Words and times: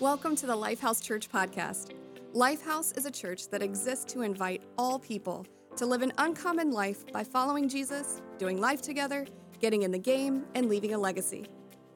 Welcome 0.00 0.36
to 0.36 0.46
the 0.46 0.56
Lifehouse 0.56 1.02
Church 1.02 1.28
podcast. 1.28 1.92
Lifehouse 2.34 2.96
is 2.96 3.04
a 3.04 3.10
church 3.10 3.48
that 3.50 3.62
exists 3.62 4.10
to 4.12 4.22
invite 4.22 4.62
all 4.78 4.98
people 4.98 5.46
to 5.76 5.86
live 5.86 6.02
an 6.02 6.12
uncommon 6.18 6.70
life 6.70 7.06
by 7.12 7.22
following 7.22 7.68
Jesus, 7.68 8.22
doing 8.38 8.60
life 8.60 8.80
together, 8.80 9.26
getting 9.60 9.82
in 9.82 9.90
the 9.90 9.98
game, 9.98 10.44
and 10.54 10.68
leaving 10.68 10.94
a 10.94 10.98
legacy. 10.98 11.46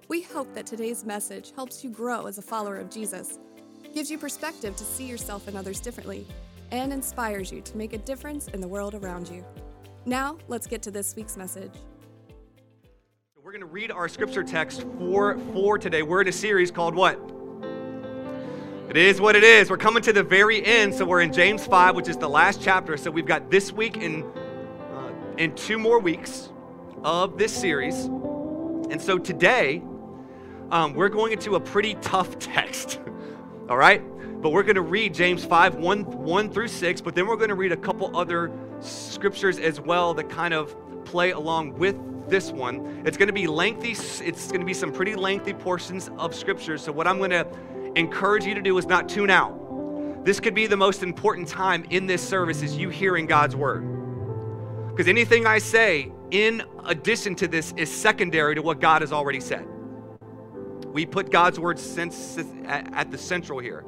We 0.08 0.22
hope 0.22 0.52
that 0.54 0.66
today's 0.66 1.04
message 1.04 1.52
helps 1.54 1.82
you 1.82 1.90
grow 1.90 2.26
as 2.26 2.38
a 2.38 2.42
follower 2.42 2.76
of 2.76 2.90
Jesus, 2.90 3.38
gives 3.94 4.10
you 4.10 4.18
perspective 4.18 4.76
to 4.76 4.84
see 4.84 5.06
yourself 5.06 5.48
and 5.48 5.56
others 5.56 5.80
differently, 5.80 6.26
and 6.70 6.92
inspires 6.92 7.50
you 7.50 7.60
to 7.62 7.76
make 7.76 7.92
a 7.92 7.98
difference 7.98 8.48
in 8.48 8.60
the 8.60 8.68
world 8.68 8.94
around 8.94 9.28
you. 9.28 9.44
Now, 10.04 10.36
let's 10.48 10.66
get 10.66 10.82
to 10.82 10.90
this 10.90 11.16
week's 11.16 11.36
message. 11.36 11.72
Going 13.56 13.66
to 13.66 13.72
read 13.72 13.90
our 13.90 14.06
scripture 14.06 14.44
text 14.44 14.84
for, 14.98 15.38
for 15.54 15.78
today. 15.78 16.02
We're 16.02 16.20
in 16.20 16.28
a 16.28 16.32
series 16.32 16.70
called 16.70 16.94
what? 16.94 17.18
It 18.90 18.98
is 18.98 19.18
what 19.18 19.34
it 19.34 19.42
is. 19.42 19.70
We're 19.70 19.78
coming 19.78 20.02
to 20.02 20.12
the 20.12 20.22
very 20.22 20.62
end, 20.62 20.94
so 20.94 21.06
we're 21.06 21.22
in 21.22 21.32
James 21.32 21.64
5, 21.64 21.96
which 21.96 22.06
is 22.06 22.18
the 22.18 22.28
last 22.28 22.60
chapter. 22.60 22.98
So 22.98 23.10
we've 23.10 23.24
got 23.24 23.50
this 23.50 23.72
week 23.72 23.96
and 23.96 24.24
uh, 24.92 25.10
in 25.38 25.54
two 25.54 25.78
more 25.78 25.98
weeks 25.98 26.50
of 27.02 27.38
this 27.38 27.50
series. 27.50 28.04
And 28.04 29.00
so 29.00 29.16
today, 29.16 29.82
um, 30.70 30.92
we're 30.92 31.08
going 31.08 31.32
into 31.32 31.54
a 31.54 31.60
pretty 31.60 31.94
tough 32.02 32.38
text. 32.38 33.00
All 33.70 33.78
right? 33.78 34.02
But 34.42 34.50
we're 34.50 34.64
going 34.64 34.74
to 34.74 34.82
read 34.82 35.14
James 35.14 35.46
5, 35.46 35.76
1, 35.76 36.04
1 36.04 36.50
through 36.50 36.68
6, 36.68 37.00
but 37.00 37.14
then 37.14 37.26
we're 37.26 37.36
going 37.36 37.48
to 37.48 37.54
read 37.54 37.72
a 37.72 37.78
couple 37.78 38.14
other 38.14 38.52
scriptures 38.80 39.58
as 39.58 39.80
well 39.80 40.12
that 40.12 40.28
kind 40.28 40.52
of 40.52 40.76
play 41.06 41.30
along 41.30 41.78
with 41.78 41.96
this 42.28 42.50
one. 42.50 43.02
It's 43.06 43.16
going 43.16 43.28
to 43.28 43.32
be 43.32 43.46
lengthy, 43.46 43.92
it's 43.92 44.48
going 44.48 44.60
to 44.60 44.66
be 44.66 44.74
some 44.74 44.92
pretty 44.92 45.14
lengthy 45.14 45.54
portions 45.54 46.10
of 46.18 46.34
scripture. 46.34 46.76
So, 46.76 46.92
what 46.92 47.06
I'm 47.06 47.18
going 47.18 47.30
to 47.30 47.46
encourage 47.94 48.44
you 48.44 48.54
to 48.54 48.60
do 48.60 48.76
is 48.76 48.86
not 48.86 49.08
tune 49.08 49.30
out. 49.30 50.24
This 50.24 50.40
could 50.40 50.54
be 50.54 50.66
the 50.66 50.76
most 50.76 51.02
important 51.02 51.48
time 51.48 51.86
in 51.90 52.06
this 52.06 52.26
service 52.26 52.62
is 52.62 52.76
you 52.76 52.88
hearing 52.90 53.26
God's 53.26 53.54
word. 53.54 53.84
Because 54.90 55.08
anything 55.08 55.46
I 55.46 55.58
say 55.58 56.10
in 56.30 56.62
addition 56.84 57.34
to 57.36 57.48
this 57.48 57.72
is 57.76 57.90
secondary 57.90 58.54
to 58.56 58.62
what 58.62 58.80
God 58.80 59.02
has 59.02 59.12
already 59.12 59.40
said. 59.40 59.66
We 60.86 61.06
put 61.06 61.30
God's 61.30 61.60
word 61.60 61.78
at 62.66 63.10
the 63.10 63.18
central 63.18 63.58
here. 63.58 63.84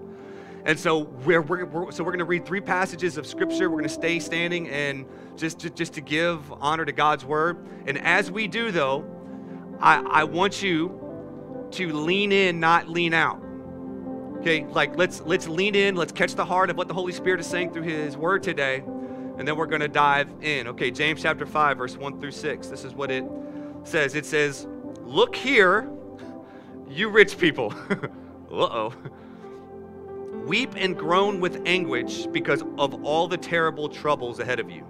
And 0.69 0.79
so 0.79 0.99
we're, 1.25 1.41
we're, 1.41 1.65
we're 1.65 1.91
so 1.91 2.05
we're 2.05 2.11
going 2.11 2.19
to 2.19 2.27
read 2.27 2.45
three 2.45 2.61
passages 2.61 3.17
of 3.17 3.27
scripture. 3.27 3.71
We're 3.71 3.79
going 3.79 3.85
to 3.85 3.89
stay 3.89 4.19
standing 4.19 4.69
and 4.69 5.07
just 5.35 5.61
to, 5.61 5.71
just 5.71 5.95
to 5.95 6.03
give 6.03 6.53
honor 6.61 6.85
to 6.85 6.93
God's 6.93 7.25
word. 7.25 7.67
And 7.87 7.97
as 7.97 8.31
we 8.31 8.49
do, 8.49 8.71
though, 8.71 9.07
I, 9.81 10.03
I 10.03 10.25
want 10.25 10.63
you 10.63 11.69
to 11.71 11.91
lean 11.91 12.33
in, 12.33 12.61
not 12.61 12.87
lean 12.87 13.15
out. 13.15 13.43
Okay, 14.41 14.67
like 14.67 14.95
let's 14.99 15.23
let's 15.23 15.49
lean 15.49 15.75
in, 15.75 15.97
let's 15.97 16.13
catch 16.13 16.35
the 16.35 16.45
heart 16.45 16.69
of 16.69 16.77
what 16.77 16.87
the 16.87 16.95
Holy 16.95 17.15
Spirit 17.15 17.41
is 17.41 17.47
saying 17.47 17.73
through 17.73 17.85
his 17.85 18.19
word 18.19 18.43
today, 18.43 18.83
and 19.39 19.49
then 19.49 19.57
we're 19.57 19.65
going 19.65 19.81
to 19.81 19.89
dive 19.89 20.29
in. 20.43 20.69
Okay, 20.69 20.91
James 20.91 21.23
chapter 21.23 21.47
5 21.47 21.79
verse 21.79 21.97
1 21.97 22.21
through 22.21 22.31
6. 22.31 22.69
This 22.69 22.85
is 22.85 22.93
what 22.93 23.11
it 23.11 23.25
says. 23.85 24.15
It 24.15 24.27
says, 24.27 24.67
"Look 25.01 25.35
here, 25.35 25.89
you 26.91 27.09
rich 27.09 27.39
people." 27.39 27.73
Uh-oh. 28.53 28.93
Weep 30.49 30.77
and 30.77 30.97
groan 30.97 31.41
with 31.41 31.61
anguish 31.67 32.25
because 32.25 32.63
of 32.79 33.05
all 33.05 33.29
the 33.29 33.37
terrible 33.37 33.87
troubles 33.87 34.39
ahead 34.39 34.59
of 34.59 34.71
you. 34.71 34.83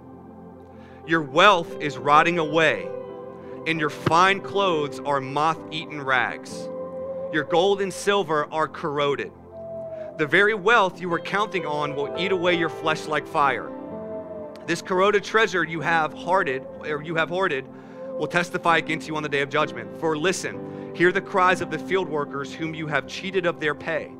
Your 1.05 1.21
wealth 1.21 1.81
is 1.81 1.97
rotting 1.97 2.39
away, 2.39 2.87
and 3.67 3.77
your 3.77 3.89
fine 3.89 4.39
clothes 4.39 5.01
are 5.01 5.19
moth 5.19 5.59
eaten 5.69 6.01
rags. 6.01 6.69
Your 7.33 7.43
gold 7.43 7.81
and 7.81 7.93
silver 7.93 8.47
are 8.53 8.69
corroded. 8.69 9.33
The 10.17 10.25
very 10.25 10.53
wealth 10.53 11.01
you 11.01 11.09
were 11.09 11.19
counting 11.19 11.65
on 11.65 11.93
will 11.93 12.15
eat 12.17 12.31
away 12.31 12.55
your 12.55 12.69
flesh 12.69 13.05
like 13.05 13.27
fire. 13.27 13.69
This 14.65 14.81
corroded 14.81 15.25
treasure 15.25 15.65
you 15.65 15.81
have 15.81 16.13
hoarded, 16.13 16.65
or 16.85 17.03
you 17.03 17.15
have 17.15 17.27
hoarded, 17.27 17.65
will 18.17 18.27
testify 18.27 18.77
against 18.77 19.09
you 19.09 19.17
on 19.17 19.23
the 19.23 19.29
day 19.29 19.41
of 19.41 19.49
judgment. 19.49 19.99
For 19.99 20.17
listen, 20.17 20.95
hear 20.95 21.11
the 21.11 21.19
cries 21.19 21.59
of 21.59 21.69
the 21.69 21.79
field 21.79 22.07
workers 22.07 22.53
whom 22.53 22.73
you 22.73 22.87
have 22.87 23.07
cheated 23.07 23.45
of 23.45 23.59
their 23.59 23.75
pay. 23.75 24.13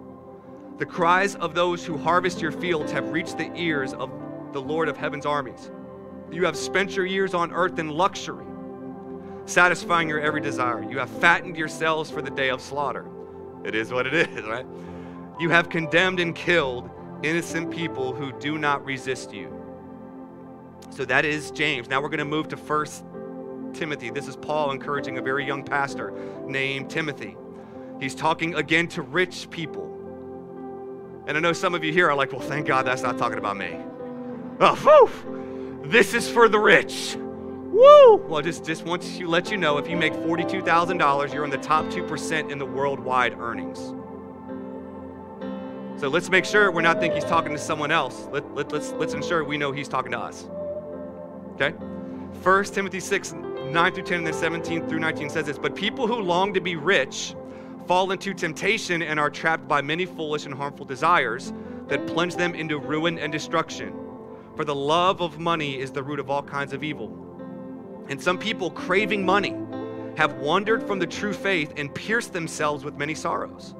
The 0.79 0.85
cries 0.85 1.35
of 1.35 1.53
those 1.53 1.85
who 1.85 1.97
harvest 1.97 2.41
your 2.41 2.53
fields 2.53 2.89
have 2.93 3.11
reached 3.11 3.37
the 3.37 3.51
ears 3.53 3.93
of 3.93 4.09
the 4.53 4.61
Lord 4.61 4.87
of 4.87 4.95
heaven's 4.95 5.25
armies. 5.25 5.69
You 6.31 6.45
have 6.45 6.55
spent 6.55 6.95
your 6.95 7.05
years 7.05 7.33
on 7.33 7.51
earth 7.51 7.79
in 7.79 7.89
luxury, 7.89 8.45
satisfying 9.45 10.07
your 10.07 10.21
every 10.21 10.39
desire. 10.39 10.81
You 10.89 10.97
have 10.99 11.09
fattened 11.09 11.57
yourselves 11.57 12.09
for 12.09 12.21
the 12.21 12.29
day 12.29 12.49
of 12.49 12.61
slaughter. 12.61 13.05
It 13.65 13.75
is 13.75 13.91
what 13.91 14.07
it 14.07 14.13
is, 14.29 14.45
right? 14.45 14.65
You 15.37 15.49
have 15.49 15.67
condemned 15.67 16.21
and 16.21 16.33
killed 16.33 16.89
innocent 17.23 17.71
people 17.71 18.13
who 18.13 18.31
do 18.39 18.57
not 18.57 18.85
resist 18.85 19.33
you. 19.33 19.53
So 20.91 21.03
that 21.03 21.25
is 21.25 21.51
James. 21.51 21.89
Now 21.89 22.01
we're 22.01 22.07
going 22.07 22.19
to 22.19 22.25
move 22.25 22.47
to 22.47 22.57
First 22.57 23.03
Timothy. 23.73 24.11
This 24.11 24.29
is 24.29 24.37
Paul 24.37 24.71
encouraging 24.71 25.17
a 25.17 25.21
very 25.21 25.45
young 25.45 25.61
pastor 25.61 26.13
named 26.47 26.89
Timothy. 26.89 27.35
He's 27.99 28.15
talking 28.15 28.55
again 28.55 28.87
to 28.89 29.01
rich 29.01 29.49
people. 29.49 29.88
And 31.29 31.37
I 31.37 31.41
know 31.41 31.53
some 31.53 31.75
of 31.75 31.83
you 31.83 31.93
here 31.93 32.09
are 32.09 32.15
like, 32.15 32.31
well, 32.31 32.41
thank 32.41 32.65
God 32.65 32.87
that's 32.87 33.03
not 33.03 33.19
talking 33.19 33.37
about 33.37 33.55
me. 33.55 33.77
Oh, 34.59 34.75
whew, 34.75 35.79
this 35.85 36.15
is 36.15 36.27
for 36.27 36.49
the 36.49 36.57
rich. 36.57 37.15
Woo! 37.19 38.15
Well, 38.15 38.41
just, 38.41 38.65
just 38.65 38.83
want 38.83 39.03
to 39.03 39.27
let 39.27 39.51
you 39.51 39.57
know 39.57 39.77
if 39.77 39.87
you 39.87 39.95
make 39.95 40.13
$42,000, 40.13 41.31
you're 41.31 41.43
in 41.43 41.51
the 41.51 41.57
top 41.59 41.85
2% 41.85 42.49
in 42.49 42.57
the 42.57 42.65
worldwide 42.65 43.37
earnings. 43.39 43.77
So 46.01 46.07
let's 46.07 46.31
make 46.31 46.45
sure 46.45 46.71
we're 46.71 46.81
not 46.81 46.99
thinking 46.99 47.21
he's 47.21 47.29
talking 47.29 47.51
to 47.51 47.59
someone 47.59 47.91
else. 47.91 48.27
Let, 48.31 48.51
let, 48.55 48.71
let's, 48.71 48.91
let's 48.93 49.13
ensure 49.13 49.43
we 49.43 49.55
know 49.55 49.71
he's 49.71 49.87
talking 49.87 50.13
to 50.13 50.19
us. 50.19 50.49
Okay? 51.53 51.73
1 52.41 52.63
Timothy 52.65 52.99
6, 52.99 53.33
9 53.33 53.93
through 53.93 54.03
10, 54.03 54.17
and 54.17 54.25
then 54.25 54.33
17 54.33 54.87
through 54.89 54.99
19 54.99 55.29
says 55.29 55.45
this 55.45 55.59
But 55.59 55.75
people 55.75 56.07
who 56.07 56.15
long 56.15 56.55
to 56.55 56.59
be 56.59 56.75
rich 56.75 57.35
fall 57.89 58.11
into 58.11 58.35
temptation 58.35 59.01
and 59.01 59.19
are 59.19 59.31
trapped 59.31 59.67
by 59.67 59.81
many 59.81 60.05
foolish 60.05 60.45
and 60.45 60.53
harmful 60.53 60.85
desires 60.85 61.51
that 61.87 62.05
plunge 62.05 62.35
them 62.35 62.53
into 62.53 62.77
ruin 62.77 63.17
and 63.17 63.31
destruction. 63.31 63.91
For 64.55 64.63
the 64.63 64.75
love 64.75 65.23
of 65.23 65.39
money 65.39 65.79
is 65.79 65.91
the 65.91 66.03
root 66.03 66.19
of 66.19 66.29
all 66.29 66.43
kinds 66.43 66.71
of 66.71 66.83
evil. 66.83 67.11
And 68.07 68.21
some 68.21 68.37
people, 68.37 68.69
craving 68.69 69.25
money, 69.25 69.55
have 70.17 70.35
wandered 70.35 70.83
from 70.83 70.99
the 70.99 71.07
true 71.07 71.33
faith 71.33 71.73
and 71.77 71.91
pierced 71.95 72.31
themselves 72.31 72.85
with 72.85 72.93
many 72.93 73.15
sorrows. 73.15 73.73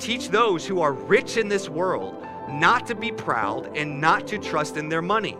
Teach 0.00 0.30
those 0.30 0.66
who 0.66 0.80
are 0.80 0.92
rich 0.92 1.36
in 1.36 1.46
this 1.46 1.68
world 1.68 2.26
not 2.48 2.88
to 2.88 2.96
be 2.96 3.12
proud 3.12 3.76
and 3.76 4.00
not 4.00 4.26
to 4.26 4.38
trust 4.38 4.76
in 4.76 4.88
their 4.88 5.00
money, 5.00 5.34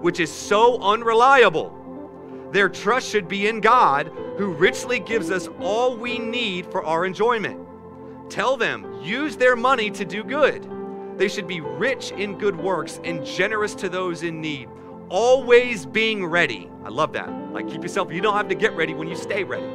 which 0.00 0.20
is 0.20 0.32
so 0.32 0.80
unreliable. 0.80 1.77
Their 2.52 2.68
trust 2.68 3.08
should 3.10 3.28
be 3.28 3.46
in 3.46 3.60
God, 3.60 4.10
who 4.38 4.52
richly 4.52 5.00
gives 5.00 5.30
us 5.30 5.48
all 5.60 5.96
we 5.96 6.18
need 6.18 6.66
for 6.66 6.84
our 6.84 7.04
enjoyment. 7.04 7.60
Tell 8.30 8.56
them, 8.56 9.00
use 9.02 9.36
their 9.36 9.56
money 9.56 9.90
to 9.90 10.04
do 10.04 10.24
good. 10.24 10.68
They 11.18 11.28
should 11.28 11.46
be 11.46 11.60
rich 11.60 12.12
in 12.12 12.38
good 12.38 12.56
works 12.56 13.00
and 13.04 13.24
generous 13.24 13.74
to 13.76 13.88
those 13.88 14.22
in 14.22 14.40
need, 14.40 14.68
always 15.08 15.84
being 15.84 16.24
ready. 16.24 16.70
I 16.84 16.88
love 16.88 17.12
that. 17.14 17.28
Like, 17.52 17.68
keep 17.68 17.82
yourself, 17.82 18.12
you 18.12 18.20
don't 18.20 18.36
have 18.36 18.48
to 18.48 18.54
get 18.54 18.74
ready 18.76 18.94
when 18.94 19.08
you 19.08 19.16
stay 19.16 19.44
ready. 19.44 19.68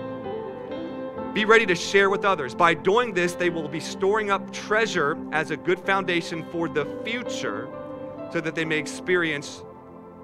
Be 1.33 1.45
ready 1.45 1.65
to 1.65 1.75
share 1.75 2.09
with 2.09 2.25
others. 2.25 2.55
By 2.55 2.75
doing 2.75 3.13
this, 3.13 3.33
they 3.33 3.49
will 3.49 3.67
be 3.67 3.79
storing 3.79 4.31
up 4.31 4.53
treasure 4.53 5.17
as 5.31 5.51
a 5.51 5.57
good 5.57 5.79
foundation 5.79 6.45
for 6.51 6.69
the 6.69 6.85
future 7.03 7.67
so 8.31 8.39
that 8.39 8.55
they 8.55 8.65
may 8.65 8.77
experience 8.77 9.63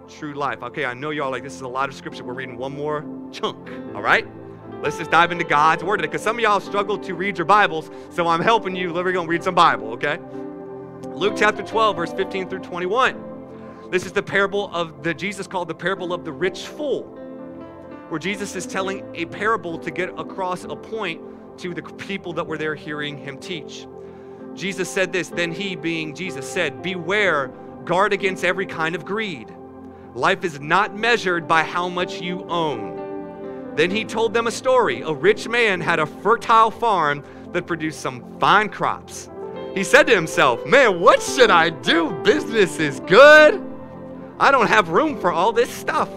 true 0.09 0.34
life. 0.34 0.62
Okay, 0.64 0.86
I 0.86 0.94
know 0.94 1.12
y'all 1.12 1.31
like 1.31 1.44
this 1.44 1.56
is 1.56 1.62
a 1.62 1.68
lot 1.68 1.90
of 1.90 1.96
scripture. 1.96 2.24
We're 2.24 2.34
reading 2.34 2.58
one 2.58 2.75
more 2.75 3.06
chunk, 3.31 3.70
all 3.96 4.02
right? 4.02 4.28
Let's 4.81 4.97
just 4.97 5.12
dive 5.12 5.31
into 5.31 5.44
God's 5.44 5.84
word 5.84 5.97
today 5.97 6.08
because 6.08 6.24
some 6.24 6.38
of 6.38 6.42
y'all 6.42 6.59
struggle 6.59 6.97
to 6.97 7.14
read 7.14 7.38
your 7.38 7.46
Bibles, 7.46 7.90
so 8.10 8.28
I'm 8.28 8.42
helping 8.42 8.75
you. 8.75 8.94
We're 8.94 9.12
going 9.12 9.28
to 9.28 9.31
read 9.31 9.44
some 9.44 9.56
Bible, 9.56 9.92
okay? 9.94 10.19
Luke 11.10 11.34
chapter 11.38 11.63
12, 11.63 11.95
verse 11.95 12.13
15 12.13 12.50
through 12.50 12.60
21. 12.60 13.89
This 13.92 14.06
is 14.06 14.12
the 14.12 14.24
parable 14.24 14.69
of 14.74 15.04
the 15.04 15.13
Jesus 15.13 15.48
called 15.48 15.68
the 15.68 15.75
parable 15.75 16.13
of 16.13 16.24
the 16.24 16.31
rich 16.31 16.68
fool 16.68 17.04
where 18.10 18.19
Jesus 18.19 18.56
is 18.56 18.66
telling 18.66 19.04
a 19.16 19.25
parable 19.25 19.78
to 19.78 19.92
get 19.92 20.10
across 20.18 20.63
a 20.63 20.75
point 20.75 21.22
to 21.60 21.74
the 21.74 21.81
people 21.81 22.34
that 22.34 22.45
were 22.45 22.57
there 22.57 22.75
hearing 22.75 23.18
him 23.18 23.38
teach. 23.38 23.88
Jesus 24.56 24.89
said 24.89 25.13
this, 25.13 25.30
then 25.30 25.51
he, 25.51 25.75
being 25.75 26.16
Jesus, 26.16 26.50
said, 26.50 26.81
Beware, 26.81 27.50
guard 27.86 28.13
against 28.13 28.44
every 28.44 28.66
kind 28.66 28.95
of 28.95 29.06
greed. 29.06 29.54
Life 30.16 30.44
is 30.44 30.60
not 30.60 30.98
measured 30.98 31.48
by 31.48 31.64
how 31.64 31.88
much 31.88 32.20
you 32.20 32.44
own. 32.50 33.74
Then 33.76 33.92
he 33.92 34.04
told 34.04 34.34
them 34.34 34.48
a 34.48 34.52
story. 34.52 35.02
A 35.02 35.14
rich 35.14 35.48
man 35.48 35.80
had 35.80 36.00
a 36.00 36.06
fertile 36.06 36.72
farm 36.72 37.24
that 37.54 37.68
produced 37.68 38.02
some 38.02 38.38
fine 38.40 38.70
crops. 38.70 39.30
He 39.76 39.84
said 39.84 40.08
to 40.08 40.16
himself, 40.16 40.66
Man, 40.66 41.00
what 41.00 41.22
should 41.22 41.52
I 41.52 41.70
do? 41.70 42.12
Business 42.24 42.80
is 42.80 43.00
good. 43.02 43.64
I 44.40 44.52
don't 44.52 44.68
have 44.68 44.90
room 44.90 45.20
for 45.20 45.32
all 45.32 45.52
this 45.52 45.70
stuff. 45.70 46.10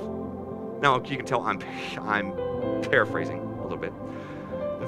Now 0.81 0.97
you 1.05 1.17
can 1.17 1.27
tell 1.27 1.43
I'm, 1.43 1.61
I'm 2.01 2.33
paraphrasing 2.83 3.41
a 3.41 3.63
little 3.63 3.79
bit. 3.79 3.93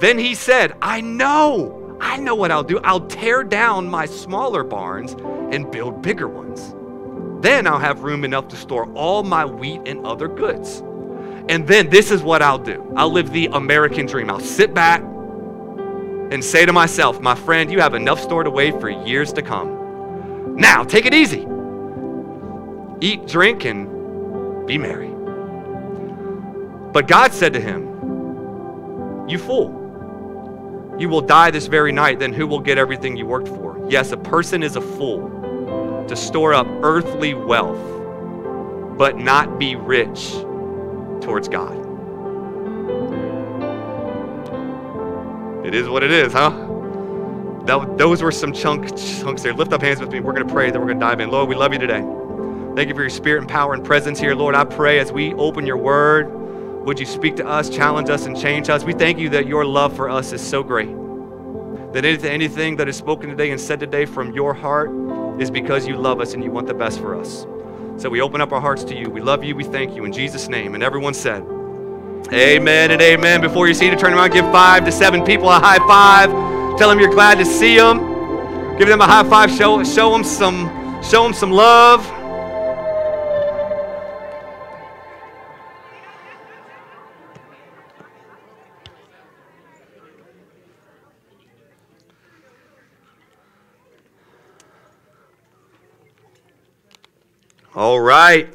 Then 0.00 0.18
he 0.18 0.34
said, 0.34 0.76
I 0.80 1.00
know, 1.00 1.98
I 2.00 2.16
know 2.16 2.34
what 2.34 2.50
I'll 2.50 2.64
do. 2.64 2.80
I'll 2.80 3.06
tear 3.06 3.44
down 3.44 3.88
my 3.88 4.06
smaller 4.06 4.64
barns 4.64 5.12
and 5.54 5.70
build 5.70 6.02
bigger 6.02 6.26
ones. 6.26 6.74
Then 7.40 7.66
I'll 7.66 7.78
have 7.78 8.00
room 8.02 8.24
enough 8.24 8.48
to 8.48 8.56
store 8.56 8.90
all 8.94 9.22
my 9.22 9.44
wheat 9.44 9.82
and 9.86 10.06
other 10.06 10.28
goods. 10.28 10.82
And 11.48 11.66
then 11.66 11.90
this 11.90 12.10
is 12.10 12.22
what 12.22 12.40
I'll 12.40 12.58
do 12.58 12.90
I'll 12.96 13.12
live 13.12 13.30
the 13.32 13.46
American 13.52 14.06
dream. 14.06 14.30
I'll 14.30 14.40
sit 14.40 14.72
back 14.72 15.02
and 15.02 16.42
say 16.42 16.64
to 16.64 16.72
myself, 16.72 17.20
my 17.20 17.34
friend, 17.34 17.70
you 17.70 17.80
have 17.80 17.92
enough 17.92 18.18
stored 18.18 18.46
away 18.46 18.70
for 18.70 18.88
years 18.88 19.32
to 19.34 19.42
come. 19.42 20.56
Now, 20.56 20.84
take 20.84 21.04
it 21.04 21.12
easy. 21.12 21.46
Eat, 23.00 23.26
drink, 23.26 23.66
and 23.66 24.66
be 24.66 24.78
merry. 24.78 25.10
But 26.92 27.08
God 27.08 27.32
said 27.34 27.52
to 27.52 27.60
him, 27.60 29.28
You 29.28 29.38
fool. 29.38 29.82
You 30.98 31.10
will 31.10 31.20
die 31.20 31.50
this 31.50 31.66
very 31.66 31.92
night, 31.92 32.20
then 32.20 32.32
who 32.32 32.46
will 32.46 32.60
get 32.60 32.78
everything 32.78 33.16
you 33.16 33.26
worked 33.26 33.48
for? 33.48 33.84
Yes, 33.90 34.12
a 34.12 34.16
person 34.16 34.62
is 34.62 34.76
a 34.76 34.80
fool 34.80 35.43
to 36.08 36.16
store 36.16 36.54
up 36.54 36.66
earthly 36.82 37.34
wealth, 37.34 37.78
but 38.98 39.18
not 39.18 39.58
be 39.58 39.76
rich 39.76 40.32
towards 41.20 41.48
God. 41.48 41.84
It 45.64 45.74
is 45.74 45.88
what 45.88 46.02
it 46.02 46.10
is, 46.10 46.32
huh? 46.32 46.50
That, 47.64 47.96
those 47.96 48.22
were 48.22 48.30
some 48.30 48.52
chunk, 48.52 48.94
chunks 48.96 49.42
there. 49.42 49.54
Lift 49.54 49.72
up 49.72 49.80
hands 49.80 49.98
with 49.98 50.10
me. 50.10 50.20
We're 50.20 50.34
going 50.34 50.46
to 50.46 50.52
pray, 50.52 50.70
then 50.70 50.80
we're 50.80 50.88
going 50.88 51.00
to 51.00 51.06
dive 51.06 51.20
in. 51.20 51.30
Lord, 51.30 51.48
we 51.48 51.54
love 51.54 51.72
you 51.72 51.78
today. 51.78 52.02
Thank 52.76 52.88
you 52.88 52.94
for 52.94 53.00
your 53.00 53.10
spirit 53.10 53.40
and 53.40 53.48
power 53.48 53.72
and 53.72 53.82
presence 53.82 54.18
here. 54.20 54.34
Lord, 54.34 54.54
I 54.54 54.64
pray 54.64 54.98
as 54.98 55.10
we 55.10 55.32
open 55.34 55.64
your 55.66 55.78
word, 55.78 56.26
would 56.84 57.00
you 57.00 57.06
speak 57.06 57.36
to 57.36 57.46
us, 57.46 57.70
challenge 57.70 58.10
us, 58.10 58.26
and 58.26 58.38
change 58.38 58.68
us? 58.68 58.84
We 58.84 58.92
thank 58.92 59.18
you 59.18 59.30
that 59.30 59.46
your 59.46 59.64
love 59.64 59.96
for 59.96 60.10
us 60.10 60.32
is 60.32 60.46
so 60.46 60.62
great. 60.62 60.90
That 61.94 62.04
anything, 62.04 62.30
anything 62.30 62.76
that 62.76 62.88
is 62.88 62.96
spoken 62.96 63.30
today 63.30 63.50
and 63.52 63.60
said 63.60 63.80
today 63.80 64.04
from 64.04 64.32
your 64.32 64.52
heart 64.52 64.90
is 65.40 65.50
because 65.50 65.86
you 65.86 65.96
love 65.96 66.20
us 66.20 66.34
and 66.34 66.42
you 66.42 66.50
want 66.50 66.66
the 66.66 66.74
best 66.74 67.00
for 67.00 67.18
us. 67.18 67.46
So 67.96 68.08
we 68.08 68.20
open 68.20 68.40
up 68.40 68.52
our 68.52 68.60
hearts 68.60 68.84
to 68.84 68.96
you. 68.96 69.08
We 69.08 69.20
love 69.20 69.44
you. 69.44 69.54
We 69.54 69.64
thank 69.64 69.94
you 69.94 70.04
in 70.04 70.12
Jesus' 70.12 70.48
name. 70.48 70.74
And 70.74 70.82
everyone 70.82 71.14
said, 71.14 71.42
Amen 72.32 72.90
and 72.90 73.00
amen. 73.02 73.40
Before 73.40 73.68
you 73.68 73.74
see 73.74 73.90
to 73.90 73.96
turn 73.96 74.14
around, 74.14 74.32
give 74.32 74.46
five 74.46 74.84
to 74.84 74.92
seven 74.92 75.24
people 75.24 75.48
a 75.48 75.58
high 75.58 75.78
five. 75.86 76.30
Tell 76.78 76.88
them 76.88 76.98
you're 76.98 77.10
glad 77.10 77.38
to 77.38 77.44
see 77.44 77.76
them. 77.76 78.78
Give 78.78 78.88
them 78.88 79.00
a 79.00 79.06
high 79.06 79.28
five. 79.28 79.50
Show, 79.50 79.84
show 79.84 80.10
them 80.10 80.24
some, 80.24 81.02
show 81.02 81.22
them 81.22 81.34
some 81.34 81.50
love. 81.50 82.04
All 97.76 97.98
right. 97.98 98.54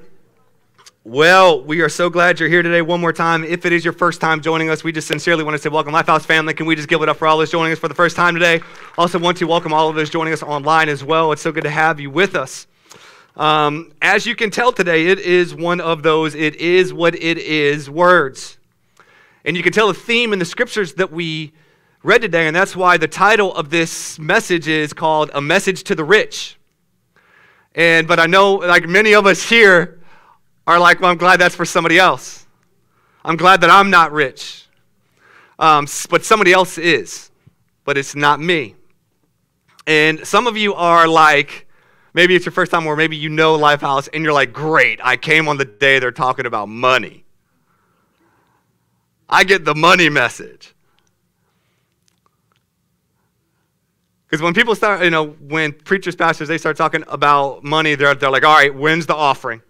Well, 1.04 1.62
we 1.62 1.82
are 1.82 1.90
so 1.90 2.10
glad 2.10 2.40
you're 2.40 2.48
here 2.48 2.64
today 2.64 2.82
one 2.82 3.02
more 3.02 3.12
time. 3.12 3.44
If 3.44 3.66
it 3.66 3.74
is 3.74 3.84
your 3.84 3.92
first 3.92 4.22
time 4.22 4.40
joining 4.40 4.70
us, 4.70 4.82
we 4.82 4.94
just 4.94 5.10
sincerely 5.10 5.44
want 5.44 5.56
to 5.56 5.62
say 5.62 5.68
welcome, 5.68 5.94
Lifehouse 5.94 6.24
family. 6.24 6.54
Can 6.54 6.66
we 6.66 6.74
just 6.74 6.88
give 6.88 7.02
it 7.02 7.10
up 7.10 7.18
for 7.18 7.28
all 7.28 7.38
those 7.38 7.52
joining 7.52 7.74
us 7.74 7.80
for 7.80 7.90
the 7.90 7.94
first 7.94 8.16
time 8.16 8.34
today? 8.34 8.62
Also, 8.98 9.20
want 9.20 9.36
to 9.40 9.46
welcome 9.46 9.74
all 9.74 9.90
of 9.90 9.96
those 9.98 10.10
joining 10.10 10.32
us 10.32 10.42
online 10.42 10.88
as 10.88 11.04
well. 11.04 11.34
It's 11.34 11.42
so 11.42 11.52
good 11.52 11.66
to 11.66 11.70
have 11.70 12.00
you 12.00 12.10
with 12.10 12.34
us. 12.34 12.66
Um, 13.36 13.92
as 14.02 14.26
you 14.26 14.38
can 14.38 14.52
tell 14.52 14.72
today, 14.72 15.08
it 15.08 15.20
is 15.20 15.54
one 15.54 15.82
of 15.82 16.02
those 16.02 16.34
it 16.34 16.56
is 16.56 16.94
what 16.94 17.14
it 17.14 17.38
is 17.40 17.90
words. 17.90 18.58
And 19.44 19.58
you 19.58 19.64
can 19.64 19.74
tell 19.74 19.90
the 19.90 19.94
theme 19.94 20.32
in 20.32 20.40
the 20.40 20.46
scriptures 20.46 20.94
that 20.94 21.12
we 21.12 21.52
read 22.04 22.22
today, 22.22 22.48
and 22.48 22.56
that's 22.56 22.74
why 22.74 22.96
the 22.96 23.10
title 23.10 23.54
of 23.54 23.70
this 23.70 24.18
message 24.18 24.70
is 24.70 24.94
called 24.94 25.30
A 25.34 25.42
Message 25.42 25.84
to 25.84 25.96
the 25.96 26.06
Rich. 26.06 26.56
And 27.76 28.08
but 28.08 28.20
I 28.20 28.26
know 28.26 28.56
like 28.56 28.88
many 28.88 29.14
of 29.14 29.26
us 29.26 29.42
here 29.42 30.00
are 30.66 30.80
like, 30.80 31.00
well, 31.00 31.12
I'm 31.12 31.18
glad 31.18 31.40
that's 31.40 31.56
for 31.56 31.66
somebody 31.66 31.98
else. 31.98 32.46
I'm 33.24 33.36
glad 33.36 33.62
that 33.62 33.70
I'm 33.70 33.90
not 33.90 34.12
rich. 34.12 34.66
Um, 35.58 35.88
but 36.10 36.24
somebody 36.24 36.54
else 36.54 36.78
is, 36.78 37.32
but 37.84 37.98
it's 37.98 38.16
not 38.16 38.40
me. 38.40 38.76
And 39.86 40.26
some 40.26 40.48
of 40.48 40.56
you 40.56 40.74
are 40.76 41.08
like, 41.08 41.68
maybe 42.14 42.36
it's 42.36 42.46
your 42.46 42.54
first 42.54 42.72
time, 42.72 42.86
or 42.86 42.96
maybe 42.96 43.18
you 43.18 43.30
know 43.30 43.58
Lifehouse, 43.58 44.08
and 44.14 44.24
you're 44.24 44.34
like, 44.34 44.54
great, 44.54 45.00
I 45.04 45.18
came 45.18 45.48
on 45.48 45.58
the 45.58 45.66
day 45.66 46.00
they're 46.00 46.12
talking 46.12 46.46
about 46.46 46.70
money. 46.70 47.26
I 49.28 49.44
get 49.44 49.66
the 49.66 49.76
money 49.76 50.10
message. 50.10 50.74
Because 54.30 54.44
when 54.44 54.54
people 54.54 54.76
start, 54.76 55.04
you 55.04 55.10
know, 55.10 55.30
when 55.30 55.74
preachers, 55.74 56.16
pastors, 56.16 56.48
they 56.48 56.60
start 56.60 56.78
talking 56.78 57.04
about 57.08 57.64
money, 57.64 57.96
they're, 57.96 58.14
they're 58.14 58.30
like, 58.30 58.46
all 58.46 58.54
right, 58.54 58.74
when's 58.74 59.08
the 59.08 59.16
offering? 59.16 59.62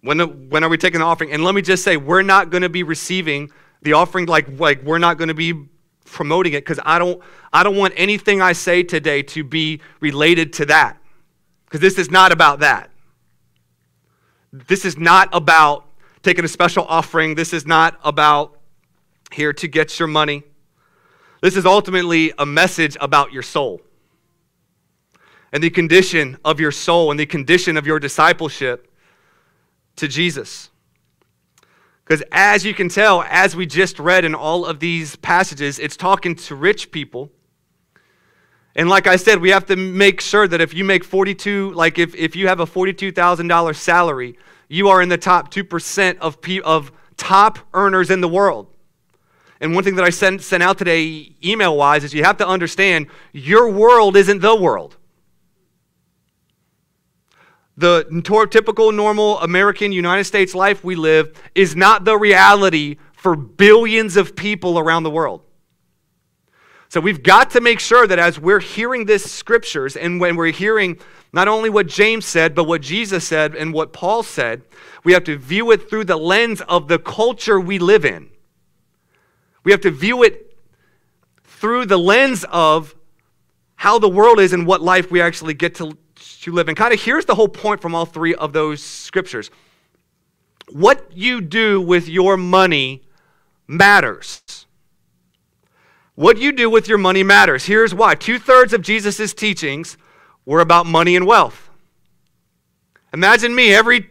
When, 0.00 0.16
the, 0.16 0.26
when 0.26 0.64
are 0.64 0.68
we 0.68 0.76
taking 0.76 0.98
the 0.98 1.06
offering? 1.06 1.30
And 1.30 1.44
let 1.44 1.54
me 1.54 1.62
just 1.62 1.84
say, 1.84 1.96
we're 1.96 2.22
not 2.22 2.50
going 2.50 2.62
to 2.62 2.68
be 2.68 2.82
receiving 2.82 3.52
the 3.82 3.92
offering 3.92 4.26
like, 4.26 4.58
like 4.58 4.82
we're 4.82 4.98
not 4.98 5.18
going 5.18 5.28
to 5.28 5.34
be 5.34 5.68
promoting 6.04 6.54
it 6.54 6.64
because 6.64 6.80
I 6.84 6.98
don't, 6.98 7.22
I 7.52 7.62
don't 7.62 7.76
want 7.76 7.94
anything 7.96 8.42
I 8.42 8.54
say 8.54 8.82
today 8.82 9.22
to 9.22 9.44
be 9.44 9.80
related 10.00 10.52
to 10.54 10.66
that. 10.66 10.98
Because 11.66 11.80
this 11.80 11.98
is 11.98 12.10
not 12.10 12.32
about 12.32 12.58
that. 12.58 12.90
This 14.52 14.84
is 14.84 14.98
not 14.98 15.28
about 15.32 15.86
taking 16.24 16.44
a 16.44 16.48
special 16.48 16.84
offering. 16.86 17.36
This 17.36 17.52
is 17.52 17.66
not 17.66 18.00
about 18.02 18.58
here 19.30 19.52
to 19.52 19.68
get 19.68 19.98
your 20.00 20.08
money. 20.08 20.42
This 21.42 21.56
is 21.56 21.66
ultimately 21.66 22.32
a 22.38 22.46
message 22.46 22.96
about 23.00 23.32
your 23.32 23.42
soul 23.42 23.82
and 25.52 25.60
the 25.60 25.70
condition 25.70 26.38
of 26.44 26.60
your 26.60 26.70
soul 26.70 27.10
and 27.10 27.18
the 27.18 27.26
condition 27.26 27.76
of 27.76 27.84
your 27.84 27.98
discipleship 27.98 28.88
to 29.96 30.06
Jesus. 30.06 30.70
Because 32.04 32.22
as 32.30 32.64
you 32.64 32.72
can 32.72 32.88
tell, 32.88 33.24
as 33.28 33.56
we 33.56 33.66
just 33.66 33.98
read 33.98 34.24
in 34.24 34.36
all 34.36 34.64
of 34.64 34.78
these 34.78 35.16
passages, 35.16 35.80
it's 35.80 35.96
talking 35.96 36.36
to 36.36 36.54
rich 36.54 36.92
people. 36.92 37.28
And 38.76 38.88
like 38.88 39.08
I 39.08 39.16
said, 39.16 39.40
we 39.40 39.50
have 39.50 39.66
to 39.66 39.74
make 39.74 40.20
sure 40.20 40.46
that 40.46 40.60
if 40.60 40.72
you 40.72 40.84
make 40.84 41.02
42, 41.02 41.72
like 41.72 41.98
if, 41.98 42.14
if 42.14 42.36
you 42.36 42.46
have 42.46 42.60
a 42.60 42.66
$42,000 42.66 43.74
salary, 43.74 44.38
you 44.68 44.88
are 44.88 45.02
in 45.02 45.08
the 45.08 45.18
top 45.18 45.52
2% 45.52 46.18
of, 46.18 46.38
of 46.64 46.92
top 47.16 47.58
earners 47.74 48.10
in 48.10 48.20
the 48.20 48.28
world. 48.28 48.68
And 49.62 49.76
one 49.76 49.84
thing 49.84 49.94
that 49.94 50.04
I 50.04 50.10
sent, 50.10 50.42
sent 50.42 50.60
out 50.60 50.76
today, 50.76 51.36
email 51.44 51.76
wise, 51.76 52.02
is 52.02 52.12
you 52.12 52.24
have 52.24 52.36
to 52.38 52.46
understand 52.46 53.06
your 53.32 53.70
world 53.70 54.16
isn't 54.16 54.40
the 54.40 54.56
world. 54.56 54.96
The 57.76 58.48
typical, 58.50 58.90
normal 58.90 59.38
American 59.38 59.92
United 59.92 60.24
States 60.24 60.52
life 60.52 60.82
we 60.82 60.96
live 60.96 61.40
is 61.54 61.76
not 61.76 62.04
the 62.04 62.18
reality 62.18 62.96
for 63.12 63.36
billions 63.36 64.16
of 64.16 64.34
people 64.34 64.80
around 64.80 65.04
the 65.04 65.10
world. 65.10 65.42
So 66.88 67.00
we've 67.00 67.22
got 67.22 67.50
to 67.52 67.60
make 67.60 67.78
sure 67.78 68.08
that 68.08 68.18
as 68.18 68.40
we're 68.40 68.60
hearing 68.60 69.04
this 69.06 69.30
scriptures 69.30 69.96
and 69.96 70.20
when 70.20 70.34
we're 70.34 70.50
hearing 70.50 70.98
not 71.32 71.46
only 71.46 71.70
what 71.70 71.86
James 71.86 72.26
said, 72.26 72.56
but 72.56 72.64
what 72.64 72.82
Jesus 72.82 73.26
said 73.26 73.54
and 73.54 73.72
what 73.72 73.92
Paul 73.92 74.24
said, 74.24 74.62
we 75.04 75.12
have 75.12 75.22
to 75.24 75.38
view 75.38 75.70
it 75.70 75.88
through 75.88 76.04
the 76.04 76.16
lens 76.16 76.60
of 76.62 76.88
the 76.88 76.98
culture 76.98 77.60
we 77.60 77.78
live 77.78 78.04
in. 78.04 78.28
We 79.64 79.72
have 79.72 79.80
to 79.82 79.90
view 79.90 80.22
it 80.22 80.56
through 81.44 81.86
the 81.86 81.98
lens 81.98 82.44
of 82.50 82.94
how 83.76 83.98
the 83.98 84.08
world 84.08 84.40
is 84.40 84.52
and 84.52 84.66
what 84.66 84.80
life 84.80 85.10
we 85.10 85.20
actually 85.20 85.54
get 85.54 85.74
to, 85.76 85.96
to 86.40 86.52
live. 86.52 86.68
And 86.68 86.76
kind 86.76 86.92
of 86.92 87.00
here's 87.00 87.24
the 87.24 87.34
whole 87.34 87.48
point 87.48 87.80
from 87.80 87.94
all 87.94 88.06
three 88.06 88.34
of 88.34 88.52
those 88.52 88.82
scriptures. 88.82 89.50
What 90.70 91.10
you 91.12 91.40
do 91.40 91.80
with 91.80 92.08
your 92.08 92.36
money 92.36 93.02
matters. 93.66 94.66
What 96.14 96.38
you 96.38 96.52
do 96.52 96.68
with 96.68 96.88
your 96.88 96.98
money 96.98 97.22
matters. 97.22 97.64
Here's 97.64 97.94
why 97.94 98.14
two 98.14 98.38
thirds 98.38 98.72
of 98.72 98.82
Jesus' 98.82 99.34
teachings 99.34 99.96
were 100.44 100.60
about 100.60 100.86
money 100.86 101.16
and 101.16 101.26
wealth. 101.26 101.70
Imagine 103.12 103.54
me, 103.54 103.74
every, 103.74 104.08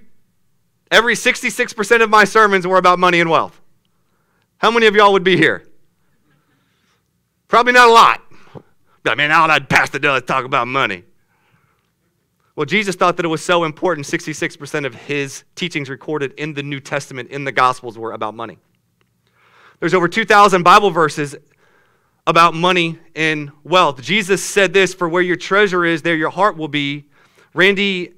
every 0.91 1.15
66% 1.15 2.03
of 2.03 2.09
my 2.09 2.23
sermons 2.23 2.67
were 2.67 2.77
about 2.77 2.99
money 2.99 3.19
and 3.19 3.29
wealth. 3.29 3.60
How 4.61 4.69
many 4.69 4.85
of 4.85 4.95
y'all 4.95 5.11
would 5.13 5.23
be 5.23 5.37
here? 5.37 5.67
Probably 7.47 7.73
not 7.73 7.89
a 7.89 7.91
lot. 7.91 8.21
I 9.07 9.15
mean, 9.15 9.31
all 9.31 9.47
that 9.47 9.67
pastor 9.69 9.97
does 9.97 10.21
talk 10.21 10.45
about 10.45 10.67
money. 10.67 11.03
Well, 12.55 12.67
Jesus 12.67 12.95
thought 12.95 13.17
that 13.17 13.25
it 13.25 13.29
was 13.29 13.43
so 13.43 13.63
important, 13.63 14.05
66% 14.05 14.85
of 14.85 14.93
his 14.93 15.45
teachings 15.55 15.89
recorded 15.89 16.33
in 16.33 16.53
the 16.53 16.61
New 16.61 16.79
Testament, 16.79 17.31
in 17.31 17.43
the 17.43 17.51
Gospels, 17.51 17.97
were 17.97 18.11
about 18.11 18.35
money. 18.35 18.59
There's 19.79 19.95
over 19.95 20.07
2,000 20.07 20.61
Bible 20.61 20.91
verses 20.91 21.35
about 22.27 22.53
money 22.53 22.99
and 23.15 23.51
wealth. 23.63 23.99
Jesus 23.99 24.43
said 24.43 24.73
this 24.73 24.93
For 24.93 25.09
where 25.09 25.23
your 25.23 25.37
treasure 25.37 25.85
is, 25.85 26.03
there 26.03 26.15
your 26.15 26.29
heart 26.29 26.55
will 26.55 26.67
be. 26.67 27.05
Randy 27.55 28.13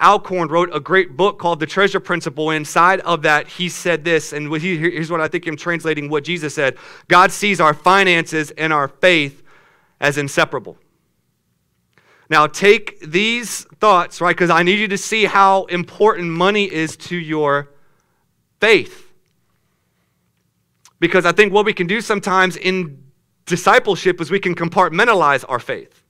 Alcorn 0.00 0.48
wrote 0.48 0.70
a 0.74 0.80
great 0.80 1.16
book 1.16 1.38
called 1.38 1.60
The 1.60 1.66
Treasure 1.66 2.00
Principle. 2.00 2.50
Inside 2.50 3.00
of 3.00 3.22
that, 3.22 3.48
he 3.48 3.68
said 3.68 4.04
this, 4.04 4.32
and 4.32 4.54
here's 4.54 5.10
what 5.10 5.20
I 5.20 5.28
think 5.28 5.46
I'm 5.46 5.56
translating 5.56 6.08
what 6.08 6.24
Jesus 6.24 6.54
said 6.54 6.76
God 7.08 7.32
sees 7.32 7.60
our 7.60 7.74
finances 7.74 8.50
and 8.52 8.72
our 8.72 8.88
faith 8.88 9.42
as 10.00 10.18
inseparable. 10.18 10.76
Now, 12.28 12.46
take 12.46 13.00
these 13.00 13.64
thoughts, 13.80 14.20
right? 14.20 14.34
Because 14.34 14.50
I 14.50 14.62
need 14.62 14.78
you 14.78 14.88
to 14.88 14.98
see 14.98 15.24
how 15.24 15.64
important 15.64 16.30
money 16.30 16.64
is 16.64 16.96
to 16.98 17.16
your 17.16 17.68
faith. 18.60 19.12
Because 20.98 21.26
I 21.26 21.32
think 21.32 21.52
what 21.52 21.66
we 21.66 21.72
can 21.72 21.88
do 21.88 22.00
sometimes 22.00 22.56
in 22.56 23.02
discipleship 23.44 24.20
is 24.20 24.30
we 24.30 24.38
can 24.38 24.54
compartmentalize 24.54 25.44
our 25.48 25.58
faith. 25.58 26.02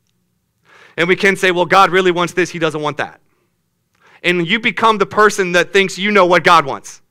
And 0.99 1.09
we 1.09 1.17
can 1.17 1.35
say, 1.35 1.51
well, 1.51 1.65
God 1.65 1.91
really 1.91 2.11
wants 2.11 2.35
this, 2.35 2.51
He 2.51 2.59
doesn't 2.59 2.83
want 2.83 2.99
that. 2.99 3.22
And 4.23 4.47
you 4.47 4.61
become 4.61 4.99
the 4.99 5.07
person 5.07 5.53
that 5.53 5.73
thinks 5.73 5.99
you 5.99 6.11
know 6.11 6.27
what 6.27 6.45
God 6.45 6.65
wants. 6.65 7.03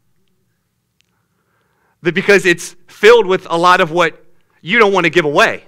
Because 2.01 2.45
it's 2.45 2.75
filled 2.87 3.25
with 3.25 3.45
a 3.49 3.57
lot 3.57 3.81
of 3.81 3.91
what 3.91 4.25
you 4.61 4.79
don't 4.79 4.93
want 4.93 5.05
to 5.05 5.09
give 5.09 5.25
away. 5.25 5.65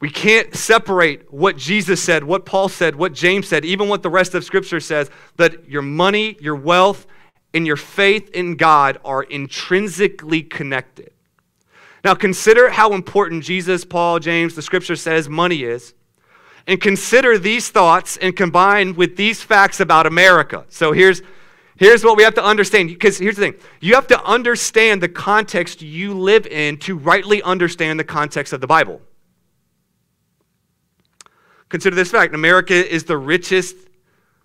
We 0.00 0.10
can't 0.10 0.54
separate 0.54 1.32
what 1.32 1.58
Jesus 1.58 2.02
said, 2.02 2.24
what 2.24 2.46
Paul 2.46 2.68
said, 2.68 2.96
what 2.96 3.12
James 3.12 3.48
said, 3.48 3.64
even 3.66 3.88
what 3.88 4.02
the 4.02 4.08
rest 4.08 4.34
of 4.34 4.44
Scripture 4.44 4.80
says, 4.80 5.10
that 5.36 5.68
your 5.68 5.82
money, 5.82 6.38
your 6.40 6.56
wealth, 6.56 7.06
and 7.52 7.66
your 7.66 7.76
faith 7.76 8.30
in 8.30 8.56
God 8.56 8.98
are 9.04 9.22
intrinsically 9.24 10.42
connected. 10.42 11.10
Now, 12.02 12.14
consider 12.14 12.70
how 12.70 12.94
important 12.94 13.44
Jesus, 13.44 13.84
Paul, 13.84 14.20
James, 14.20 14.54
the 14.54 14.62
Scripture 14.62 14.96
says 14.96 15.28
money 15.28 15.64
is. 15.64 15.92
And 16.70 16.80
consider 16.80 17.36
these 17.36 17.68
thoughts 17.68 18.16
and 18.18 18.36
combine 18.36 18.94
with 18.94 19.16
these 19.16 19.42
facts 19.42 19.80
about 19.80 20.06
America. 20.06 20.64
So 20.68 20.92
here's, 20.92 21.20
here's 21.74 22.04
what 22.04 22.16
we 22.16 22.22
have 22.22 22.34
to 22.34 22.44
understand. 22.44 22.90
Because 22.90 23.18
here's 23.18 23.34
the 23.34 23.42
thing 23.42 23.54
you 23.80 23.96
have 23.96 24.06
to 24.06 24.24
understand 24.24 25.02
the 25.02 25.08
context 25.08 25.82
you 25.82 26.14
live 26.14 26.46
in 26.46 26.76
to 26.78 26.96
rightly 26.96 27.42
understand 27.42 27.98
the 27.98 28.04
context 28.04 28.52
of 28.52 28.60
the 28.60 28.68
Bible. 28.68 29.00
Consider 31.70 31.96
this 31.96 32.12
fact 32.12 32.36
America 32.36 32.72
is 32.72 33.02
the 33.02 33.18
richest, 33.18 33.74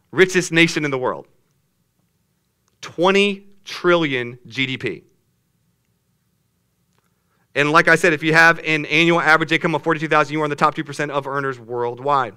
richest 0.10 0.52
nation 0.52 0.84
in 0.84 0.90
the 0.90 0.98
world. 0.98 1.28
20 2.82 3.46
trillion 3.66 4.40
GDP. 4.48 5.04
And 7.56 7.72
like 7.72 7.88
I 7.88 7.96
said, 7.96 8.12
if 8.14 8.22
you 8.22 8.34
have 8.34 8.60
an 8.60 8.86
annual 8.86 9.22
average 9.22 9.52
income 9.52 9.74
of 9.76 9.82
42,000, 9.82 10.34
you 10.34 10.42
are 10.42 10.46
in 10.46 10.50
the 10.50 10.56
top 10.56 10.76
2% 10.76 11.10
of 11.10 11.26
earners 11.26 11.58
worldwide. 11.58 12.36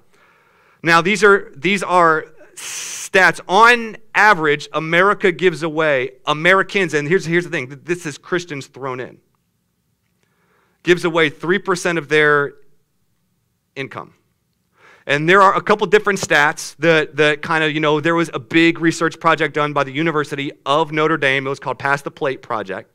Now, 0.82 1.02
these 1.02 1.24
are 1.24 1.52
these 1.56 1.82
are 1.82 2.26
stats. 2.54 3.40
On 3.48 3.96
average, 4.14 4.68
America 4.72 5.32
gives 5.32 5.64
away 5.64 6.12
Americans, 6.24 6.94
and 6.94 7.08
here's 7.08 7.24
here's 7.24 7.44
the 7.44 7.50
thing. 7.50 7.80
This 7.84 8.06
is 8.06 8.16
Christians 8.16 8.68
thrown 8.68 9.00
in. 9.00 9.18
Gives 10.84 11.04
away 11.04 11.30
3% 11.30 11.98
of 11.98 12.08
their 12.08 12.54
income. 13.74 14.14
And 15.08 15.28
there 15.28 15.40
are 15.40 15.56
a 15.56 15.62
couple 15.62 15.86
different 15.86 16.20
stats 16.20 16.76
that, 16.76 17.16
that 17.16 17.40
kind 17.40 17.64
of, 17.64 17.72
you 17.72 17.80
know, 17.80 17.98
there 17.98 18.14
was 18.14 18.30
a 18.34 18.38
big 18.38 18.78
research 18.78 19.18
project 19.18 19.54
done 19.54 19.72
by 19.72 19.82
the 19.82 19.90
University 19.90 20.52
of 20.66 20.92
Notre 20.92 21.16
Dame. 21.16 21.46
It 21.46 21.48
was 21.50 21.58
called 21.58 21.78
Pass 21.78 22.02
the 22.02 22.10
Plate 22.10 22.42
Project, 22.42 22.94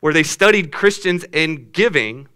where 0.00 0.12
they 0.12 0.22
studied 0.22 0.72
Christians 0.72 1.24
and 1.32 1.72
giving. 1.72 2.28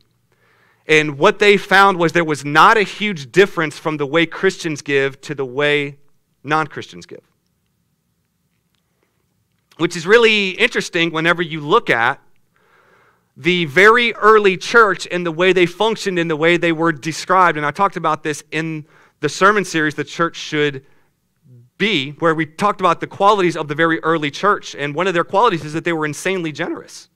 And 0.87 1.19
what 1.19 1.39
they 1.39 1.57
found 1.57 1.99
was 1.99 2.13
there 2.13 2.25
was 2.25 2.45
not 2.45 2.77
a 2.77 2.83
huge 2.83 3.31
difference 3.31 3.79
from 3.79 3.97
the 3.97 4.07
way 4.07 4.27
Christians 4.27 4.83
give 4.83 5.21
to 5.23 5.35
the 5.35 5.45
way 5.45 5.99
non 6.43 6.67
Christians 6.67 7.07
give. 7.07 7.23
Which 9.79 9.97
is 9.97 10.07
really 10.07 10.51
interesting 10.51 11.13
whenever 11.13 11.43
you 11.43 11.61
look 11.61 11.89
at 11.89 12.21
the 13.37 13.65
very 13.65 14.13
early 14.15 14.57
church 14.57 15.09
and 15.11 15.25
the 15.25 15.33
way 15.33 15.53
they 15.53 15.67
functioned 15.67 16.19
and 16.19 16.31
the 16.31 16.37
way 16.37 16.57
they 16.57 16.73
were 16.73 16.93
described. 16.93 17.57
And 17.57 17.65
I 17.65 17.71
talked 17.71 17.97
about 17.97 18.23
this 18.23 18.45
in 18.51 18.87
the 19.21 19.29
sermon 19.29 19.65
series, 19.65 19.95
The 19.95 20.05
Church 20.05 20.37
Should 20.37 20.85
Be, 21.79 22.11
where 22.19 22.35
we 22.35 22.45
talked 22.45 22.81
about 22.81 23.01
the 23.01 23.07
qualities 23.07 23.57
of 23.57 23.69
the 23.69 23.75
very 23.75 24.01
early 24.01 24.31
church. 24.31 24.75
And 24.75 24.95
one 24.95 25.07
of 25.07 25.15
their 25.15 25.25
qualities 25.25 25.65
is 25.65 25.73
that 25.73 25.85
they 25.85 25.93
were 25.93 26.05
insanely 26.05 26.53
generous. 26.53 27.09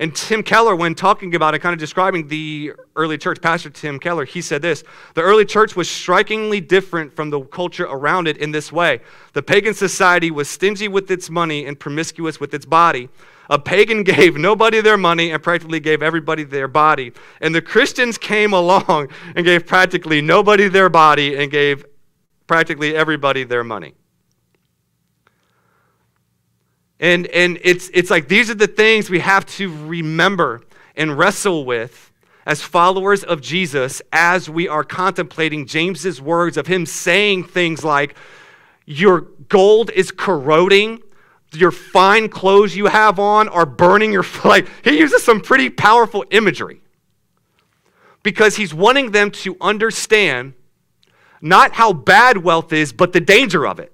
And 0.00 0.14
Tim 0.14 0.44
Keller, 0.44 0.76
when 0.76 0.94
talking 0.94 1.34
about 1.34 1.54
it, 1.54 1.58
kind 1.58 1.72
of 1.72 1.80
describing 1.80 2.28
the 2.28 2.72
early 2.94 3.18
church, 3.18 3.40
Pastor 3.42 3.68
Tim 3.68 3.98
Keller, 3.98 4.24
he 4.24 4.40
said 4.40 4.62
this 4.62 4.84
The 5.14 5.22
early 5.22 5.44
church 5.44 5.74
was 5.74 5.90
strikingly 5.90 6.60
different 6.60 7.16
from 7.16 7.30
the 7.30 7.40
culture 7.40 7.84
around 7.84 8.28
it 8.28 8.36
in 8.36 8.52
this 8.52 8.70
way. 8.70 9.00
The 9.32 9.42
pagan 9.42 9.74
society 9.74 10.30
was 10.30 10.48
stingy 10.48 10.86
with 10.86 11.10
its 11.10 11.28
money 11.28 11.66
and 11.66 11.78
promiscuous 11.78 12.38
with 12.38 12.54
its 12.54 12.64
body. 12.64 13.08
A 13.50 13.58
pagan 13.58 14.02
gave 14.04 14.36
nobody 14.36 14.80
their 14.80 14.96
money 14.96 15.32
and 15.32 15.42
practically 15.42 15.80
gave 15.80 16.00
everybody 16.00 16.44
their 16.44 16.68
body. 16.68 17.12
And 17.40 17.52
the 17.52 17.62
Christians 17.62 18.18
came 18.18 18.52
along 18.52 19.08
and 19.34 19.44
gave 19.44 19.66
practically 19.66 20.20
nobody 20.20 20.68
their 20.68 20.88
body 20.88 21.36
and 21.36 21.50
gave 21.50 21.84
practically 22.46 22.94
everybody 22.94 23.42
their 23.42 23.64
money. 23.64 23.94
And, 27.00 27.26
and 27.28 27.58
it's, 27.62 27.90
it's 27.94 28.10
like 28.10 28.28
these 28.28 28.50
are 28.50 28.54
the 28.54 28.66
things 28.66 29.08
we 29.08 29.20
have 29.20 29.46
to 29.46 29.86
remember 29.86 30.62
and 30.96 31.16
wrestle 31.16 31.64
with 31.64 32.12
as 32.44 32.62
followers 32.62 33.22
of 33.22 33.40
Jesus 33.40 34.02
as 34.12 34.48
we 34.48 34.66
are 34.66 34.82
contemplating 34.82 35.66
James's 35.66 36.20
words 36.20 36.56
of 36.56 36.66
him 36.66 36.86
saying 36.86 37.44
things 37.44 37.84
like, 37.84 38.16
Your 38.86 39.20
gold 39.48 39.90
is 39.90 40.10
corroding, 40.10 41.02
your 41.52 41.70
fine 41.70 42.28
clothes 42.28 42.74
you 42.74 42.86
have 42.86 43.18
on 43.18 43.48
are 43.48 43.66
burning 43.66 44.12
your 44.12 44.24
like 44.44 44.66
he 44.82 44.98
uses 44.98 45.22
some 45.22 45.40
pretty 45.40 45.70
powerful 45.70 46.24
imagery. 46.30 46.80
Because 48.22 48.56
he's 48.56 48.74
wanting 48.74 49.12
them 49.12 49.30
to 49.30 49.56
understand 49.60 50.54
not 51.40 51.72
how 51.72 51.92
bad 51.92 52.38
wealth 52.38 52.72
is 52.72 52.92
but 52.92 53.12
the 53.12 53.20
danger 53.20 53.66
of 53.66 53.78
it 53.78 53.92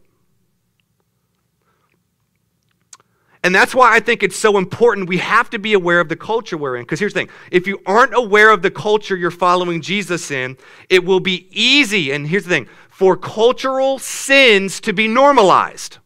and 3.45 3.55
that's 3.55 3.75
why 3.75 3.95
I 3.95 4.01
think 4.01 4.23
it's 4.23 4.37
so 4.37 4.57
important. 4.57 5.07
We 5.07 5.19
have 5.19 5.51
to 5.51 5.59
be 5.59 5.75
aware 5.75 6.01
of 6.01 6.09
the 6.09 6.17
culture 6.17 6.57
we're 6.57 6.77
in. 6.77 6.83
Because 6.83 6.99
here's 6.99 7.13
the 7.13 7.21
thing 7.21 7.29
if 7.51 7.67
you 7.67 7.79
aren't 7.85 8.15
aware 8.15 8.51
of 8.51 8.63
the 8.63 8.71
culture 8.71 9.15
you're 9.15 9.31
following 9.31 9.83
Jesus 9.83 10.31
in, 10.31 10.57
it 10.89 11.05
will 11.05 11.21
be 11.21 11.47
easy, 11.53 12.11
and 12.11 12.27
here's 12.27 12.45
the 12.45 12.51
thing 12.51 12.69
for 12.89 13.19
cultural 13.19 13.99
sins 13.99 14.81
to 14.81 14.95
be 14.95 15.07
normalized. 15.09 15.99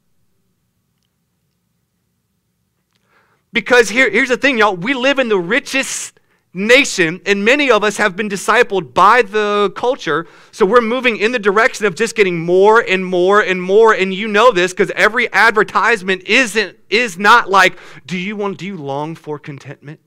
Because 3.52 3.88
here, 3.88 4.10
here's 4.10 4.30
the 4.30 4.36
thing, 4.36 4.58
y'all. 4.58 4.76
We 4.76 4.92
live 4.92 5.20
in 5.20 5.28
the 5.28 5.38
richest 5.38 6.17
nation, 6.58 7.20
and 7.24 7.44
many 7.44 7.70
of 7.70 7.84
us 7.84 7.96
have 7.96 8.16
been 8.16 8.28
discipled 8.28 8.92
by 8.92 9.22
the 9.22 9.72
culture. 9.76 10.26
So 10.50 10.66
we're 10.66 10.80
moving 10.80 11.16
in 11.16 11.32
the 11.32 11.38
direction 11.38 11.86
of 11.86 11.94
just 11.94 12.16
getting 12.16 12.38
more 12.38 12.80
and 12.80 13.04
more 13.04 13.40
and 13.40 13.62
more. 13.62 13.94
And 13.94 14.12
you 14.12 14.28
know 14.28 14.52
this 14.52 14.72
because 14.72 14.90
every 14.90 15.32
advertisement 15.32 16.24
isn't 16.24 16.76
is 16.90 17.16
not 17.16 17.48
like, 17.48 17.78
do 18.06 18.18
you 18.18 18.36
want 18.36 18.58
do 18.58 18.66
you 18.66 18.76
long 18.76 19.14
for 19.14 19.38
contentment? 19.38 20.00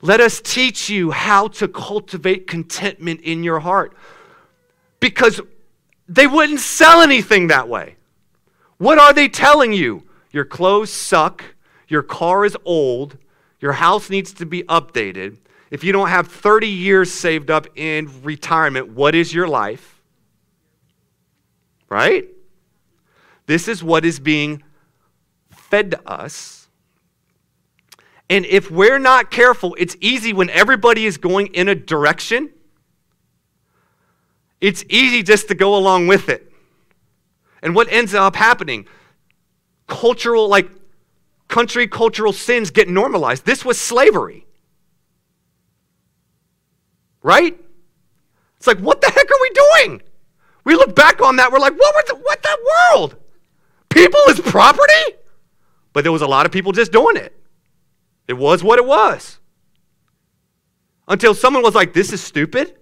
Let 0.00 0.20
us 0.20 0.40
teach 0.40 0.90
you 0.90 1.12
how 1.12 1.48
to 1.48 1.66
cultivate 1.66 2.46
contentment 2.46 3.22
in 3.22 3.42
your 3.42 3.60
heart. 3.60 3.96
Because 5.00 5.40
they 6.06 6.26
wouldn't 6.26 6.60
sell 6.60 7.00
anything 7.00 7.46
that 7.46 7.68
way. 7.68 7.96
What 8.76 8.98
are 8.98 9.14
they 9.14 9.28
telling 9.28 9.72
you? 9.72 10.02
Your 10.30 10.44
clothes 10.44 10.90
suck. 10.90 11.42
Your 11.88 12.02
car 12.02 12.44
is 12.44 12.56
old. 12.66 13.16
Your 13.64 13.72
house 13.72 14.10
needs 14.10 14.34
to 14.34 14.44
be 14.44 14.62
updated. 14.64 15.38
If 15.70 15.82
you 15.82 15.90
don't 15.90 16.10
have 16.10 16.28
30 16.28 16.68
years 16.68 17.10
saved 17.10 17.50
up 17.50 17.66
in 17.78 18.10
retirement, 18.22 18.90
what 18.90 19.14
is 19.14 19.32
your 19.32 19.48
life? 19.48 20.02
Right? 21.88 22.28
This 23.46 23.66
is 23.66 23.82
what 23.82 24.04
is 24.04 24.20
being 24.20 24.62
fed 25.50 25.92
to 25.92 26.06
us. 26.06 26.68
And 28.28 28.44
if 28.44 28.70
we're 28.70 28.98
not 28.98 29.30
careful, 29.30 29.74
it's 29.78 29.96
easy 29.98 30.34
when 30.34 30.50
everybody 30.50 31.06
is 31.06 31.16
going 31.16 31.46
in 31.54 31.66
a 31.66 31.74
direction, 31.74 32.50
it's 34.60 34.84
easy 34.90 35.22
just 35.22 35.48
to 35.48 35.54
go 35.54 35.74
along 35.74 36.06
with 36.06 36.28
it. 36.28 36.52
And 37.62 37.74
what 37.74 37.90
ends 37.90 38.12
up 38.12 38.36
happening? 38.36 38.86
cultural, 39.86 40.48
like 40.48 40.70
country 41.48 41.86
cultural 41.86 42.32
sins 42.32 42.70
get 42.70 42.88
normalized. 42.88 43.44
This 43.44 43.64
was 43.64 43.80
slavery. 43.80 44.46
Right? 47.22 47.58
It's 48.56 48.66
like, 48.66 48.78
what 48.78 49.00
the 49.00 49.08
heck 49.08 49.30
are 49.30 49.40
we 49.40 49.50
doing? 49.50 50.02
We 50.64 50.74
look 50.74 50.94
back 50.94 51.20
on 51.20 51.36
that, 51.36 51.52
we're 51.52 51.58
like, 51.58 51.78
what 51.78 51.94
was 51.94 52.04
the, 52.06 52.16
what 52.16 52.42
that 52.42 52.58
world? 52.92 53.16
People 53.90 54.20
is 54.28 54.40
property? 54.40 55.16
But 55.92 56.02
there 56.02 56.12
was 56.12 56.22
a 56.22 56.26
lot 56.26 56.46
of 56.46 56.52
people 56.52 56.72
just 56.72 56.90
doing 56.90 57.16
it. 57.16 57.32
It 58.26 58.32
was 58.34 58.64
what 58.64 58.78
it 58.78 58.84
was. 58.84 59.38
Until 61.06 61.34
someone 61.34 61.62
was 61.62 61.74
like, 61.74 61.92
this 61.92 62.12
is 62.12 62.22
stupid. 62.22 62.76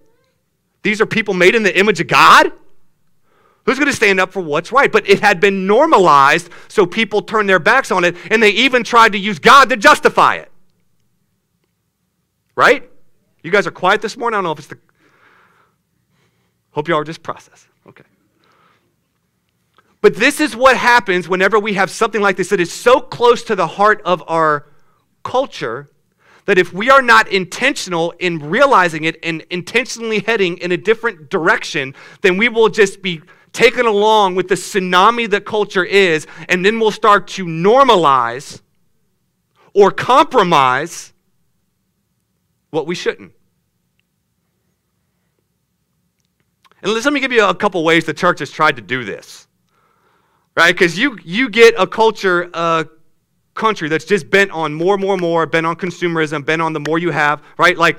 these 0.81 1.01
are 1.01 1.05
people 1.05 1.33
made 1.33 1.55
in 1.55 1.63
the 1.63 1.77
image 1.77 1.99
of 1.99 2.07
God? 2.07 2.51
Who's 3.65 3.79
going 3.79 3.89
to 3.89 3.95
stand 3.95 4.19
up 4.19 4.31
for 4.31 4.41
what's 4.41 4.71
right? 4.71 4.91
But 4.91 5.09
it 5.09 5.21
had 5.21 5.39
been 5.39 5.65
normalized, 5.65 6.49
so 6.67 6.85
people 6.85 7.21
turned 7.21 7.47
their 7.47 7.59
backs 7.59 7.91
on 7.91 8.03
it, 8.03 8.15
and 8.29 8.43
they 8.43 8.49
even 8.49 8.83
tried 8.83 9.13
to 9.13 9.17
use 9.17 9.39
God 9.39 9.69
to 9.69 9.77
justify 9.77 10.35
it. 10.35 10.51
Right? 12.55 12.89
You 13.41 13.51
guys 13.51 13.65
are 13.65 13.71
quiet 13.71 14.01
this 14.01 14.17
morning. 14.17 14.35
I 14.35 14.37
don't 14.37 14.43
know 14.45 14.51
if 14.51 14.59
it's 14.59 14.67
the. 14.67 14.77
Hope 16.71 16.87
you 16.87 16.93
all 16.93 17.01
are 17.01 17.05
just 17.05 17.23
process. 17.23 17.67
Okay. 17.87 18.03
But 20.01 20.15
this 20.15 20.41
is 20.41 20.55
what 20.55 20.75
happens 20.75 21.29
whenever 21.29 21.57
we 21.59 21.73
have 21.73 21.89
something 21.89 22.21
like 22.21 22.35
this 22.35 22.49
that 22.49 22.59
is 22.59 22.71
so 22.71 22.99
close 22.99 23.43
to 23.43 23.55
the 23.55 23.67
heart 23.67 24.01
of 24.03 24.23
our 24.27 24.67
culture 25.23 25.89
that 26.45 26.57
if 26.57 26.73
we 26.73 26.89
are 26.89 27.01
not 27.01 27.27
intentional 27.29 28.11
in 28.19 28.37
realizing 28.39 29.05
it 29.05 29.17
and 29.23 29.45
intentionally 29.49 30.19
heading 30.19 30.57
in 30.57 30.73
a 30.73 30.77
different 30.77 31.29
direction, 31.29 31.95
then 32.21 32.37
we 32.37 32.49
will 32.49 32.67
just 32.67 33.01
be 33.01 33.21
taken 33.53 33.85
along 33.85 34.35
with 34.35 34.47
the 34.47 34.55
tsunami 34.55 35.29
that 35.29 35.45
culture 35.45 35.85
is, 35.85 36.27
and 36.49 36.65
then 36.65 36.79
we'll 36.79 36.91
start 36.91 37.27
to 37.27 37.45
normalize 37.45 38.61
or 39.73 39.91
compromise 39.91 41.13
what 42.71 42.87
we 42.87 42.95
shouldn't. 42.95 43.31
And 46.81 46.91
let 46.91 47.13
me 47.13 47.21
give 47.21 47.31
you 47.31 47.45
a 47.45 47.55
couple 47.55 47.83
ways 47.83 48.03
the 48.05 48.13
church 48.13 48.39
has 48.39 48.51
tried 48.51 48.75
to 48.75 48.81
do 48.81 49.05
this. 49.05 49.47
Right? 50.55 50.73
Because 50.73 50.99
you, 50.99 51.17
you 51.23 51.49
get 51.49 51.73
a 51.79 51.87
culture, 51.87 52.49
uh, 52.53 52.83
country 53.53 53.87
that's 53.87 54.05
just 54.05 54.29
bent 54.29 54.51
on 54.51 54.73
more, 54.73 54.97
more, 54.97 55.17
more, 55.17 55.45
bent 55.45 55.65
on 55.65 55.75
consumerism, 55.75 56.45
bent 56.45 56.61
on 56.61 56.73
the 56.73 56.79
more 56.79 56.97
you 56.99 57.11
have, 57.11 57.41
right? 57.57 57.77
Like, 57.77 57.97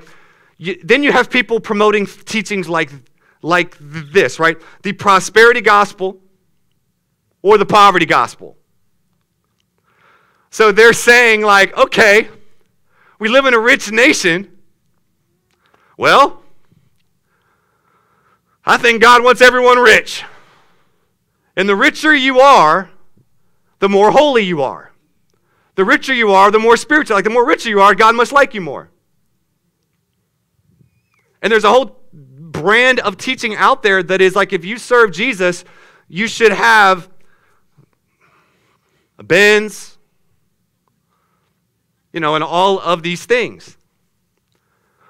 you, 0.57 0.79
then 0.83 1.01
you 1.03 1.11
have 1.11 1.29
people 1.29 1.59
promoting 1.59 2.05
teachings 2.05 2.69
like, 2.69 2.91
like 3.45 3.77
this, 3.79 4.39
right? 4.39 4.59
The 4.81 4.91
prosperity 4.93 5.61
gospel 5.61 6.19
or 7.43 7.57
the 7.59 7.65
poverty 7.65 8.07
gospel. 8.07 8.57
So 10.49 10.71
they're 10.71 10.93
saying, 10.93 11.41
like, 11.41 11.77
okay, 11.77 12.27
we 13.19 13.29
live 13.29 13.45
in 13.45 13.53
a 13.53 13.59
rich 13.59 13.91
nation. 13.91 14.51
Well, 15.95 16.41
I 18.65 18.77
think 18.77 19.01
God 19.01 19.23
wants 19.23 19.41
everyone 19.41 19.77
rich. 19.77 20.23
And 21.55 21.69
the 21.69 21.75
richer 21.75 22.15
you 22.15 22.39
are, 22.39 22.89
the 23.79 23.89
more 23.89 24.11
holy 24.11 24.43
you 24.43 24.63
are. 24.63 24.91
The 25.75 25.85
richer 25.85 26.13
you 26.13 26.31
are, 26.31 26.49
the 26.49 26.59
more 26.59 26.77
spiritual. 26.77 27.15
Like 27.15 27.25
the 27.25 27.29
more 27.29 27.45
richer 27.45 27.69
you 27.69 27.81
are, 27.81 27.93
God 27.93 28.15
must 28.15 28.31
like 28.31 28.55
you 28.55 28.61
more. 28.61 28.89
And 31.43 31.51
there's 31.51 31.63
a 31.63 31.69
whole 31.69 32.01
brand 32.65 32.99
of 33.01 33.15
teaching 33.15 33.55
out 33.55 33.83
there 33.83 34.01
that 34.01 34.21
is 34.21 34.35
like 34.35 34.51
if 34.51 34.65
you 34.65 34.79
serve 34.79 35.11
Jesus, 35.11 35.63
you 36.07 36.27
should 36.27 36.51
have 36.51 37.07
a 39.19 39.23
Benz, 39.23 39.99
you 42.11 42.19
know, 42.19 42.33
and 42.33 42.43
all 42.43 42.79
of 42.79 43.03
these 43.03 43.23
things. 43.23 43.77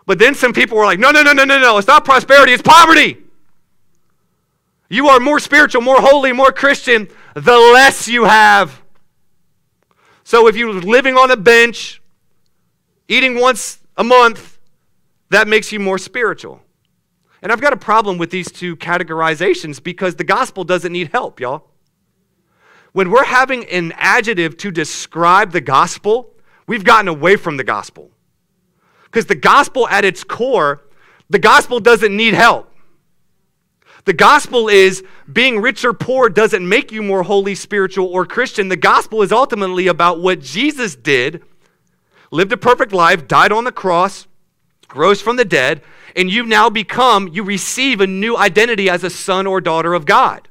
But 0.06 0.20
then 0.20 0.36
some 0.36 0.52
people 0.52 0.78
were 0.78 0.84
like, 0.84 1.00
no, 1.00 1.12
no, 1.12 1.24
no, 1.24 1.32
no, 1.32 1.46
no, 1.46 1.58
no, 1.58 1.78
it's 1.78 1.88
not 1.88 2.04
prosperity, 2.04 2.52
it's 2.52 2.62
poverty. 2.62 3.24
You 4.90 5.08
are 5.08 5.22
more 5.22 5.40
spiritual, 5.40 5.82
more 5.82 6.02
holy, 6.02 6.34
more 6.34 6.52
Christian, 6.52 7.08
the 7.36 7.58
less 7.74 8.06
you 8.10 8.26
have. 8.26 8.82
So 10.26 10.50
if 10.50 10.58
you're 10.58 10.74
living 10.74 11.16
on 11.16 11.32
a 11.32 11.38
bench, 11.38 12.02
eating 13.08 13.40
once 13.40 13.80
a 13.96 14.04
month, 14.04 14.60
that 15.30 15.48
makes 15.48 15.72
you 15.72 15.80
more 15.80 15.98
spiritual. 15.98 16.65
And 17.46 17.52
I've 17.52 17.62
got 17.62 17.74
a 17.74 17.78
problem 17.78 18.18
with 18.18 18.32
these 18.32 18.52
two 18.52 18.76
categorizations 18.76 19.82
because 19.82 20.16
the 20.16 20.24
gospel 20.24 20.64
doesn't 20.64 20.92
need 20.92 21.12
help, 21.12 21.40
y'all. 21.40 21.68
When 22.92 23.12
we're 23.12 23.26
having 23.26 23.66
an 23.66 23.94
adjective 23.98 24.58
to 24.58 24.72
describe 24.72 25.52
the 25.52 25.62
gospel, 25.62 26.34
we've 26.66 26.84
gotten 26.84 27.08
away 27.08 27.36
from 27.36 27.58
the 27.58 27.64
gospel. 27.64 28.10
Because 29.04 29.28
the 29.28 29.36
gospel 29.36 29.88
at 29.90 30.04
its 30.04 30.24
core, 30.24 30.88
the 31.30 31.38
gospel 31.38 31.80
doesn't 31.80 32.18
need 32.18 32.34
help. 32.34 32.74
The 34.06 34.14
gospel 34.14 34.68
is 34.68 35.04
being 35.32 35.62
rich 35.62 35.86
or 35.86 35.94
poor 35.94 36.30
doesn't 36.30 36.68
make 36.68 36.92
you 36.92 37.04
more 37.04 37.22
holy, 37.22 37.54
spiritual, 37.54 38.08
or 38.08 38.26
Christian. 38.26 38.70
The 38.70 38.76
gospel 38.76 39.22
is 39.22 39.32
ultimately 39.32 39.86
about 39.86 40.20
what 40.20 40.42
Jesus 40.42 40.96
did, 40.96 41.44
lived 42.32 42.54
a 42.54 42.58
perfect 42.58 42.92
life, 42.92 43.28
died 43.28 43.52
on 43.52 43.66
the 43.66 43.72
cross, 43.72 44.26
rose 44.94 45.22
from 45.22 45.36
the 45.36 45.46
dead, 45.46 45.82
and 46.16 46.30
you 46.30 46.46
now 46.46 46.70
become, 46.70 47.30
you 47.30 47.44
receive 47.44 48.02
a 48.02 48.08
new 48.08 48.38
identity 48.38 48.90
as 48.90 49.04
a 49.04 49.10
son 49.10 49.48
or 49.48 49.60
daughter 49.62 49.94
of 49.94 50.06
God. 50.06 50.48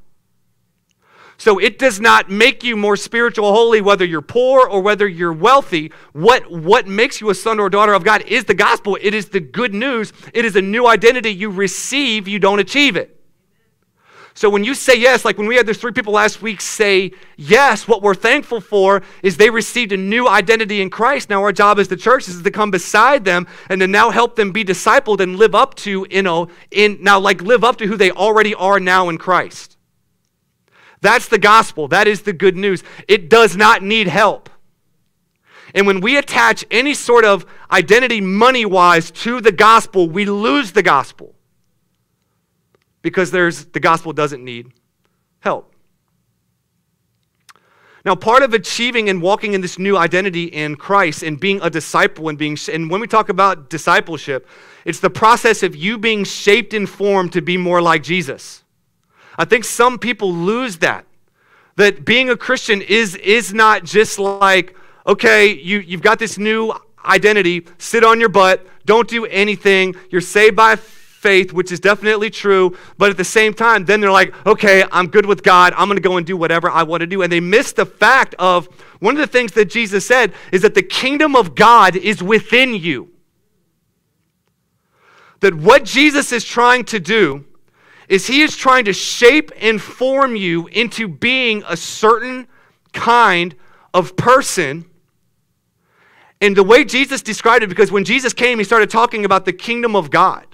So 1.37 1.59
it 1.59 1.79
does 1.79 2.01
not 2.01 2.31
make 2.31 2.63
you 2.63 2.77
more 2.77 2.97
spiritual 2.97 3.53
holy 3.53 3.81
whether 3.81 4.05
you're 4.05 4.23
poor 4.23 4.67
or 4.67 4.81
whether 4.81 5.07
you're 5.07 5.33
wealthy. 5.33 5.93
What, 6.13 6.51
what 6.51 6.87
makes 6.87 7.21
you 7.21 7.29
a 7.31 7.35
son 7.35 7.59
or 7.59 7.69
daughter 7.69 7.93
of 7.93 8.05
God 8.05 8.23
is 8.23 8.45
the 8.45 8.55
gospel. 8.55 8.97
It 9.01 9.15
is 9.15 9.29
the 9.29 9.41
good 9.41 9.75
news. 9.75 10.13
It 10.33 10.45
is 10.45 10.57
a 10.57 10.63
new 10.63 10.87
identity 10.87 11.31
you 11.31 11.51
receive, 11.51 12.29
you 12.29 12.39
don't 12.39 12.61
achieve 12.61 12.97
it. 12.97 13.14
So 14.37 14.51
when 14.51 14.65
you 14.65 14.75
say 14.75 14.99
yes, 14.99 15.25
like 15.25 15.39
when 15.39 15.47
we 15.47 15.55
had 15.55 15.65
those 15.65 15.79
three 15.79 15.93
people 15.93 16.13
last 16.13 16.43
week 16.43 16.61
say 16.61 17.13
yes, 17.37 17.87
what 17.87 18.03
we're 18.03 18.17
thankful 18.17 18.61
for 18.61 19.03
is 19.23 19.37
they 19.37 19.49
received 19.49 19.93
a 19.93 19.97
new 19.97 20.27
identity 20.29 20.83
in 20.83 20.91
Christ. 20.91 21.31
Now 21.31 21.41
our 21.43 21.53
job 21.53 21.79
as 21.79 21.87
the 21.87 21.97
church 21.97 22.27
is 22.27 22.43
to 22.43 22.51
come 22.51 22.73
beside 22.73 23.25
them 23.25 23.47
and 23.71 23.81
to 23.81 23.87
now 23.87 24.11
help 24.11 24.35
them 24.35 24.51
be 24.51 24.65
discipled 24.65 25.21
and 25.21 25.37
live 25.37 25.55
up 25.55 25.77
to, 25.77 26.05
you 26.11 26.23
know, 26.23 26.49
in 26.73 26.99
now 27.01 27.21
like 27.21 27.43
live 27.43 27.63
up 27.63 27.77
to 27.77 27.87
who 27.87 27.97
they 27.97 28.11
already 28.11 28.57
are 28.57 28.81
now 28.81 29.09
in 29.09 29.19
Christ. 29.19 29.77
That's 31.01 31.29
the 31.29 31.39
gospel. 31.39 31.87
That 31.87 32.09
is 32.09 32.23
the 32.23 32.33
good 32.33 32.57
news. 32.57 32.83
It 33.07 33.31
does 33.31 33.57
not 33.57 33.83
need 33.85 34.09
help. 34.09 34.51
And 35.77 35.87
when 35.87 36.01
we 36.01 36.17
attach 36.17 36.65
any 36.73 36.95
sort 36.95 37.25
of 37.25 37.47
identity 37.71 38.21
money 38.21 38.65
wise 38.65 39.13
to 39.13 39.41
the 39.41 39.53
gospel, 39.53 40.09
we 40.09 40.25
lose 40.25 40.73
the 40.73 40.83
gospel 40.83 41.35
because 43.05 43.31
there's, 43.31 43.67
the 43.67 43.81
gospel 43.81 44.15
doesn't 44.15 44.43
need 44.43 44.73
help. 45.41 45.75
Now, 48.03 48.15
part 48.15 48.43
of 48.43 48.55
achieving 48.55 49.11
and 49.11 49.21
walking 49.21 49.53
in 49.53 49.61
this 49.61 49.79
new 49.79 49.99
identity 49.99 50.45
in 50.45 50.75
Christ 50.77 51.23
and 51.23 51.39
being 51.39 51.61
a 51.63 51.69
disciple 51.69 52.31
and 52.31 52.39
being, 52.39 52.57
and 52.73 52.91
when 52.91 53.03
we 53.03 53.07
talk 53.07 53.29
about 53.29 53.69
discipleship, 53.69 54.49
it's 54.87 55.01
the 55.01 55.11
process 55.11 55.63
of 55.63 55.77
you 55.77 55.99
being 55.99 56.25
shaped 56.25 56.73
and 56.73 56.89
formed 56.89 57.33
to 57.35 57.43
be 57.43 57.59
more 57.59 57.83
like 57.83 58.03
Jesus. 58.03 58.65
I 59.37 59.45
think 59.45 59.65
some 59.65 59.99
people 59.99 60.33
lose 60.33 60.79
that. 60.79 61.05
That 61.77 62.07
being 62.07 62.31
a 62.31 62.37
Christian 62.39 62.81
is, 62.81 63.17
is 63.17 63.53
not 63.53 63.85
just 63.85 64.19
like, 64.19 64.75
okay, 65.07 65.55
you, 65.55 65.81
you've 65.81 66.03
got 66.03 66.19
this 66.19 66.39
new 66.39 66.73
identity, 67.05 67.67
sit 67.77 68.03
on 68.03 68.19
your 68.19 68.31
butt, 68.31 68.67
don't 68.87 69.09
do 69.09 69.27
anything, 69.27 69.95
you're 70.11 70.23
saved 70.23 70.57
by 70.57 70.77
faith, 71.25 71.55
which 71.55 71.73
is 71.73 71.81
definitely 71.81 72.29
true, 72.29 72.77
but 72.99 73.09
at 73.09 73.17
the 73.17 73.25
same 73.25 73.55
time, 73.55 73.87
then 73.87 73.99
they're 73.99 74.13
like, 74.13 74.35
okay, 74.47 74.85
I'm 74.93 75.07
good 75.07 75.25
with 75.25 75.43
God. 75.43 75.73
I'm 75.75 75.89
going 75.89 75.97
to 75.97 76.07
go 76.07 76.19
and 76.19 76.27
do 76.27 76.37
whatever 76.37 76.71
I 76.71 76.83
want 76.83 77.01
to 77.01 77.07
do. 77.07 77.23
And 77.23 77.33
they 77.33 77.41
miss 77.41 77.73
the 77.73 77.87
fact 77.87 78.35
of 78.39 78.67
one 79.01 79.15
of 79.15 79.21
the 79.21 79.27
things 79.27 79.53
that 79.53 79.71
Jesus 79.71 80.07
said 80.07 80.35
is 80.53 80.61
that 80.61 80.75
the 80.75 80.83
kingdom 80.83 81.35
of 81.35 81.55
God 81.55 81.97
is 81.97 82.23
within 82.23 82.75
you. 82.75 83.11
That 85.41 85.55
what 85.55 85.85
Jesus 85.85 86.31
is 86.31 86.45
trying 86.45 86.85
to 86.85 87.01
do 87.01 87.47
is 88.07 88.27
he 88.27 88.43
is 88.43 88.55
trying 88.55 88.85
to 88.85 88.93
shape 88.93 89.51
and 89.59 89.81
form 89.81 90.37
you 90.37 90.67
into 90.67 91.09
being 91.09 91.65
a 91.67 91.77
certain 91.77 92.47
kind 92.93 93.55
of 93.95 94.15
person. 94.15 94.85
And 96.43 96.55
the 96.55 96.65
way 96.65 96.85
Jesus 96.85 97.23
described 97.23 97.65
it, 97.65 97.69
because 97.69 97.91
when 97.91 98.05
Jesus 98.05 98.35
came, 98.35 98.59
he 98.59 98.65
started 98.65 98.91
talking 98.91 99.25
about 99.25 99.47
the 99.47 99.55
kingdom 99.55 99.97
of 99.97 100.11
God 100.11 100.54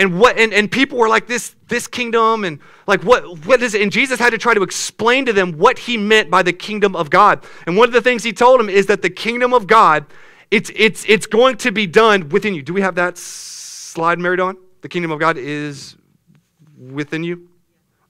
and 0.00 0.18
what 0.18 0.38
and, 0.38 0.52
and 0.54 0.70
people 0.70 0.96
were 0.96 1.08
like 1.08 1.26
this 1.26 1.54
this 1.68 1.86
kingdom 1.86 2.42
and 2.44 2.58
like 2.86 3.04
what 3.04 3.38
what 3.44 3.62
is 3.62 3.74
it 3.74 3.82
and 3.82 3.92
jesus 3.92 4.18
had 4.18 4.30
to 4.30 4.38
try 4.38 4.54
to 4.54 4.62
explain 4.62 5.26
to 5.26 5.32
them 5.32 5.52
what 5.52 5.78
he 5.78 5.98
meant 5.98 6.30
by 6.30 6.42
the 6.42 6.52
kingdom 6.52 6.96
of 6.96 7.10
god. 7.10 7.44
And 7.66 7.76
one 7.76 7.86
of 7.86 7.92
the 7.92 8.00
things 8.00 8.24
he 8.24 8.32
told 8.32 8.58
them 8.58 8.70
is 8.70 8.86
that 8.86 9.02
the 9.02 9.10
kingdom 9.10 9.52
of 9.52 9.66
god 9.66 10.06
it's 10.50 10.72
it's 10.74 11.04
it's 11.06 11.26
going 11.26 11.58
to 11.58 11.70
be 11.70 11.86
done 11.86 12.30
within 12.30 12.54
you. 12.54 12.62
Do 12.62 12.72
we 12.72 12.80
have 12.80 12.94
that 12.94 13.18
slide 13.18 14.18
mary 14.18 14.38
dawn 14.38 14.56
the 14.80 14.88
kingdom 14.88 15.10
of 15.10 15.20
god 15.20 15.36
is 15.36 15.96
within 16.78 17.22
you? 17.22 17.48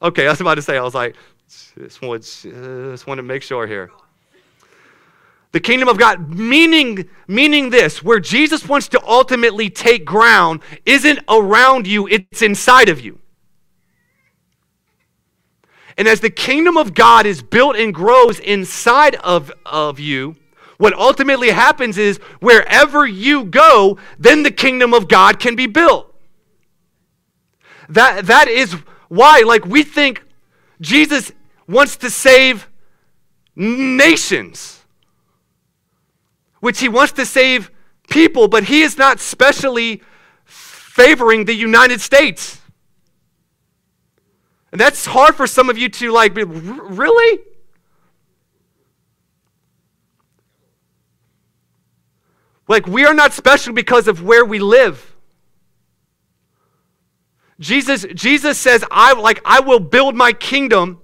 Okay 0.00 0.26
i 0.28 0.30
was 0.30 0.40
about 0.40 0.54
to 0.54 0.62
say 0.62 0.78
i 0.78 0.82
was 0.82 0.94
like 0.94 1.16
just 1.76 2.00
wanted, 2.00 2.22
just 2.22 3.06
wanted 3.08 3.22
to 3.22 3.26
make 3.26 3.42
sure 3.42 3.66
here 3.66 3.90
the 5.52 5.60
kingdom 5.60 5.88
of 5.88 5.98
God, 5.98 6.36
meaning, 6.36 7.08
meaning 7.26 7.70
this, 7.70 8.02
where 8.02 8.20
Jesus 8.20 8.68
wants 8.68 8.88
to 8.88 9.04
ultimately 9.04 9.68
take 9.68 10.04
ground, 10.04 10.60
isn't 10.86 11.18
around 11.28 11.86
you, 11.86 12.06
it's 12.06 12.42
inside 12.42 12.88
of 12.88 13.00
you. 13.00 13.18
And 15.98 16.08
as 16.08 16.20
the 16.20 16.30
kingdom 16.30 16.76
of 16.76 16.94
God 16.94 17.26
is 17.26 17.42
built 17.42 17.76
and 17.76 17.92
grows 17.92 18.38
inside 18.38 19.16
of, 19.16 19.52
of 19.66 19.98
you, 19.98 20.36
what 20.78 20.94
ultimately 20.94 21.50
happens 21.50 21.98
is 21.98 22.16
wherever 22.40 23.06
you 23.06 23.44
go, 23.44 23.98
then 24.18 24.42
the 24.42 24.50
kingdom 24.50 24.94
of 24.94 25.08
God 25.08 25.38
can 25.38 25.54
be 25.56 25.66
built. 25.66 26.14
That, 27.90 28.26
that 28.28 28.48
is 28.48 28.72
why, 29.08 29.42
like, 29.44 29.66
we 29.66 29.82
think 29.82 30.22
Jesus 30.80 31.32
wants 31.68 31.96
to 31.98 32.08
save 32.08 32.66
nations, 33.54 34.79
which 36.60 36.80
he 36.80 36.88
wants 36.88 37.12
to 37.12 37.26
save 37.26 37.70
people, 38.08 38.48
but 38.48 38.64
he 38.64 38.82
is 38.82 38.96
not 38.96 39.18
specially 39.20 40.02
favoring 40.44 41.44
the 41.44 41.54
United 41.54 42.00
States. 42.00 42.60
And 44.72 44.80
that's 44.80 45.06
hard 45.06 45.34
for 45.34 45.46
some 45.46 45.68
of 45.68 45.76
you 45.76 45.88
to 45.88 46.12
like, 46.12 46.36
really? 46.36 47.40
Like, 52.68 52.86
we 52.86 53.04
are 53.04 53.14
not 53.14 53.32
special 53.32 53.72
because 53.72 54.06
of 54.06 54.22
where 54.22 54.44
we 54.44 54.60
live. 54.60 55.16
Jesus, 57.58 58.06
Jesus 58.14 58.58
says, 58.58 58.84
I 58.90 59.12
like 59.12 59.40
I 59.44 59.60
will 59.60 59.80
build 59.80 60.14
my 60.14 60.32
kingdom 60.32 61.00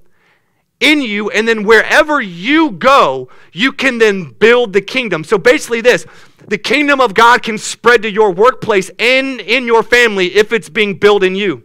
in 0.81 1.01
you, 1.01 1.31
and 1.31 1.49
then 1.49 1.65
wherever 1.65 2.21
you 2.21 2.73
go, 2.73 3.29
you 3.53 3.73
can 3.73 3.99
then 3.99 4.33
build 4.33 4.73
the 4.73 4.81
kingdom. 4.81 5.25
So 5.25 5.39
basically, 5.39 5.81
this 5.81 6.07
the 6.49 6.59
kingdom 6.59 7.01
of 7.01 7.15
God 7.15 7.43
can 7.43 7.59
spread 7.59 8.03
to 8.03 8.11
your 8.11 8.31
workplace 8.31 8.91
and 8.99 9.41
in 9.41 9.67
your 9.67 9.83
family 9.83 10.35
if 10.35 10.53
it's 10.53 10.69
being 10.69 10.99
built 10.99 11.25
in 11.25 11.35
you. 11.35 11.65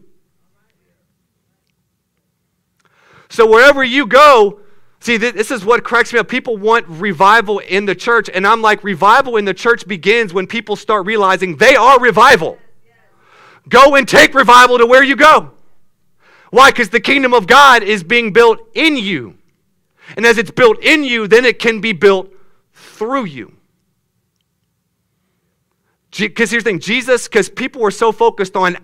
So 3.30 3.46
wherever 3.50 3.84
you 3.84 4.08
go, 4.08 4.60
see, 5.00 5.18
this 5.18 5.52
is 5.52 5.64
what 5.64 5.84
cracks 5.84 6.12
me 6.12 6.20
up. 6.20 6.28
People 6.28 6.58
want 6.58 6.86
revival 6.88 7.60
in 7.60 7.86
the 7.86 7.96
church, 7.96 8.30
and 8.34 8.46
I'm 8.46 8.62
like, 8.62 8.84
revival 8.84 9.38
in 9.38 9.46
the 9.46 9.54
church 9.54 9.88
begins 9.88 10.34
when 10.34 10.48
people 10.48 10.76
start 10.76 11.06
realizing 11.06 11.58
they 11.58 11.76
are 11.76 12.00
revival. 12.00 12.58
Go 13.70 13.96
and 13.96 14.08
take 14.08 14.34
revival 14.34 14.80
to 14.80 14.86
where 14.86 15.04
you 15.04 15.16
go. 15.16 15.52
Why? 16.52 16.70
Because 16.70 16.90
the 16.90 17.00
kingdom 17.00 17.34
of 17.34 17.48
God 17.48 17.82
is 17.82 18.04
being 18.04 18.32
built 18.32 18.60
in 18.76 18.98
you. 18.98 19.38
And 20.16 20.26
as 20.26 20.38
it's 20.38 20.52
built 20.52 20.80
in 20.84 21.04
you, 21.04 21.28
then 21.28 21.46
it 21.46 21.58
can 21.58 21.82
be 21.82 21.94
built 21.94 22.32
through 22.74 23.26
you. 23.26 23.54
Because 26.12 26.52
here's 26.52 26.64
the 26.64 26.72
thing 26.72 26.80
Jesus, 26.80 27.28
because 27.28 27.50
people 27.50 27.82
were 27.82 27.92
so 27.92 28.12
focused 28.12 28.56
on 28.56 28.78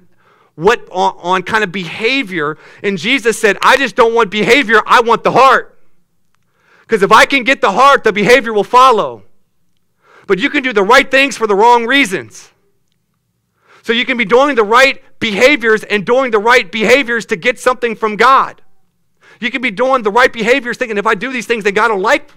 what 0.56 0.88
on, 0.90 1.14
on, 1.18 1.44
kind 1.44 1.64
of 1.64 1.72
behavior, 1.72 2.58
and 2.82 2.98
Jesus 2.98 3.40
said, 3.40 3.58
I 3.62 3.78
just 3.78 3.96
don't 3.96 4.16
want 4.16 4.32
behavior, 4.32 4.82
I 4.88 5.02
want 5.02 5.24
the 5.24 5.34
heart. 5.34 5.78
Because 6.82 7.04
if 7.04 7.12
I 7.12 7.26
can 7.26 7.44
get 7.44 7.60
the 7.60 7.74
heart, 7.74 8.06
the 8.06 8.14
behavior 8.14 8.54
will 8.54 8.64
follow. 8.64 9.24
But 10.26 10.40
you 10.40 10.50
can 10.50 10.64
do 10.64 10.72
the 10.72 10.84
right 10.84 11.10
things 11.10 11.36
for 11.36 11.48
the 11.48 11.56
wrong 11.56 11.86
reasons. 11.86 12.50
So 13.88 13.94
you 13.94 14.04
can 14.04 14.18
be 14.18 14.26
doing 14.26 14.56
the 14.56 14.66
right 14.66 15.02
behaviors 15.18 15.82
and 15.86 16.06
doing 16.06 16.32
the 16.32 16.40
right 16.40 16.70
behaviors 16.70 17.26
to 17.28 17.38
get 17.38 17.58
something 17.58 17.96
from 17.96 18.18
God. 18.18 18.62
You 19.40 19.50
can 19.50 19.62
be 19.62 19.72
doing 19.72 20.04
the 20.04 20.12
right 20.12 20.34
behaviors 20.34 20.76
thinking 20.76 20.98
if 20.98 21.08
I 21.08 21.16
do 21.16 21.32
these 21.32 21.46
things, 21.46 21.64
then 21.64 21.74
God 21.74 21.92
will 21.92 22.02
like, 22.02 22.30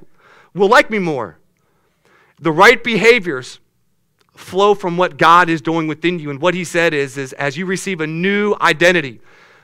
will 0.54 0.68
like 0.68 0.92
me 0.92 1.00
more. 1.00 1.40
The 2.38 2.52
right 2.52 2.80
behaviors 2.84 3.58
flow 4.36 4.76
from 4.76 4.96
what 4.96 5.18
God 5.18 5.50
is 5.50 5.60
doing 5.60 5.88
within 5.88 6.20
you. 6.20 6.30
And 6.30 6.40
what 6.40 6.54
he 6.54 6.62
said 6.62 6.94
is, 6.94 7.18
is 7.18 7.32
as 7.32 7.56
you 7.56 7.66
receive 7.66 8.00
a 8.00 8.06
new 8.06 8.54
identity, 8.60 9.20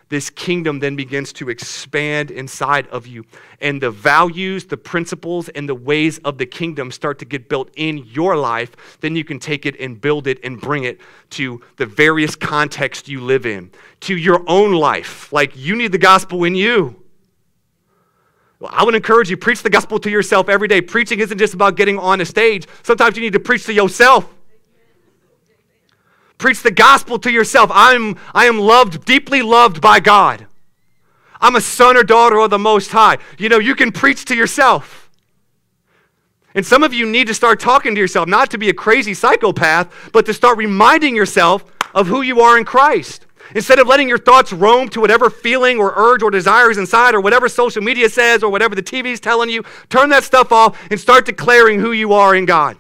this 0.09 0.31
kingdom 0.31 0.79
then 0.79 0.95
begins 0.95 1.33
to 1.35 1.51
expand 1.51 2.31
inside 2.31 2.87
of 2.89 3.07
you. 3.07 3.25
And 3.61 3.81
the 3.81 3.91
values, 3.91 4.65
the 4.65 4.77
principles, 4.77 5.49
and 5.49 5.69
the 5.69 5.75
ways 5.75 6.19
of 6.19 6.39
the 6.39 6.47
kingdom 6.47 6.93
start 6.93 7.19
to 7.19 7.25
get 7.25 7.49
built 7.49 7.71
in 7.77 7.99
your 7.99 8.37
life. 8.37 8.99
Then 9.01 9.17
you 9.17 9.25
can 9.25 9.41
take 9.41 9.67
it 9.67 9.79
and 9.81 10.01
build 10.01 10.29
it 10.29 10.39
and 10.45 10.61
bring 10.61 10.85
it 10.85 11.01
to 11.31 11.61
the 11.77 11.87
various 11.87 12.37
contexts 12.37 13.09
you 13.09 13.21
live 13.21 13.47
in, 13.47 13.71
to 14.01 14.17
your 14.17 14.45
own 14.47 14.73
life. 14.73 15.33
Like 15.33 15.57
you 15.57 15.75
need 15.75 15.91
the 15.91 15.99
gospel 15.99 16.45
in 16.45 16.55
you. 16.55 17.03
Well, 18.61 18.71
I 18.73 18.85
would 18.85 18.95
encourage 18.95 19.29
you, 19.29 19.37
preach 19.37 19.63
the 19.63 19.71
gospel 19.71 19.99
to 19.99 20.11
yourself 20.11 20.49
every 20.49 20.69
day. 20.69 20.81
Preaching 20.81 21.19
isn't 21.19 21.37
just 21.37 21.53
about 21.53 21.77
getting 21.77 21.99
on 21.99 22.21
a 22.21 22.25
stage. 22.25 22.67
Sometimes 22.85 23.17
you 23.17 23.23
need 23.23 23.33
to 23.33 23.41
preach 23.41 23.67
to 23.67 23.73
yourself. 23.73 24.33
Preach 26.39 26.63
the 26.63 26.71
gospel 26.71 27.19
to 27.21 27.31
yourself. 27.31 27.71
I'm, 27.73 28.19
I 28.35 28.47
am 28.47 28.59
loved, 28.59 29.05
deeply 29.05 29.43
loved 29.43 29.81
by 29.81 30.01
God. 30.01 30.47
I'm 31.41 31.57
a 31.57 31.61
son 31.61 31.97
or 31.97 32.03
daughter 32.03 32.39
of 32.39 32.51
the 32.51 32.59
Most 32.59 32.91
High. 32.91 33.19
You 33.39 33.49
know, 33.49 33.59
you 33.59 33.75
can 33.75 33.93
preach 33.93 34.25
to 34.27 34.35
yourself. 34.35 35.11
And 36.55 36.65
some 36.65 36.83
of 36.83 36.95
you 36.95 37.07
need 37.07 37.27
to 37.27 37.35
start 37.35 37.61
talking 37.61 37.95
to 37.95 38.01
yourself, 38.01 38.29
not 38.29 38.51
to 38.51 38.59
be 38.59 38.71
a 38.71 38.75
crazy 38.75 39.13
psychopath, 39.13 40.11
but 40.13 40.25
to 40.27 40.35
start 40.35 40.57
reminding 40.57 41.15
yourself 41.15 41.65
of 41.95 42.07
who 42.07 42.23
you 42.23 42.41
are 42.41 42.57
in 42.57 42.65
Christ. 42.65 43.27
Instead 43.55 43.79
of 43.79 43.87
letting 43.87 44.09
your 44.09 44.19
thoughts 44.19 44.53
roam 44.53 44.89
to 44.89 45.01
whatever 45.01 45.31
feeling 45.31 45.79
or 45.79 45.93
urge 45.97 46.23
or 46.23 46.31
desire 46.31 46.71
is 46.71 46.79
inside 46.79 47.15
or 47.15 47.21
whatever 47.21 47.49
social 47.49 47.83
media 47.83 48.09
says 48.09 48.43
or 48.43 48.51
whatever 48.51 48.75
the 48.75 48.83
TV 48.83 49.07
is 49.07 49.21
telling 49.21 49.51
you, 49.51 49.63
turn 49.89 50.09
that 50.11 50.25
stuff 50.25 50.51
off 50.51 50.79
and 50.91 50.99
start 50.99 51.27
declaring 51.27 51.79
who 51.79 51.93
you 51.93 52.13
are 52.13 52.35
in 52.35 52.45
God. 52.45 52.77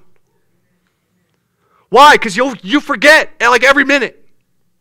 Why? 1.88 2.14
Because 2.14 2.37
you'll 2.37 2.57
you 2.59 2.81
forget 2.81 3.31
eh, 3.40 3.49
like 3.49 3.64
every 3.64 3.85
minute. 3.85 4.27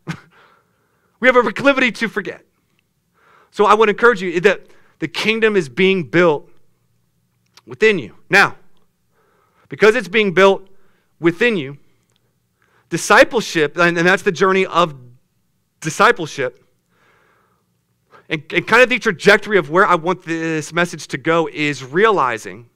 we 1.20 1.28
have 1.28 1.36
a 1.36 1.42
proclivity 1.42 1.92
to 1.92 2.08
forget. 2.08 2.44
So 3.50 3.64
I 3.64 3.74
would 3.74 3.88
encourage 3.88 4.20
you 4.20 4.40
that 4.40 4.66
the 4.98 5.08
kingdom 5.08 5.56
is 5.56 5.68
being 5.68 6.04
built 6.04 6.50
within 7.66 7.98
you. 7.98 8.14
Now, 8.28 8.56
because 9.68 9.96
it's 9.96 10.08
being 10.08 10.32
built 10.32 10.68
within 11.20 11.56
you, 11.56 11.78
discipleship, 12.88 13.76
and, 13.76 13.96
and 13.96 14.06
that's 14.06 14.22
the 14.22 14.32
journey 14.32 14.66
of 14.66 14.94
discipleship, 15.80 16.62
and, 18.28 18.42
and 18.52 18.66
kind 18.66 18.82
of 18.82 18.88
the 18.88 18.98
trajectory 18.98 19.58
of 19.58 19.70
where 19.70 19.86
I 19.86 19.94
want 19.94 20.24
this 20.24 20.72
message 20.72 21.06
to 21.08 21.18
go 21.18 21.48
is 21.52 21.84
realizing 21.84 22.68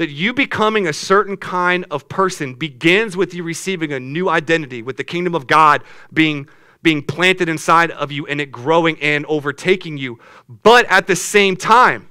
that 0.00 0.08
you 0.08 0.32
becoming 0.32 0.88
a 0.88 0.94
certain 0.94 1.36
kind 1.36 1.84
of 1.90 2.08
person 2.08 2.54
begins 2.54 3.18
with 3.18 3.34
you 3.34 3.42
receiving 3.42 3.92
a 3.92 4.00
new 4.00 4.30
identity, 4.30 4.80
with 4.80 4.96
the 4.96 5.04
kingdom 5.04 5.34
of 5.34 5.46
God 5.46 5.84
being, 6.10 6.48
being 6.82 7.02
planted 7.02 7.50
inside 7.50 7.90
of 7.90 8.10
you 8.10 8.26
and 8.26 8.40
it 8.40 8.50
growing 8.50 8.98
and 9.02 9.26
overtaking 9.26 9.98
you. 9.98 10.18
But 10.62 10.86
at 10.86 11.06
the 11.06 11.14
same 11.14 11.54
time, 11.54 12.08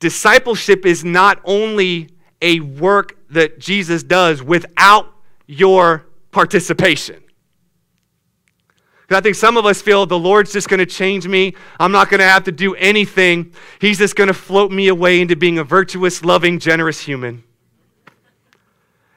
discipleship 0.00 0.84
is 0.84 1.02
not 1.02 1.40
only 1.44 2.10
a 2.42 2.60
work 2.60 3.16
that 3.30 3.58
Jesus 3.58 4.02
does 4.02 4.42
without 4.42 5.10
your 5.46 6.04
participation. 6.30 7.21
I 9.16 9.20
think 9.20 9.36
some 9.36 9.56
of 9.56 9.66
us 9.66 9.82
feel 9.82 10.06
the 10.06 10.18
Lord's 10.18 10.52
just 10.52 10.68
going 10.68 10.78
to 10.78 10.86
change 10.86 11.26
me. 11.26 11.54
I'm 11.80 11.92
not 11.92 12.08
going 12.08 12.20
to 12.20 12.26
have 12.26 12.44
to 12.44 12.52
do 12.52 12.74
anything. 12.76 13.52
He's 13.80 13.98
just 13.98 14.16
going 14.16 14.28
to 14.28 14.34
float 14.34 14.70
me 14.70 14.88
away 14.88 15.20
into 15.20 15.36
being 15.36 15.58
a 15.58 15.64
virtuous, 15.64 16.24
loving, 16.24 16.58
generous 16.58 17.00
human. 17.00 17.44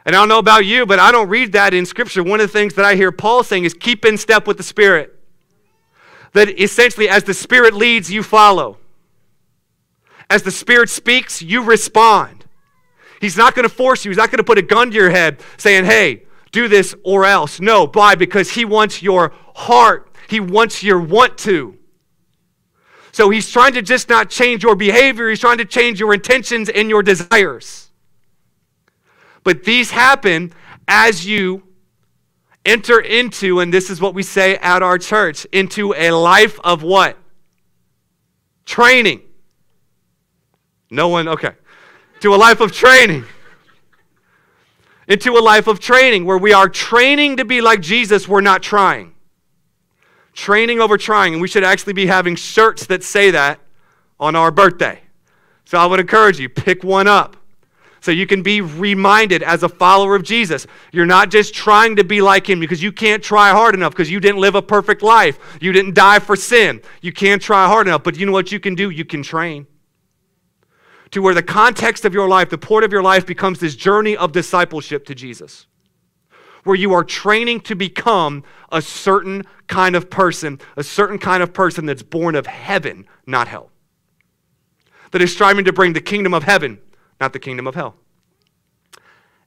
And 0.05 0.15
I 0.15 0.19
don't 0.19 0.29
know 0.29 0.39
about 0.39 0.65
you, 0.65 0.85
but 0.85 0.99
I 0.99 1.11
don't 1.11 1.29
read 1.29 1.53
that 1.53 1.73
in 1.73 1.85
Scripture. 1.85 2.23
One 2.23 2.39
of 2.39 2.47
the 2.47 2.53
things 2.53 2.75
that 2.75 2.85
I 2.85 2.95
hear 2.95 3.11
Paul 3.11 3.43
saying 3.43 3.65
is 3.65 3.73
keep 3.73 4.05
in 4.05 4.17
step 4.17 4.45
with 4.45 4.57
the 4.57 4.63
Spirit. 4.63 5.19
That 6.33 6.59
essentially, 6.59 7.09
as 7.09 7.23
the 7.23 7.33
Spirit 7.33 7.73
leads, 7.73 8.11
you 8.11 8.21
follow. 8.21 8.77
As 10.29 10.43
the 10.43 10.51
Spirit 10.51 10.89
speaks, 10.89 11.41
you 11.41 11.63
respond. 11.63 12.45
He's 13.21 13.37
not 13.37 13.55
going 13.55 13.67
to 13.67 13.73
force 13.73 14.05
you, 14.05 14.11
He's 14.11 14.17
not 14.17 14.29
going 14.29 14.37
to 14.37 14.43
put 14.43 14.57
a 14.57 14.61
gun 14.61 14.91
to 14.91 14.95
your 14.95 15.09
head 15.09 15.41
saying, 15.57 15.85
hey, 15.85 16.24
do 16.55 16.67
this 16.67 16.95
or 17.03 17.25
else. 17.25 17.59
No, 17.59 17.85
why? 17.85 18.15
Because 18.15 18.49
He 18.51 18.65
wants 18.65 19.03
your 19.03 19.33
heart. 19.55 20.15
He 20.27 20.39
wants 20.39 20.81
your 20.81 20.99
want 20.99 21.37
to. 21.39 21.77
So 23.11 23.29
he's 23.29 23.49
trying 23.49 23.73
to 23.75 23.81
just 23.81 24.09
not 24.09 24.29
change 24.29 24.61
your 24.61 24.75
behavior, 24.75 25.29
he's 25.29 25.39
trying 25.39 25.59
to 25.59 25.65
change 25.65 26.01
your 26.01 26.13
intentions 26.13 26.67
and 26.67 26.89
your 26.89 27.01
desires. 27.01 27.89
But 29.45 29.63
these 29.63 29.91
happen 29.91 30.51
as 30.85 31.25
you 31.25 31.63
enter 32.65 32.99
into, 32.99 33.61
and 33.61 33.73
this 33.73 33.89
is 33.89 34.01
what 34.01 34.13
we 34.15 34.23
say 34.23 34.57
at 34.57 34.83
our 34.83 34.97
church, 34.97 35.45
into 35.53 35.93
a 35.95 36.11
life 36.11 36.59
of 36.63 36.83
what? 36.83 37.17
Training. 38.65 39.21
No 40.89 41.07
one, 41.07 41.29
okay. 41.29 41.53
To 42.19 42.33
a 42.33 42.37
life 42.37 42.59
of 42.59 42.73
training. 42.73 43.23
Into 45.07 45.33
a 45.33 45.39
life 45.39 45.67
of 45.67 45.79
training 45.79 46.25
where 46.25 46.37
we 46.37 46.53
are 46.53 46.67
training 46.67 47.37
to 47.37 47.45
be 47.45 47.61
like 47.61 47.81
Jesus, 47.81 48.27
we're 48.27 48.41
not 48.41 48.63
trying 48.63 49.15
training 50.35 50.79
over 50.79 50.97
trying. 50.97 51.33
And 51.33 51.41
we 51.41 51.47
should 51.47 51.63
actually 51.63 51.93
be 51.93 52.05
having 52.05 52.35
shirts 52.35 52.85
that 52.87 53.03
say 53.03 53.31
that 53.31 53.59
on 54.19 54.35
our 54.35 54.51
birthday. 54.51 55.01
So 55.63 55.79
I 55.79 55.87
would 55.87 55.99
encourage 55.99 56.39
you, 56.39 56.47
pick 56.47 56.83
one 56.83 57.07
up. 57.07 57.37
So 58.01 58.11
you 58.11 58.27
can 58.27 58.43
be 58.43 58.61
reminded 58.61 59.41
as 59.41 59.63
a 59.63 59.69
follower 59.69 60.15
of 60.15 60.21
Jesus. 60.21 60.67
You're 60.91 61.07
not 61.07 61.31
just 61.31 61.55
trying 61.55 61.95
to 61.95 62.03
be 62.03 62.21
like 62.21 62.47
him 62.47 62.59
because 62.59 62.83
you 62.83 62.91
can't 62.91 63.23
try 63.23 63.49
hard 63.49 63.73
enough 63.73 63.93
because 63.93 64.11
you 64.11 64.19
didn't 64.19 64.39
live 64.39 64.53
a 64.53 64.61
perfect 64.61 65.01
life. 65.01 65.39
You 65.59 65.71
didn't 65.71 65.95
die 65.95 66.19
for 66.19 66.35
sin. 66.35 66.81
You 67.01 67.11
can't 67.11 67.41
try 67.41 67.65
hard 67.65 67.87
enough. 67.87 68.03
But 68.03 68.15
you 68.17 68.27
know 68.27 68.31
what 68.31 68.51
you 68.51 68.59
can 68.59 68.75
do? 68.75 68.91
You 68.91 69.05
can 69.05 69.23
train 69.23 69.65
to 71.15 71.21
where 71.21 71.33
the 71.33 71.41
context 71.41 72.03
of 72.03 72.13
your 72.13 72.27
life, 72.27 72.49
the 72.49 72.57
port 72.57 72.83
of 72.83 72.91
your 72.91 73.01
life, 73.01 73.25
becomes 73.25 73.57
this 73.57 73.73
journey 73.73 74.17
of 74.17 74.33
discipleship 74.33 75.05
to 75.05 75.15
Jesus, 75.15 75.65
where 76.65 76.75
you 76.75 76.91
are 76.91 77.05
training 77.05 77.61
to 77.61 77.73
become 77.73 78.43
a 78.69 78.81
certain 78.81 79.41
kind 79.67 79.95
of 79.95 80.09
person, 80.09 80.59
a 80.75 80.83
certain 80.83 81.17
kind 81.17 81.41
of 81.41 81.53
person 81.53 81.85
that's 81.85 82.03
born 82.03 82.35
of 82.35 82.45
heaven, 82.45 83.07
not 83.25 83.47
hell, 83.47 83.71
that 85.11 85.21
is 85.21 85.31
striving 85.31 85.63
to 85.63 85.71
bring 85.71 85.93
the 85.93 86.01
kingdom 86.01 86.33
of 86.33 86.43
heaven, 86.43 86.81
not 87.21 87.31
the 87.31 87.39
kingdom 87.39 87.65
of 87.65 87.75
hell. 87.75 87.95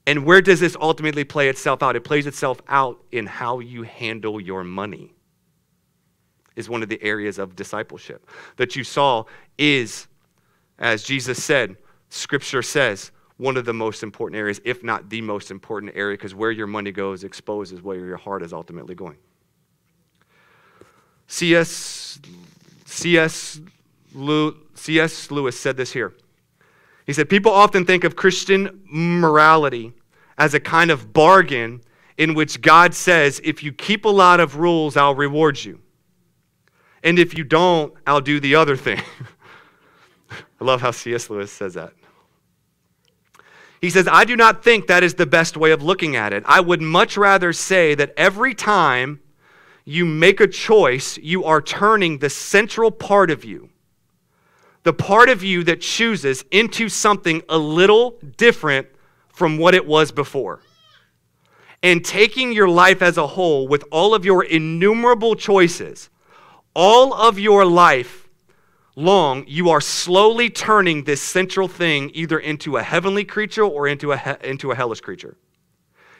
And 0.07 0.25
where 0.25 0.41
does 0.41 0.59
this 0.59 0.75
ultimately 0.81 1.23
play 1.23 1.49
itself 1.49 1.83
out? 1.83 1.95
It 1.95 2.03
plays 2.03 2.25
itself 2.25 2.59
out 2.67 2.97
in 3.11 3.27
how 3.27 3.59
you 3.59 3.83
handle 3.83 4.41
your 4.41 4.63
money. 4.63 5.13
Is 6.55 6.67
one 6.67 6.81
of 6.81 6.89
the 6.89 7.01
areas 7.03 7.37
of 7.37 7.55
discipleship 7.55 8.27
that 8.57 8.75
you 8.75 8.83
saw 8.83 9.25
is 9.59 10.07
as 10.79 11.03
Jesus 11.03 11.43
said, 11.43 11.77
scripture 12.09 12.61
says, 12.61 13.11
one 13.37 13.55
of 13.55 13.63
the 13.63 13.73
most 13.73 14.03
important 14.03 14.37
areas, 14.37 14.59
if 14.65 14.83
not 14.83 15.09
the 15.09 15.21
most 15.21 15.49
important 15.49 15.93
area, 15.95 16.17
because 16.17 16.35
where 16.35 16.51
your 16.51 16.67
money 16.67 16.91
goes 16.91 17.23
exposes 17.23 17.81
where 17.81 17.95
your 17.95 18.17
heart 18.17 18.43
is 18.43 18.51
ultimately 18.51 18.95
going. 18.95 19.15
C.S. 21.27 22.19
C.S. 22.85 23.61
C.S. 24.73 25.31
Lewis 25.31 25.59
said 25.59 25.77
this 25.77 25.93
here. 25.93 26.13
He 27.05 27.13
said, 27.13 27.29
People 27.29 27.51
often 27.51 27.85
think 27.85 28.03
of 28.03 28.15
Christian 28.15 28.81
morality 28.85 29.93
as 30.37 30.53
a 30.53 30.59
kind 30.59 30.91
of 30.91 31.13
bargain 31.13 31.81
in 32.17 32.33
which 32.33 32.61
God 32.61 32.93
says, 32.93 33.39
If 33.43 33.63
you 33.63 33.71
keep 33.71 34.03
a 34.03 34.09
lot 34.09 34.41
of 34.41 34.57
rules, 34.57 34.97
I'll 34.97 35.15
reward 35.15 35.63
you. 35.63 35.79
And 37.03 37.17
if 37.17 37.37
you 37.37 37.45
don't, 37.45 37.93
I'll 38.05 38.21
do 38.21 38.41
the 38.41 38.55
other 38.55 38.75
thing. 38.75 39.01
I 40.59 40.65
love 40.65 40.81
how 40.81 40.91
C.S. 40.91 41.29
Lewis 41.29 41.51
says 41.51 41.75
that. 41.75 41.93
He 43.81 43.89
says, 43.89 44.07
I 44.11 44.25
do 44.25 44.35
not 44.35 44.63
think 44.63 44.87
that 44.87 45.03
is 45.03 45.13
the 45.13 45.25
best 45.25 45.55
way 45.55 45.71
of 45.71 45.81
looking 45.81 46.15
at 46.15 46.33
it. 46.33 46.43
I 46.45 46.59
would 46.59 46.81
much 46.81 47.15
rather 47.15 47.53
say 47.53 47.95
that 47.95 48.13
every 48.17 48.53
time 48.53 49.21
you 49.85 50.05
make 50.05 50.41
a 50.41 50.47
choice, 50.47 51.17
you 51.17 51.45
are 51.45 51.61
turning 51.61 52.17
the 52.17 52.29
central 52.29 52.91
part 52.91 53.31
of 53.31 53.45
you, 53.45 53.69
the 54.83 54.93
part 54.93 55.29
of 55.29 55.43
you 55.43 55.63
that 55.63 55.79
chooses, 55.79 56.43
into 56.51 56.89
something 56.89 57.41
a 57.47 57.57
little 57.57 58.17
different 58.37 58.87
from 59.29 59.57
what 59.57 59.73
it 59.73 59.87
was 59.87 60.11
before. 60.11 60.59
And 61.81 62.03
taking 62.03 62.51
your 62.51 62.67
life 62.67 63.01
as 63.01 63.17
a 63.17 63.25
whole 63.25 63.65
with 63.65 63.85
all 63.89 64.13
of 64.13 64.25
your 64.25 64.43
innumerable 64.43 65.35
choices, 65.35 66.09
all 66.75 67.13
of 67.13 67.39
your 67.39 67.65
life 67.65 68.28
long, 68.99 69.45
you 69.47 69.69
are 69.69 69.81
slowly 69.81 70.49
turning 70.49 71.03
this 71.03 71.21
central 71.21 71.67
thing 71.67 72.11
either 72.13 72.37
into 72.37 72.77
a 72.77 72.83
heavenly 72.83 73.23
creature 73.23 73.63
or 73.63 73.87
into 73.87 74.11
a, 74.11 74.17
he- 74.17 74.47
into 74.47 74.71
a 74.71 74.75
hellish 74.75 75.01
creature. 75.01 75.37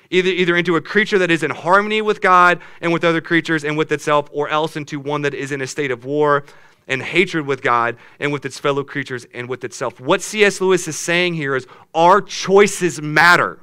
Either, 0.09 0.29
either 0.29 0.55
into 0.55 0.75
a 0.75 0.81
creature 0.81 1.19
that 1.19 1.29
is 1.29 1.43
in 1.43 1.51
harmony 1.51 2.01
with 2.01 2.21
God 2.21 2.59
and 2.81 2.91
with 2.91 3.03
other 3.03 3.21
creatures 3.21 3.63
and 3.63 3.77
with 3.77 3.91
itself, 3.91 4.27
or 4.31 4.49
else 4.49 4.75
into 4.75 4.99
one 4.99 5.21
that 5.21 5.35
is 5.35 5.51
in 5.51 5.61
a 5.61 5.67
state 5.67 5.91
of 5.91 6.03
war 6.03 6.45
and 6.87 7.03
hatred 7.03 7.45
with 7.45 7.61
God 7.61 7.97
and 8.19 8.33
with 8.33 8.45
its 8.45 8.57
fellow 8.57 8.83
creatures 8.83 9.27
and 9.33 9.47
with 9.47 9.63
itself. 9.63 9.99
What 9.99 10.21
C.S. 10.21 10.59
Lewis 10.59 10.87
is 10.87 10.97
saying 10.97 11.35
here 11.35 11.55
is 11.55 11.67
our 11.93 12.21
choices 12.21 12.99
matter. 13.01 13.59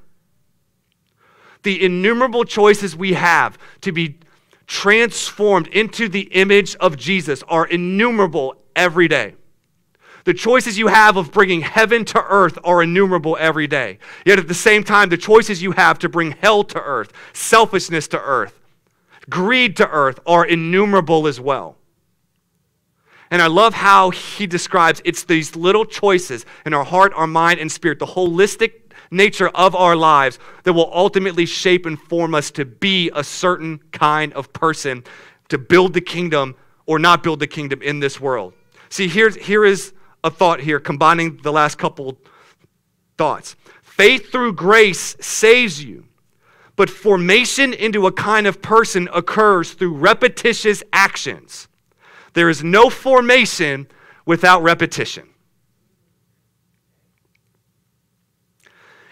The 1.64 1.84
innumerable 1.84 2.44
choices 2.44 2.94
we 2.94 3.14
have 3.14 3.58
to 3.80 3.90
be 3.90 4.20
transformed 4.68 5.66
into 5.68 6.08
the 6.08 6.22
image 6.32 6.76
of 6.76 6.96
Jesus 6.96 7.42
are 7.48 7.66
innumerable 7.66 8.56
every 8.76 9.08
day. 9.08 9.34
The 10.24 10.34
choices 10.34 10.76
you 10.76 10.88
have 10.88 11.16
of 11.16 11.30
bringing 11.30 11.60
heaven 11.60 12.04
to 12.06 12.22
earth 12.22 12.58
are 12.64 12.82
innumerable 12.82 13.36
every 13.38 13.68
day. 13.68 13.98
Yet 14.24 14.40
at 14.40 14.48
the 14.48 14.54
same 14.54 14.82
time, 14.82 15.08
the 15.08 15.16
choices 15.16 15.62
you 15.62 15.72
have 15.72 16.00
to 16.00 16.08
bring 16.08 16.32
hell 16.32 16.64
to 16.64 16.80
earth, 16.80 17.12
selfishness 17.32 18.08
to 18.08 18.20
earth, 18.20 18.58
greed 19.30 19.76
to 19.76 19.88
earth 19.88 20.18
are 20.26 20.44
innumerable 20.44 21.28
as 21.28 21.40
well. 21.40 21.76
And 23.30 23.42
I 23.42 23.46
love 23.46 23.74
how 23.74 24.10
he 24.10 24.46
describes 24.46 25.00
it's 25.04 25.24
these 25.24 25.56
little 25.56 25.84
choices 25.84 26.44
in 26.64 26.74
our 26.74 26.84
heart, 26.84 27.12
our 27.14 27.26
mind, 27.26 27.60
and 27.60 27.70
spirit, 27.70 27.98
the 27.98 28.06
holistic 28.06 28.72
nature 29.10 29.48
of 29.48 29.74
our 29.74 29.94
lives 29.94 30.38
that 30.64 30.72
will 30.72 30.90
ultimately 30.92 31.46
shape 31.46 31.86
and 31.86 32.00
form 32.00 32.34
us 32.34 32.50
to 32.52 32.64
be 32.64 33.10
a 33.14 33.22
certain 33.22 33.78
kind 33.92 34.32
of 34.32 34.52
person, 34.52 35.04
to 35.48 35.58
build 35.58 35.92
the 35.92 36.00
kingdom 36.00 36.56
or 36.86 36.98
not 36.98 37.22
build 37.22 37.40
the 37.40 37.46
kingdom 37.46 37.82
in 37.82 38.00
this 38.00 38.20
world. 38.20 38.54
See, 38.88 39.08
here's, 39.08 39.36
here 39.36 39.64
is 39.64 39.92
a 40.22 40.30
thought 40.30 40.60
here, 40.60 40.80
combining 40.80 41.38
the 41.38 41.52
last 41.52 41.78
couple 41.78 42.18
thoughts. 43.16 43.56
Faith 43.82 44.30
through 44.30 44.52
grace 44.52 45.16
saves 45.20 45.82
you, 45.82 46.04
but 46.76 46.90
formation 46.90 47.72
into 47.72 48.06
a 48.06 48.12
kind 48.12 48.46
of 48.46 48.60
person 48.60 49.08
occurs 49.14 49.72
through 49.72 49.94
repetitious 49.94 50.82
actions. 50.92 51.68
There 52.34 52.50
is 52.50 52.62
no 52.62 52.90
formation 52.90 53.88
without 54.26 54.62
repetition. 54.62 55.28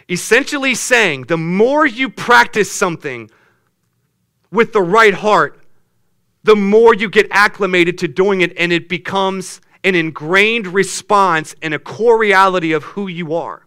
Essentially, 0.08 0.74
saying 0.74 1.22
the 1.22 1.38
more 1.38 1.86
you 1.86 2.10
practice 2.10 2.70
something 2.70 3.30
with 4.50 4.74
the 4.74 4.82
right 4.82 5.14
heart, 5.14 5.64
the 6.42 6.54
more 6.54 6.94
you 6.94 7.08
get 7.08 7.26
acclimated 7.30 7.96
to 7.98 8.08
doing 8.08 8.42
it, 8.42 8.52
and 8.58 8.70
it 8.70 8.88
becomes 8.88 9.62
an 9.84 9.94
ingrained 9.94 10.66
response 10.68 11.54
and 11.62 11.74
a 11.74 11.78
core 11.78 12.18
reality 12.18 12.72
of 12.72 12.82
who 12.82 13.06
you 13.06 13.34
are. 13.34 13.66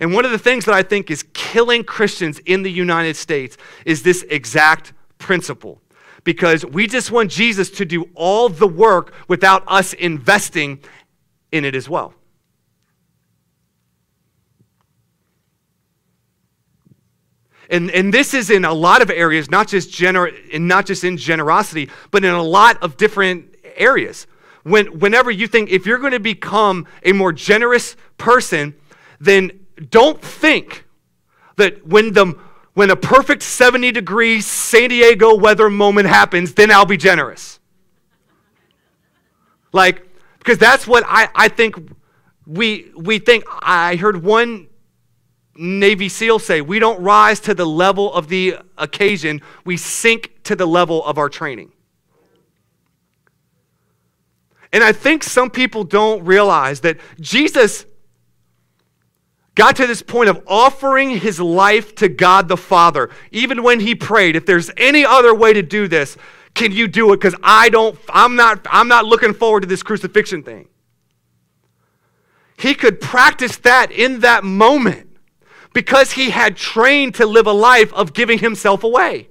And 0.00 0.14
one 0.14 0.24
of 0.24 0.30
the 0.30 0.38
things 0.38 0.64
that 0.66 0.74
I 0.74 0.84
think 0.84 1.10
is 1.10 1.24
killing 1.34 1.82
Christians 1.82 2.38
in 2.46 2.62
the 2.62 2.70
United 2.70 3.16
States 3.16 3.58
is 3.84 4.04
this 4.04 4.24
exact 4.30 4.92
principle. 5.18 5.82
Because 6.22 6.64
we 6.64 6.86
just 6.86 7.10
want 7.10 7.30
Jesus 7.30 7.70
to 7.70 7.84
do 7.84 8.08
all 8.14 8.48
the 8.48 8.68
work 8.68 9.12
without 9.26 9.64
us 9.66 9.92
investing 9.94 10.78
in 11.50 11.64
it 11.64 11.74
as 11.74 11.88
well. 11.88 12.14
And, 17.70 17.90
and 17.90 18.14
this 18.14 18.32
is 18.32 18.50
in 18.50 18.64
a 18.64 18.72
lot 18.72 19.02
of 19.02 19.10
areas, 19.10 19.50
not 19.50 19.68
just, 19.68 19.90
gener- 19.90 20.58
not 20.58 20.86
just 20.86 21.04
in 21.04 21.16
generosity, 21.16 21.90
but 22.10 22.24
in 22.24 22.32
a 22.32 22.42
lot 22.42 22.82
of 22.82 22.96
different 22.96 23.56
areas. 23.76 24.26
When, 24.68 24.98
whenever 24.98 25.30
you 25.30 25.46
think, 25.46 25.70
if 25.70 25.86
you're 25.86 25.98
going 25.98 26.12
to 26.12 26.20
become 26.20 26.86
a 27.02 27.12
more 27.12 27.32
generous 27.32 27.96
person, 28.16 28.74
then 29.20 29.66
don't 29.90 30.20
think 30.20 30.84
that 31.56 31.86
when 31.86 32.12
the 32.12 32.34
when 32.74 32.90
a 32.90 32.96
perfect 32.96 33.42
70 33.42 33.90
degree 33.90 34.40
San 34.40 34.90
Diego 34.90 35.34
weather 35.34 35.68
moment 35.68 36.06
happens, 36.06 36.54
then 36.54 36.70
I'll 36.70 36.86
be 36.86 36.96
generous. 36.96 37.58
Like, 39.72 40.06
because 40.38 40.58
that's 40.58 40.86
what 40.86 41.02
I, 41.04 41.28
I 41.34 41.48
think 41.48 41.74
we, 42.46 42.92
we 42.94 43.18
think. 43.18 43.42
I 43.48 43.96
heard 43.96 44.22
one 44.22 44.68
Navy 45.56 46.08
SEAL 46.08 46.38
say, 46.38 46.60
we 46.60 46.78
don't 46.78 47.02
rise 47.02 47.40
to 47.40 47.54
the 47.54 47.66
level 47.66 48.12
of 48.14 48.28
the 48.28 48.58
occasion, 48.78 49.42
we 49.64 49.76
sink 49.76 50.44
to 50.44 50.54
the 50.54 50.66
level 50.66 51.04
of 51.04 51.18
our 51.18 51.28
training. 51.28 51.72
And 54.72 54.84
I 54.84 54.92
think 54.92 55.22
some 55.22 55.50
people 55.50 55.84
don't 55.84 56.24
realize 56.24 56.80
that 56.80 56.98
Jesus 57.20 57.86
got 59.54 59.76
to 59.76 59.86
this 59.86 60.02
point 60.02 60.28
of 60.28 60.42
offering 60.46 61.10
his 61.10 61.40
life 61.40 61.94
to 61.96 62.08
God 62.08 62.48
the 62.48 62.56
Father, 62.56 63.10
even 63.32 63.62
when 63.62 63.80
he 63.80 63.94
prayed, 63.94 64.36
if 64.36 64.46
there's 64.46 64.70
any 64.76 65.04
other 65.04 65.34
way 65.34 65.52
to 65.52 65.62
do 65.62 65.88
this, 65.88 66.16
can 66.54 66.70
you 66.72 66.86
do 66.86 67.12
it? 67.12 67.16
Because 67.16 67.34
I 67.42 67.68
don't, 67.68 67.98
I'm 68.08 68.36
not, 68.36 68.66
I'm 68.70 68.88
not 68.88 69.04
looking 69.04 69.34
forward 69.34 69.60
to 69.60 69.66
this 69.66 69.82
crucifixion 69.82 70.42
thing. 70.42 70.68
He 72.56 72.74
could 72.74 73.00
practice 73.00 73.56
that 73.58 73.90
in 73.90 74.20
that 74.20 74.44
moment 74.44 75.08
because 75.72 76.12
he 76.12 76.30
had 76.30 76.56
trained 76.56 77.14
to 77.16 77.26
live 77.26 77.46
a 77.46 77.52
life 77.52 77.92
of 77.94 78.12
giving 78.12 78.38
himself 78.38 78.82
away 78.84 79.27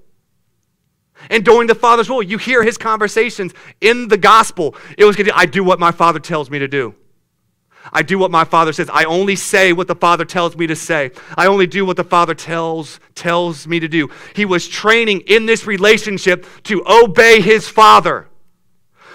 and 1.29 1.43
doing 1.43 1.67
the 1.67 1.75
Father's 1.75 2.09
will. 2.09 2.23
You 2.23 2.37
hear 2.37 2.63
his 2.63 2.77
conversations 2.77 3.53
in 3.81 4.07
the 4.07 4.17
gospel. 4.17 4.75
It 4.97 5.05
was, 5.05 5.17
I 5.33 5.45
do 5.45 5.63
what 5.63 5.79
my 5.79 5.91
Father 5.91 6.19
tells 6.19 6.49
me 6.49 6.59
to 6.59 6.67
do. 6.67 6.95
I 7.93 8.01
do 8.03 8.19
what 8.19 8.31
my 8.31 8.43
Father 8.43 8.73
says. 8.73 8.89
I 8.91 9.05
only 9.05 9.35
say 9.35 9.73
what 9.73 9.87
the 9.87 9.95
Father 9.95 10.25
tells 10.25 10.57
me 10.57 10.67
to 10.67 10.75
say. 10.75 11.11
I 11.37 11.47
only 11.47 11.67
do 11.67 11.85
what 11.85 11.97
the 11.97 12.03
Father 12.03 12.33
tells, 12.33 12.99
tells 13.15 13.67
me 13.67 13.79
to 13.79 13.87
do. 13.87 14.09
He 14.35 14.45
was 14.45 14.67
training 14.67 15.21
in 15.21 15.45
this 15.45 15.65
relationship 15.65 16.45
to 16.63 16.83
obey 16.85 17.41
his 17.41 17.67
Father. 17.67 18.27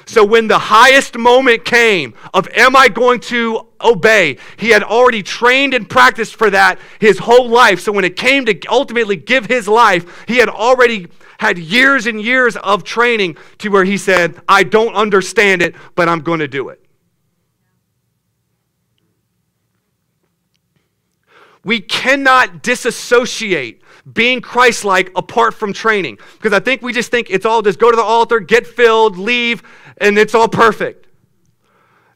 So 0.05 0.25
when 0.25 0.49
the 0.49 0.59
highest 0.59 1.17
moment 1.17 1.65
came 1.65 2.15
of, 2.35 2.49
am 2.55 2.75
I 2.75 2.89
going 2.89 3.21
to 3.21 3.69
obey? 3.81 4.39
He 4.57 4.71
had 4.71 4.83
already 4.83 5.23
trained 5.23 5.75
and 5.75 5.89
practiced 5.89 6.35
for 6.35 6.51
that 6.51 6.79
his 6.99 7.19
whole 7.19 7.49
life. 7.49 7.81
So 7.81 7.93
when 7.93 8.05
it 8.05 8.17
came 8.17 8.45
to 8.47 8.59
ultimately 8.69 9.17
give 9.17 9.47
his 9.47 9.69
life, 9.69 10.25
he 10.27 10.39
had 10.39 10.49
already 10.49 11.07
had 11.43 11.59
years 11.59 12.07
and 12.07 12.23
years 12.23 12.57
of 12.57 12.85
training 12.85 13.37
to 13.59 13.69
where 13.69 13.85
he 13.85 13.99
said, 13.99 14.41
I 14.49 14.63
don't 14.63 14.95
understand 14.95 15.61
it, 15.61 15.75
but 15.97 16.09
I'm 16.09 16.21
going 16.21 16.39
to 16.39 16.47
do 16.47 16.69
it. 16.69 16.81
We 21.65 21.81
cannot 21.81 22.63
disassociate 22.63 23.83
being 24.11 24.41
Christ 24.41 24.85
like 24.85 25.11
apart 25.17 25.55
from 25.55 25.73
training. 25.73 26.19
Because 26.35 26.53
I 26.53 26.61
think 26.61 26.81
we 26.81 26.93
just 26.93 27.11
think 27.11 27.29
it's 27.29 27.45
all 27.45 27.61
just 27.61 27.81
go 27.81 27.91
to 27.91 27.97
the 27.97 28.03
altar, 28.03 28.39
get 28.39 28.65
filled, 28.65 29.19
leave, 29.19 29.65
and 29.99 30.17
it's 30.19 30.37
all 30.37 30.49
perfect. 30.49 31.09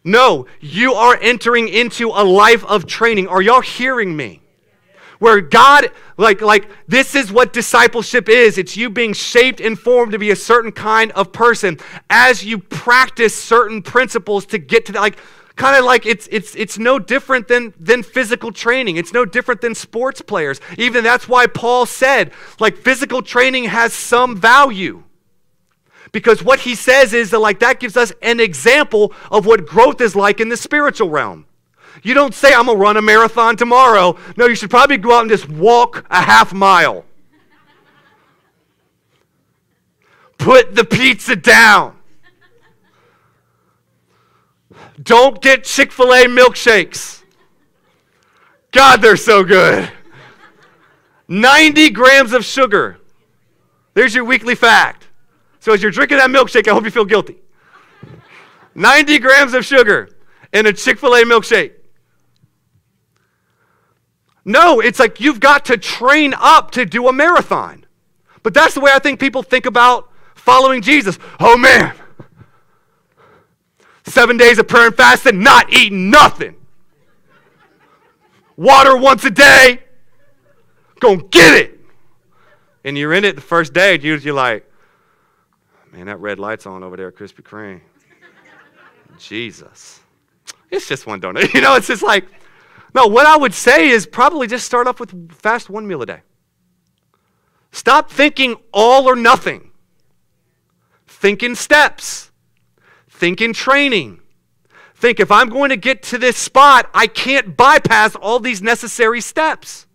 No, 0.04 0.46
you 0.60 0.92
are 0.94 1.18
entering 1.20 1.66
into 1.66 2.10
a 2.10 2.22
life 2.22 2.64
of 2.64 2.86
training. 2.86 3.26
Are 3.26 3.42
y'all 3.42 3.60
hearing 3.60 4.16
me? 4.16 4.45
Where 5.18 5.40
God, 5.40 5.90
like, 6.16 6.40
like 6.40 6.68
this 6.86 7.14
is 7.14 7.32
what 7.32 7.52
discipleship 7.52 8.28
is. 8.28 8.58
It's 8.58 8.76
you 8.76 8.90
being 8.90 9.12
shaped 9.12 9.60
and 9.60 9.78
formed 9.78 10.12
to 10.12 10.18
be 10.18 10.30
a 10.30 10.36
certain 10.36 10.72
kind 10.72 11.12
of 11.12 11.32
person 11.32 11.78
as 12.10 12.44
you 12.44 12.58
practice 12.58 13.34
certain 13.34 13.82
principles 13.82 14.46
to 14.46 14.58
get 14.58 14.86
to 14.86 14.92
that. 14.92 15.00
Like, 15.00 15.18
kind 15.56 15.74
of 15.74 15.84
like 15.84 16.04
it's 16.04 16.28
it's 16.30 16.54
it's 16.54 16.78
no 16.78 16.98
different 16.98 17.48
than 17.48 17.72
than 17.80 18.02
physical 18.02 18.52
training 18.52 18.98
it's 18.98 19.14
no 19.14 19.24
different 19.24 19.62
than 19.62 19.74
sports 19.74 20.20
players 20.20 20.60
even 20.76 21.02
that's 21.02 21.26
why 21.26 21.46
paul 21.46 21.86
said 21.86 22.30
like 22.60 22.76
physical 22.76 23.22
training 23.22 23.64
has 23.64 23.94
some 23.94 24.36
value 24.36 25.02
because 26.12 26.42
what 26.42 26.60
he 26.60 26.74
says 26.74 27.14
is 27.14 27.30
that 27.30 27.38
like 27.38 27.58
that 27.60 27.80
gives 27.80 27.96
us 27.96 28.12
an 28.20 28.38
example 28.38 29.14
of 29.30 29.46
what 29.46 29.66
growth 29.66 30.00
is 30.02 30.14
like 30.14 30.40
in 30.40 30.50
the 30.50 30.56
spiritual 30.56 31.08
realm 31.08 31.46
you 32.02 32.14
don't 32.14 32.34
say 32.34 32.52
i'm 32.54 32.66
gonna 32.66 32.78
run 32.78 32.96
a 32.96 33.02
marathon 33.02 33.56
tomorrow 33.56 34.16
no 34.36 34.46
you 34.46 34.54
should 34.54 34.70
probably 34.70 34.96
go 34.96 35.16
out 35.16 35.22
and 35.22 35.30
just 35.30 35.48
walk 35.48 36.06
a 36.10 36.20
half 36.20 36.52
mile 36.52 37.04
put 40.38 40.74
the 40.74 40.84
pizza 40.84 41.34
down 41.34 41.96
don't 45.02 45.40
get 45.42 45.64
Chick 45.64 45.92
fil 45.92 46.12
A 46.12 46.24
milkshakes. 46.26 47.22
God, 48.72 49.02
they're 49.02 49.16
so 49.16 49.44
good. 49.44 49.90
90 51.28 51.90
grams 51.90 52.32
of 52.32 52.44
sugar. 52.44 52.98
There's 53.94 54.14
your 54.14 54.24
weekly 54.24 54.54
fact. 54.54 55.08
So 55.60 55.72
as 55.72 55.82
you're 55.82 55.90
drinking 55.90 56.18
that 56.18 56.30
milkshake, 56.30 56.68
I 56.68 56.72
hope 56.72 56.84
you 56.84 56.90
feel 56.90 57.04
guilty. 57.04 57.36
90 58.74 59.18
grams 59.18 59.54
of 59.54 59.64
sugar 59.64 60.10
in 60.52 60.66
a 60.66 60.72
Chick 60.72 60.98
fil 60.98 61.14
A 61.14 61.22
milkshake. 61.24 61.72
No, 64.46 64.80
it's 64.80 64.98
like 64.98 65.20
you've 65.20 65.40
got 65.40 65.66
to 65.66 65.76
train 65.76 66.32
up 66.38 66.70
to 66.70 66.86
do 66.86 67.08
a 67.08 67.12
marathon. 67.12 67.84
But 68.42 68.54
that's 68.54 68.72
the 68.72 68.80
way 68.80 68.92
I 68.94 68.98
think 68.98 69.20
people 69.20 69.42
think 69.42 69.66
about 69.66 70.08
following 70.34 70.80
Jesus. 70.80 71.18
Oh 71.38 71.58
man, 71.58 71.92
Seven 74.06 74.36
days 74.36 74.58
of 74.58 74.68
prayer 74.68 74.86
and 74.86 74.96
fasting, 74.96 75.42
not 75.42 75.72
eating 75.72 76.10
nothing. 76.10 76.54
Water 78.56 78.96
once 78.96 79.24
a 79.24 79.30
day. 79.30 79.82
gonna 81.00 81.22
get 81.24 81.60
it. 81.60 81.80
And 82.84 82.96
you're 82.96 83.12
in 83.12 83.24
it 83.24 83.34
the 83.34 83.42
first 83.42 83.72
day, 83.72 83.98
you're 83.98 84.32
like, 84.32 84.70
man, 85.92 86.06
that 86.06 86.20
red 86.20 86.38
light's 86.38 86.66
on 86.66 86.84
over 86.84 86.96
there 86.96 87.08
at 87.08 87.16
Krispy 87.16 87.42
Kreme. 87.42 87.80
Jesus. 89.18 90.00
It's 90.70 90.88
just 90.88 91.06
one 91.06 91.20
donut. 91.20 91.52
You 91.54 91.60
know, 91.60 91.74
it's 91.74 91.88
just 91.88 92.02
like, 92.02 92.26
no, 92.96 93.06
what 93.06 93.26
I 93.26 93.36
would 93.36 93.52
say 93.52 93.90
is 93.90 94.06
probably 94.06 94.46
just 94.46 94.64
start 94.64 94.86
off 94.86 94.98
with 94.98 95.30
fast 95.30 95.68
one 95.68 95.86
meal 95.86 96.00
a 96.00 96.06
day. 96.06 96.22
Stop 97.70 98.10
thinking 98.10 98.56
all 98.72 99.06
or 99.06 99.14
nothing. 99.14 99.70
Think 101.06 101.42
in 101.42 101.54
steps. 101.54 102.30
Think 103.10 103.42
in 103.42 103.52
training. 103.52 104.20
Think 104.94 105.20
if 105.20 105.30
I'm 105.30 105.50
going 105.50 105.68
to 105.68 105.76
get 105.76 106.02
to 106.04 106.16
this 106.16 106.38
spot, 106.38 106.88
I 106.94 107.06
can't 107.06 107.54
bypass 107.54 108.16
all 108.16 108.40
these 108.40 108.62
necessary 108.62 109.20
steps. 109.20 109.85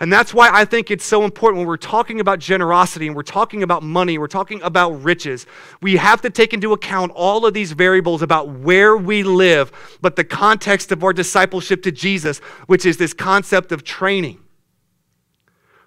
And 0.00 0.10
that's 0.10 0.32
why 0.32 0.48
I 0.50 0.64
think 0.64 0.90
it's 0.90 1.04
so 1.04 1.24
important 1.24 1.58
when 1.58 1.66
we're 1.68 1.76
talking 1.76 2.20
about 2.20 2.38
generosity 2.38 3.06
and 3.06 3.14
we're 3.14 3.22
talking 3.22 3.62
about 3.62 3.82
money, 3.82 4.16
we're 4.16 4.28
talking 4.28 4.62
about 4.62 4.92
riches. 5.04 5.46
We 5.82 5.96
have 5.96 6.22
to 6.22 6.30
take 6.30 6.54
into 6.54 6.72
account 6.72 7.12
all 7.14 7.44
of 7.44 7.52
these 7.52 7.72
variables 7.72 8.22
about 8.22 8.48
where 8.48 8.96
we 8.96 9.22
live, 9.22 9.98
but 10.00 10.16
the 10.16 10.24
context 10.24 10.90
of 10.90 11.04
our 11.04 11.12
discipleship 11.12 11.82
to 11.82 11.92
Jesus, 11.92 12.38
which 12.66 12.86
is 12.86 12.96
this 12.96 13.12
concept 13.12 13.72
of 13.72 13.84
training. 13.84 14.40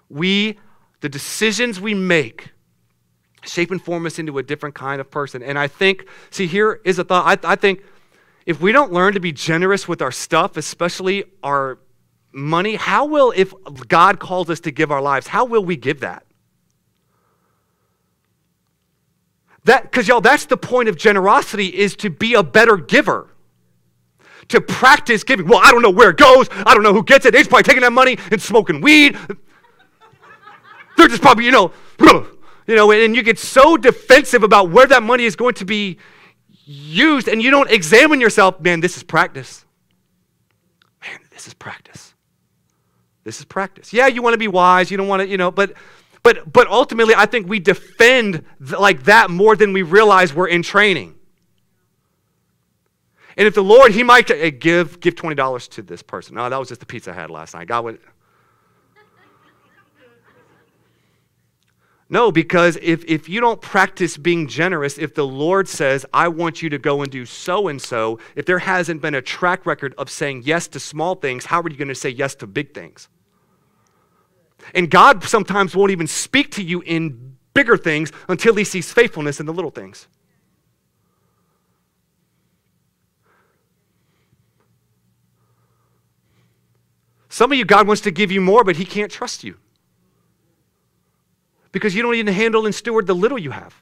We, 0.08 0.60
the 1.00 1.08
decisions 1.08 1.80
we 1.80 1.92
make, 1.92 2.52
shape 3.44 3.72
and 3.72 3.82
form 3.82 4.06
us 4.06 4.20
into 4.20 4.38
a 4.38 4.44
different 4.44 4.76
kind 4.76 5.00
of 5.00 5.10
person. 5.10 5.42
And 5.42 5.58
I 5.58 5.66
think, 5.66 6.06
see, 6.30 6.46
here 6.46 6.80
is 6.84 7.00
a 7.00 7.04
thought. 7.04 7.44
I, 7.44 7.52
I 7.52 7.56
think 7.56 7.82
if 8.46 8.60
we 8.60 8.70
don't 8.70 8.92
learn 8.92 9.14
to 9.14 9.20
be 9.20 9.32
generous 9.32 9.88
with 9.88 10.00
our 10.00 10.12
stuff, 10.12 10.56
especially 10.56 11.24
our 11.42 11.78
money, 12.34 12.74
how 12.74 13.06
will, 13.06 13.32
if 13.34 13.54
God 13.88 14.18
calls 14.18 14.50
us 14.50 14.60
to 14.60 14.70
give 14.70 14.90
our 14.90 15.00
lives, 15.00 15.28
how 15.28 15.44
will 15.44 15.64
we 15.64 15.76
give 15.76 16.00
that? 16.00 16.26
That, 19.64 19.84
because 19.84 20.08
y'all, 20.08 20.20
that's 20.20 20.46
the 20.46 20.56
point 20.56 20.88
of 20.88 20.96
generosity 20.96 21.66
is 21.66 21.96
to 21.96 22.10
be 22.10 22.34
a 22.34 22.42
better 22.42 22.76
giver. 22.76 23.28
To 24.48 24.60
practice 24.60 25.24
giving. 25.24 25.48
Well, 25.48 25.60
I 25.62 25.70
don't 25.70 25.80
know 25.80 25.90
where 25.90 26.10
it 26.10 26.18
goes. 26.18 26.48
I 26.50 26.74
don't 26.74 26.82
know 26.82 26.92
who 26.92 27.02
gets 27.02 27.24
it. 27.24 27.32
They're 27.32 27.44
probably 27.44 27.62
taking 27.62 27.80
that 27.80 27.94
money 27.94 28.18
and 28.30 28.42
smoking 28.42 28.82
weed. 28.82 29.16
They're 30.98 31.08
just 31.08 31.22
probably, 31.22 31.46
you 31.46 31.50
know, 31.50 31.72
you 31.98 32.76
know, 32.76 32.92
and 32.92 33.16
you 33.16 33.22
get 33.22 33.38
so 33.38 33.78
defensive 33.78 34.42
about 34.42 34.68
where 34.68 34.86
that 34.86 35.02
money 35.02 35.24
is 35.24 35.34
going 35.34 35.54
to 35.54 35.64
be 35.64 35.96
used, 36.66 37.28
and 37.28 37.42
you 37.42 37.50
don't 37.50 37.70
examine 37.70 38.20
yourself. 38.20 38.60
Man, 38.60 38.80
this 38.80 38.98
is 38.98 39.02
practice. 39.02 39.64
Man, 41.00 41.20
this 41.30 41.46
is 41.46 41.54
practice. 41.54 42.03
This 43.24 43.38
is 43.38 43.46
practice. 43.46 43.92
Yeah, 43.92 44.06
you 44.06 44.22
want 44.22 44.34
to 44.34 44.38
be 44.38 44.48
wise. 44.48 44.90
You 44.90 44.98
don't 44.98 45.08
want 45.08 45.22
to, 45.22 45.28
you 45.28 45.38
know, 45.38 45.50
but 45.50 45.72
but 46.22 46.52
but 46.52 46.66
ultimately, 46.68 47.14
I 47.14 47.26
think 47.26 47.48
we 47.48 47.58
defend 47.58 48.44
th- 48.58 48.78
like 48.78 49.04
that 49.04 49.30
more 49.30 49.56
than 49.56 49.72
we 49.72 49.82
realize 49.82 50.34
we're 50.34 50.48
in 50.48 50.62
training. 50.62 51.14
And 53.36 53.48
if 53.48 53.54
the 53.54 53.64
Lord, 53.64 53.92
He 53.92 54.02
might 54.02 54.28
hey, 54.28 54.50
give 54.50 55.00
give 55.00 55.16
twenty 55.16 55.36
dollars 55.36 55.68
to 55.68 55.82
this 55.82 56.02
person. 56.02 56.34
No, 56.34 56.48
that 56.48 56.58
was 56.58 56.68
just 56.68 56.80
the 56.80 56.86
pizza 56.86 57.10
I 57.12 57.14
had 57.14 57.30
last 57.30 57.54
night. 57.54 57.66
God 57.66 57.84
would 57.84 57.98
No, 62.10 62.30
because 62.30 62.78
if, 62.82 63.02
if 63.06 63.28
you 63.28 63.40
don't 63.40 63.60
practice 63.62 64.18
being 64.18 64.46
generous, 64.46 64.98
if 64.98 65.14
the 65.14 65.26
Lord 65.26 65.66
says, 65.66 66.04
I 66.12 66.28
want 66.28 66.60
you 66.60 66.68
to 66.68 66.78
go 66.78 67.00
and 67.02 67.10
do 67.10 67.24
so 67.24 67.68
and 67.68 67.80
so, 67.80 68.18
if 68.36 68.44
there 68.44 68.58
hasn't 68.58 69.00
been 69.00 69.14
a 69.14 69.22
track 69.22 69.64
record 69.64 69.94
of 69.96 70.10
saying 70.10 70.42
yes 70.44 70.68
to 70.68 70.80
small 70.80 71.14
things, 71.14 71.46
how 71.46 71.62
are 71.62 71.70
you 71.70 71.76
going 71.78 71.88
to 71.88 71.94
say 71.94 72.10
yes 72.10 72.34
to 72.36 72.46
big 72.46 72.74
things? 72.74 73.08
And 74.72 74.90
God 74.90 75.24
sometimes 75.24 75.76
won't 75.76 75.90
even 75.90 76.06
speak 76.06 76.52
to 76.52 76.62
you 76.62 76.80
in 76.82 77.36
bigger 77.52 77.76
things 77.76 78.12
until 78.28 78.54
he 78.54 78.64
sees 78.64 78.92
faithfulness 78.92 79.40
in 79.40 79.46
the 79.46 79.52
little 79.52 79.70
things. 79.70 80.08
Some 87.28 87.50
of 87.50 87.58
you, 87.58 87.64
God 87.64 87.88
wants 87.88 88.02
to 88.02 88.12
give 88.12 88.30
you 88.30 88.40
more, 88.40 88.62
but 88.62 88.76
he 88.76 88.84
can't 88.84 89.10
trust 89.10 89.42
you 89.42 89.56
because 91.72 91.92
you 91.92 92.02
don't 92.02 92.14
even 92.14 92.32
handle 92.32 92.64
and 92.64 92.74
steward 92.74 93.08
the 93.08 93.14
little 93.14 93.38
you 93.38 93.50
have. 93.50 93.74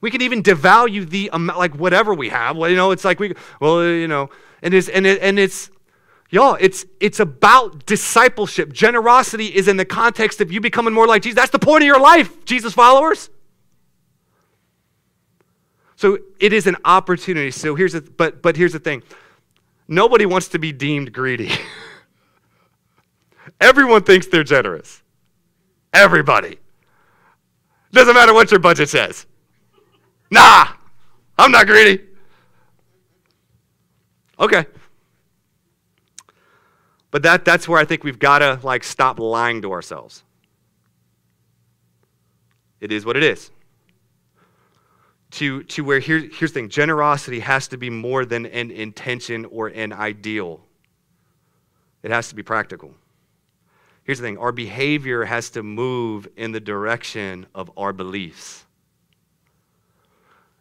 We 0.00 0.10
can 0.12 0.22
even 0.22 0.42
devalue 0.42 1.08
the 1.08 1.30
amount, 1.32 1.58
like 1.58 1.74
whatever 1.74 2.14
we 2.14 2.28
have. 2.28 2.56
Well, 2.56 2.70
you 2.70 2.76
know, 2.76 2.92
it's 2.92 3.04
like 3.04 3.18
we, 3.18 3.34
well, 3.60 3.84
you 3.84 4.06
know, 4.06 4.30
and 4.62 4.72
it's 4.72 4.88
and 4.88 5.06
it, 5.06 5.20
and 5.20 5.40
it's, 5.40 5.70
y'all, 6.30 6.56
it's 6.58 6.86
it's 7.00 7.20
about 7.20 7.84
discipleship. 7.86 8.72
Generosity 8.72 9.46
is 9.46 9.68
in 9.68 9.76
the 9.76 9.84
context 9.84 10.40
of 10.40 10.50
you 10.50 10.60
becoming 10.60 10.94
more 10.94 11.06
like 11.06 11.22
Jesus. 11.22 11.36
That's 11.36 11.50
the 11.50 11.58
point 11.58 11.82
of 11.82 11.86
your 11.86 12.00
life, 12.00 12.44
Jesus 12.44 12.72
followers. 12.72 13.30
So 15.96 16.18
it 16.38 16.54
is 16.54 16.66
an 16.66 16.76
opportunity. 16.84 17.50
So 17.50 17.74
here's 17.74 17.92
the, 17.92 18.00
but 18.00 18.40
but 18.40 18.56
here's 18.56 18.72
the 18.72 18.78
thing. 18.78 19.02
Nobody 19.86 20.24
wants 20.24 20.48
to 20.48 20.58
be 20.58 20.72
deemed 20.72 21.12
greedy. 21.12 21.50
Everyone 23.60 24.02
thinks 24.02 24.28
they're 24.28 24.44
generous. 24.44 25.02
Everybody. 25.92 26.58
Doesn't 27.92 28.14
matter 28.14 28.32
what 28.32 28.50
your 28.50 28.60
budget 28.60 28.88
says. 28.88 29.26
Nah, 30.30 30.68
I'm 31.36 31.50
not 31.50 31.66
greedy. 31.66 32.04
Okay. 34.38 34.64
But 37.10 37.22
that, 37.24 37.44
that's 37.44 37.68
where 37.68 37.78
I 37.78 37.84
think 37.84 38.04
we've 38.04 38.18
got 38.18 38.38
to 38.38 38.60
like 38.62 38.84
stop 38.84 39.18
lying 39.18 39.62
to 39.62 39.72
ourselves. 39.72 40.22
It 42.80 42.92
is 42.92 43.04
what 43.04 43.16
it 43.16 43.22
is. 43.22 43.50
To, 45.32 45.62
to 45.62 45.84
where 45.84 46.00
here, 46.00 46.18
here's 46.18 46.52
the 46.52 46.60
thing 46.60 46.68
generosity 46.68 47.40
has 47.40 47.68
to 47.68 47.76
be 47.76 47.90
more 47.90 48.24
than 48.24 48.46
an 48.46 48.70
intention 48.70 49.44
or 49.46 49.68
an 49.68 49.92
ideal, 49.92 50.60
it 52.02 52.10
has 52.10 52.28
to 52.28 52.34
be 52.34 52.42
practical. 52.42 52.94
Here's 54.02 54.18
the 54.18 54.26
thing 54.26 54.38
our 54.38 54.50
behavior 54.50 55.24
has 55.24 55.50
to 55.50 55.62
move 55.62 56.26
in 56.36 56.52
the 56.52 56.60
direction 56.60 57.46
of 57.54 57.70
our 57.76 57.92
beliefs. 57.92 58.64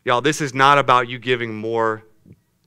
Y'all, 0.06 0.22
this 0.22 0.42
is 0.42 0.54
not 0.54 0.78
about 0.78 1.08
you 1.08 1.18
giving 1.18 1.56
more 1.56 2.04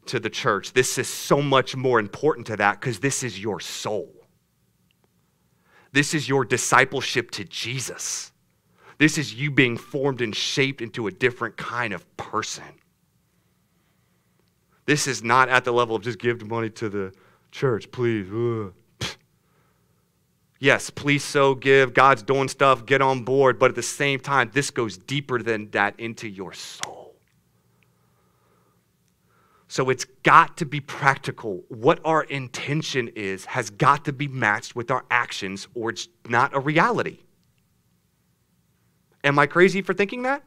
to 0.07 0.19
the 0.21 0.31
church, 0.31 0.73
this 0.73 0.99
is 0.99 1.09
so 1.09 1.41
much 1.41 1.77
more 1.77 1.99
important 2.01 2.47
to 2.49 2.57
that 2.57 2.81
because 2.81 3.01
this 3.01 3.23
is 3.23 3.41
your 3.41 3.61
soul. 3.61 4.13
This 5.93 6.15
is 6.15 6.29
your 6.29 6.45
discipleship 6.45 7.31
to 7.33 7.45
Jesus. 7.45 8.33
This 8.99 9.19
is 9.19 9.35
you 9.35 9.51
being 9.51 9.77
formed 9.77 10.21
and 10.21 10.35
shaped 10.35 10.81
into 10.81 11.07
a 11.07 11.11
different 11.11 11.57
kind 11.57 11.93
of 11.93 12.17
person. 12.17 12.65
This 14.87 15.07
is 15.07 15.23
not 15.23 15.49
at 15.49 15.65
the 15.65 15.73
level 15.73 15.97
of 15.97 16.03
just 16.03 16.19
give 16.19 16.47
money 16.47 16.71
to 16.71 16.89
the 16.89 17.13
church, 17.51 17.91
please. 17.91 18.27
Ugh. 18.33 18.73
Yes, 20.63 20.91
please 20.91 21.25
so 21.25 21.57
give. 21.57 21.93
God's 21.93 22.23
doing 22.23 22.47
stuff, 22.47 22.87
get 22.87 23.03
on 23.03 23.25
board. 23.25 23.59
But 23.59 23.71
at 23.71 23.75
the 23.75 23.83
same 23.83 24.21
time, 24.21 24.49
this 24.55 24.71
goes 24.71 24.97
deeper 24.97 25.43
than 25.43 25.69
that 25.73 25.99
into 25.99 26.29
your 26.29 26.53
soul. 26.53 27.02
So 29.73 29.89
it's 29.89 30.05
got 30.23 30.59
to 30.59 30.66
be 30.66 30.81
practical. 30.81 31.64
What 31.68 31.99
our 32.05 32.25
intention 32.25 33.09
is 33.16 33.47
has 33.47 33.70
got 33.70 34.05
to 34.05 34.12
be 34.12 34.29
matched 34.29 34.77
with 34.77 34.91
our 34.91 35.03
actions, 35.11 35.66
or 35.75 35.89
it's 35.89 36.09
not 36.29 36.55
a 36.55 36.61
reality. 36.61 37.20
Am 39.25 39.39
I 39.39 39.47
crazy 39.47 39.81
for 39.81 39.95
thinking 39.95 40.25
that? 40.25 40.43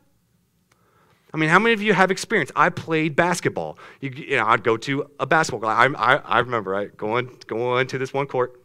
I 1.33 1.37
mean, 1.37 1.49
how 1.49 1.57
many 1.57 1.73
of 1.73 1.81
you 1.81 1.93
have 1.93 2.11
experience? 2.11 2.51
I 2.55 2.69
played 2.69 3.15
basketball. 3.15 3.79
You, 3.99 4.11
you 4.11 4.37
know, 4.37 4.45
I'd 4.45 4.63
go 4.63 4.77
to 4.77 5.09
a 5.19 5.25
basketball. 5.25 5.71
I, 5.71 5.87
I, 5.87 6.15
I 6.17 6.39
remember 6.41 6.69
right 6.69 6.95
going 6.95 7.35
going 7.47 7.87
to 7.87 7.97
this 7.97 8.13
one 8.13 8.27
court. 8.27 8.61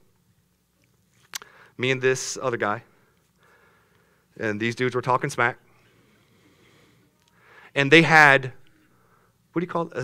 Me 1.79 1.91
and 1.91 2.03
this 2.03 2.37
other 2.43 2.59
guy, 2.59 2.83
and 4.39 4.61
these 4.61 4.75
dudes 4.75 4.95
were 4.95 5.01
talking 5.01 5.31
smack. 5.31 5.59
And 7.75 7.91
they 7.91 8.03
had, 8.03 8.53
what 9.53 9.61
do 9.61 9.65
you 9.65 9.71
call? 9.71 9.91
Uh, 9.95 10.03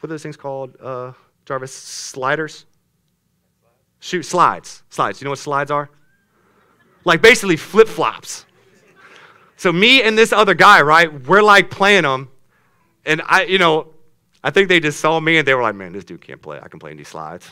what 0.00 0.04
are 0.04 0.06
those 0.08 0.22
things 0.22 0.36
called, 0.36 0.76
uh, 0.80 1.12
Jarvis? 1.44 1.74
Sliders? 1.74 2.66
Shoot, 4.00 4.22
slides. 4.22 4.82
Slides. 4.90 5.20
You 5.20 5.24
know 5.26 5.30
what 5.30 5.38
slides 5.38 5.70
are? 5.70 5.90
Like 7.04 7.22
basically 7.22 7.56
flip 7.56 7.88
flops. 7.88 8.46
So 9.56 9.72
me 9.72 10.02
and 10.02 10.16
this 10.16 10.32
other 10.32 10.54
guy, 10.54 10.82
right? 10.82 11.12
We're 11.26 11.42
like 11.42 11.68
playing 11.68 12.04
them, 12.04 12.28
and 13.04 13.20
I, 13.26 13.44
you 13.44 13.58
know, 13.58 13.92
I 14.44 14.50
think 14.50 14.68
they 14.68 14.78
just 14.78 15.00
saw 15.00 15.18
me 15.18 15.38
and 15.38 15.48
they 15.48 15.54
were 15.54 15.62
like, 15.62 15.74
"Man, 15.74 15.92
this 15.92 16.04
dude 16.04 16.20
can't 16.20 16.40
play. 16.40 16.60
I 16.62 16.68
can 16.68 16.78
play 16.78 16.94
these 16.94 17.08
slides." 17.08 17.50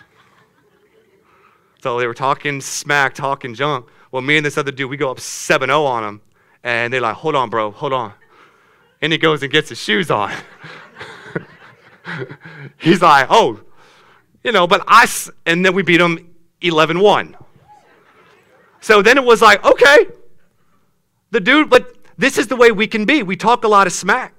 So 1.83 1.99
they 1.99 2.07
were 2.07 2.15
talking 2.15 2.61
smack, 2.61 3.15
talking 3.15 3.55
junk. 3.55 3.87
Well, 4.13 4.23
me 4.23 4.37
and 4.37 4.47
this 4.47 4.57
other 4.57 4.71
dude, 4.71 4.89
we 4.89 4.97
go 4.97 5.11
up 5.11 5.19
7-0 5.19 5.85
on 5.85 6.05
him, 6.05 6.21
and 6.63 6.93
they're 6.93 7.01
like, 7.01 7.17
"Hold 7.17 7.35
on, 7.35 7.51
bro, 7.51 7.73
hold 7.73 7.93
on." 7.93 8.13
And 9.03 9.13
he 9.13 9.19
goes 9.19 9.43
and 9.43 9.51
gets 9.51 9.69
his 9.69 9.81
shoes 9.81 10.11
on. 10.11 10.33
He's 12.79 13.03
like, 13.03 13.27
"Oh, 13.31 13.61
you 14.43 14.53
know," 14.53 14.67
but 14.67 14.85
I, 14.87 15.07
and 15.47 15.65
then 15.65 15.75
we 15.75 15.83
beat 15.83 16.01
him 16.01 16.35
11-1. 16.63 17.35
So 18.81 19.03
then 19.03 19.19
it 19.19 19.25
was 19.25 19.43
like, 19.43 19.65
okay, 19.65 20.07
the 21.31 21.41
dude, 21.41 21.71
but 21.71 21.97
this 22.17 22.39
is 22.39 22.47
the 22.47 22.57
way 22.57 22.71
we 22.71 22.87
can 22.87 23.05
be. 23.05 23.23
We 23.23 23.37
talk 23.37 23.65
a 23.65 23.69
lot 23.69 23.87
of 23.87 23.93
smack. 23.93 24.35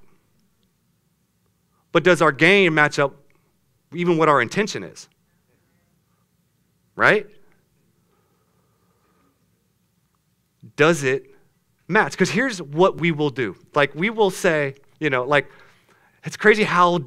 But 1.91 2.03
does 2.03 2.22
our 2.22 2.32
game 2.32 2.74
match 2.74 2.99
up 2.99 3.15
even 3.93 4.18
what 4.18 4.30
our 4.30 4.41
intention 4.41 4.84
is? 4.84 5.09
Right? 6.95 7.28
Does 10.76 11.03
it 11.03 11.36
match? 11.88 12.11
Because 12.11 12.30
here's 12.30 12.61
what 12.61 12.99
we 12.99 13.11
will 13.11 13.30
do. 13.30 13.55
Like, 13.74 13.93
we 13.95 14.09
will 14.09 14.32
say, 14.32 14.76
you 14.99 15.09
know, 15.09 15.24
like, 15.24 15.49
it's 16.24 16.38
crazy 16.38 16.63
how 16.63 16.99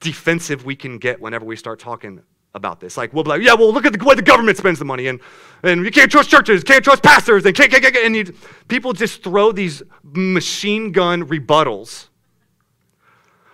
defensive 0.00 0.64
we 0.64 0.74
can 0.74 0.98
get 0.98 1.20
whenever 1.20 1.44
we 1.44 1.56
start 1.56 1.78
talking 1.78 2.22
about 2.54 2.80
this. 2.80 2.96
Like, 2.96 3.12
we'll 3.12 3.24
be 3.24 3.30
like, 3.30 3.42
yeah, 3.42 3.54
well, 3.54 3.72
look 3.72 3.84
at 3.84 3.92
the 3.92 4.04
way 4.04 4.14
the 4.14 4.22
government 4.22 4.58
spends 4.58 4.78
the 4.78 4.84
money, 4.84 5.06
and, 5.06 5.20
and 5.62 5.84
you 5.84 5.90
can't 5.90 6.10
trust 6.10 6.30
churches, 6.30 6.64
can't 6.64 6.82
trust 6.82 7.02
pastors, 7.02 7.44
and 7.46 7.54
can't, 7.54 7.70
can't, 7.70 7.82
can't, 7.82 7.96
and 7.96 8.16
you, 8.16 8.34
people 8.66 8.92
just 8.92 9.22
throw 9.22 9.52
these 9.52 9.82
machine 10.02 10.90
gun 10.90 11.26
rebuttals 11.28 12.08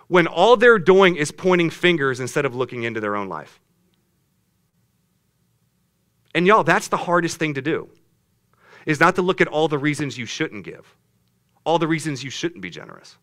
when 0.07 0.25
all 0.25 0.55
they're 0.55 0.79
doing 0.79 1.17
is 1.17 1.31
pointing 1.31 1.69
fingers 1.69 2.19
instead 2.19 2.45
of 2.45 2.55
looking 2.55 2.83
into 2.83 2.99
their 2.99 3.15
own 3.15 3.27
life. 3.27 3.59
And 6.33 6.47
y'all, 6.47 6.63
that's 6.63 6.87
the 6.87 6.97
hardest 6.97 7.37
thing 7.37 7.53
to 7.55 7.61
do, 7.61 7.89
is 8.85 8.99
not 8.99 9.15
to 9.15 9.21
look 9.21 9.41
at 9.41 9.47
all 9.47 9.67
the 9.67 9.77
reasons 9.77 10.17
you 10.17 10.25
shouldn't 10.25 10.63
give, 10.63 10.95
all 11.65 11.77
the 11.77 11.87
reasons 11.87 12.23
you 12.23 12.29
shouldn't 12.29 12.61
be 12.61 12.69
generous 12.69 13.17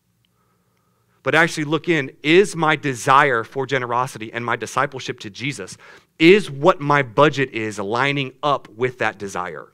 but 1.25 1.33
actually 1.33 1.63
look 1.63 1.89
in 1.89 2.11
is 2.21 2.55
my 2.55 2.75
desire 2.75 3.43
for 3.43 3.65
generosity 3.65 4.31
and 4.31 4.45
my 4.45 4.55
discipleship 4.55 5.19
to 5.21 5.31
Jesus, 5.31 5.75
is 6.19 6.51
what 6.51 6.79
my 6.79 7.01
budget 7.01 7.49
is 7.49 7.79
lining 7.79 8.31
up 8.43 8.67
with 8.69 8.99
that 8.99 9.17
desire? 9.17 9.73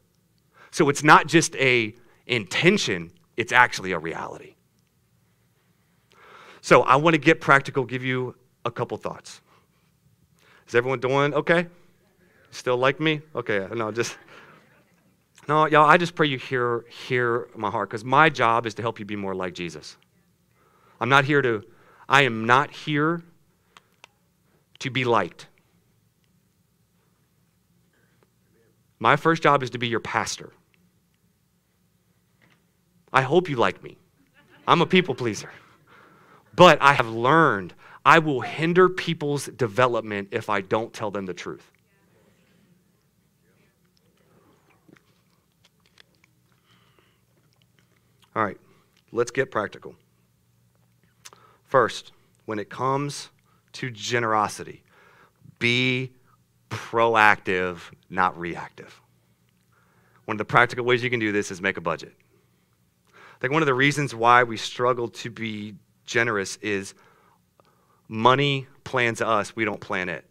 So 0.72 0.88
it's 0.88 1.04
not 1.04 1.28
just 1.28 1.54
a 1.58 1.94
intention, 2.26 3.12
it's 3.36 3.52
actually 3.52 3.92
a 3.92 4.00
reality. 4.00 4.56
So 6.62 6.84
I 6.84 6.96
want 6.96 7.16
to 7.16 7.18
get 7.18 7.42
practical, 7.42 7.84
give 7.84 8.06
you 8.06 8.34
a 8.64 8.72
couple 8.72 8.96
thoughts. 8.96 9.42
Is 10.70 10.74
everyone 10.74 11.02
doing 11.02 11.34
okay? 11.34 11.68
Still 12.52 12.78
like 12.78 13.02
me? 13.02 13.20
Okay, 13.36 13.68
no, 13.76 13.92
just 13.92 14.18
no, 15.50 15.66
y'all, 15.66 15.90
I 15.90 15.98
just 15.98 16.16
pray 16.16 16.28
you 16.28 16.38
hear 16.38 16.86
hear 16.88 17.50
my 17.58 17.70
heart 17.70 17.90
because 17.90 18.06
my 18.06 18.30
job 18.30 18.66
is 18.66 18.74
to 18.76 18.82
help 18.82 19.00
you 19.00 19.06
be 19.06 19.18
more 19.18 19.36
like 19.36 19.54
Jesus. 19.54 19.98
I'm 21.02 21.10
not 21.10 21.26
here 21.26 21.42
to, 21.42 21.64
I 22.08 22.22
am 22.22 22.46
not 22.46 22.70
here 22.70 23.24
to 24.80 24.90
be 24.92 25.04
liked. 25.04 25.48
My 29.00 29.16
first 29.16 29.42
job 29.42 29.64
is 29.64 29.72
to 29.72 29.80
be 29.80 29.88
your 29.88 30.00
pastor. 30.00 30.54
I 33.12 33.24
hope 33.24 33.50
you 33.50 33.56
like 33.56 33.84
me. 33.84 33.98
I'm 34.68 34.82
a 34.82 34.86
people 34.86 35.16
pleaser. 35.16 35.50
But 36.56 36.80
I 36.82 36.94
have 36.94 37.10
learned 37.10 37.74
I 38.06 38.20
will 38.20 38.42
hinder 38.42 38.88
people's 38.88 39.48
development 39.48 40.30
if 40.32 40.52
I 40.52 40.62
don't 40.62 40.94
tell 40.94 41.10
them 41.10 41.26
the 41.26 41.34
truth. 41.34 41.72
All 48.36 48.44
right, 48.44 48.58
let's 49.12 49.32
get 49.32 49.50
practical. 49.50 49.96
First, 51.72 52.12
when 52.44 52.60
it 52.60 52.70
comes 52.70 53.30
to 53.72 53.90
generosity, 53.90 54.84
be 55.58 56.12
proactive, 56.70 57.80
not 58.10 58.38
reactive. 58.38 59.00
One 60.26 60.36
of 60.36 60.38
the 60.38 60.44
practical 60.44 60.84
ways 60.84 61.02
you 61.02 61.10
can 61.10 61.22
do 61.22 61.32
this 61.32 61.50
is 61.50 61.62
make 61.62 61.78
a 61.78 61.82
budget. 61.82 62.14
I 63.08 63.38
think 63.40 63.54
one 63.54 63.62
of 63.62 63.68
the 63.68 63.74
reasons 63.74 64.14
why 64.14 64.44
we 64.44 64.58
struggle 64.58 65.08
to 65.08 65.30
be 65.30 65.76
generous 66.06 66.58
is 66.58 66.94
money 68.10 68.68
plans 68.84 69.22
us, 69.22 69.56
we 69.56 69.64
don't 69.64 69.80
plan 69.80 70.10
it. 70.10 70.26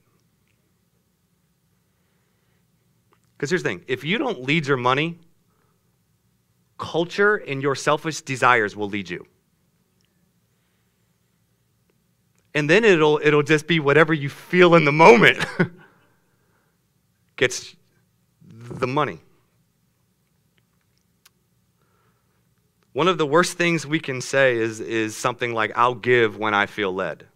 Because 3.32 3.48
here's 3.48 3.62
the 3.62 3.70
thing 3.70 3.82
if 3.88 4.04
you 4.04 4.18
don't 4.18 4.42
lead 4.42 4.66
your 4.66 4.76
money, 4.76 5.18
culture 6.76 7.36
and 7.36 7.62
your 7.62 7.74
selfish 7.74 8.20
desires 8.20 8.76
will 8.76 8.90
lead 8.90 9.08
you. 9.08 9.26
And 12.54 12.68
then 12.68 12.84
it'll 12.84 13.20
it'll 13.22 13.42
just 13.42 13.66
be 13.66 13.80
whatever 13.80 14.12
you 14.12 14.28
feel 14.28 14.74
in 14.74 14.84
the 14.84 14.92
moment 14.92 15.44
gets 17.36 17.74
the 18.44 18.86
money. 18.86 19.20
One 22.92 23.06
of 23.06 23.18
the 23.18 23.26
worst 23.26 23.56
things 23.56 23.86
we 23.86 24.00
can 24.00 24.20
say 24.20 24.56
is 24.56 24.80
is 24.80 25.16
something 25.16 25.54
like 25.54 25.72
i'll 25.76 25.94
give 25.94 26.36
when 26.36 26.54
i 26.54 26.66
feel 26.66 26.92
led. 26.92 27.26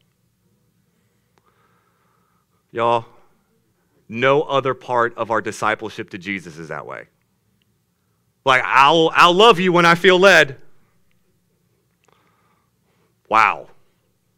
Y'all 2.72 3.06
no 4.08 4.42
other 4.42 4.74
part 4.74 5.16
of 5.16 5.30
our 5.30 5.40
discipleship 5.40 6.10
to 6.10 6.18
jesus 6.18 6.58
is 6.58 6.68
that 6.68 6.86
way. 6.86 7.06
Like 8.44 8.62
i'll 8.64 9.12
i'll 9.14 9.32
love 9.32 9.60
you 9.60 9.72
when 9.72 9.86
i 9.86 9.94
feel 9.94 10.18
led. 10.18 10.60
Wow 13.28 13.68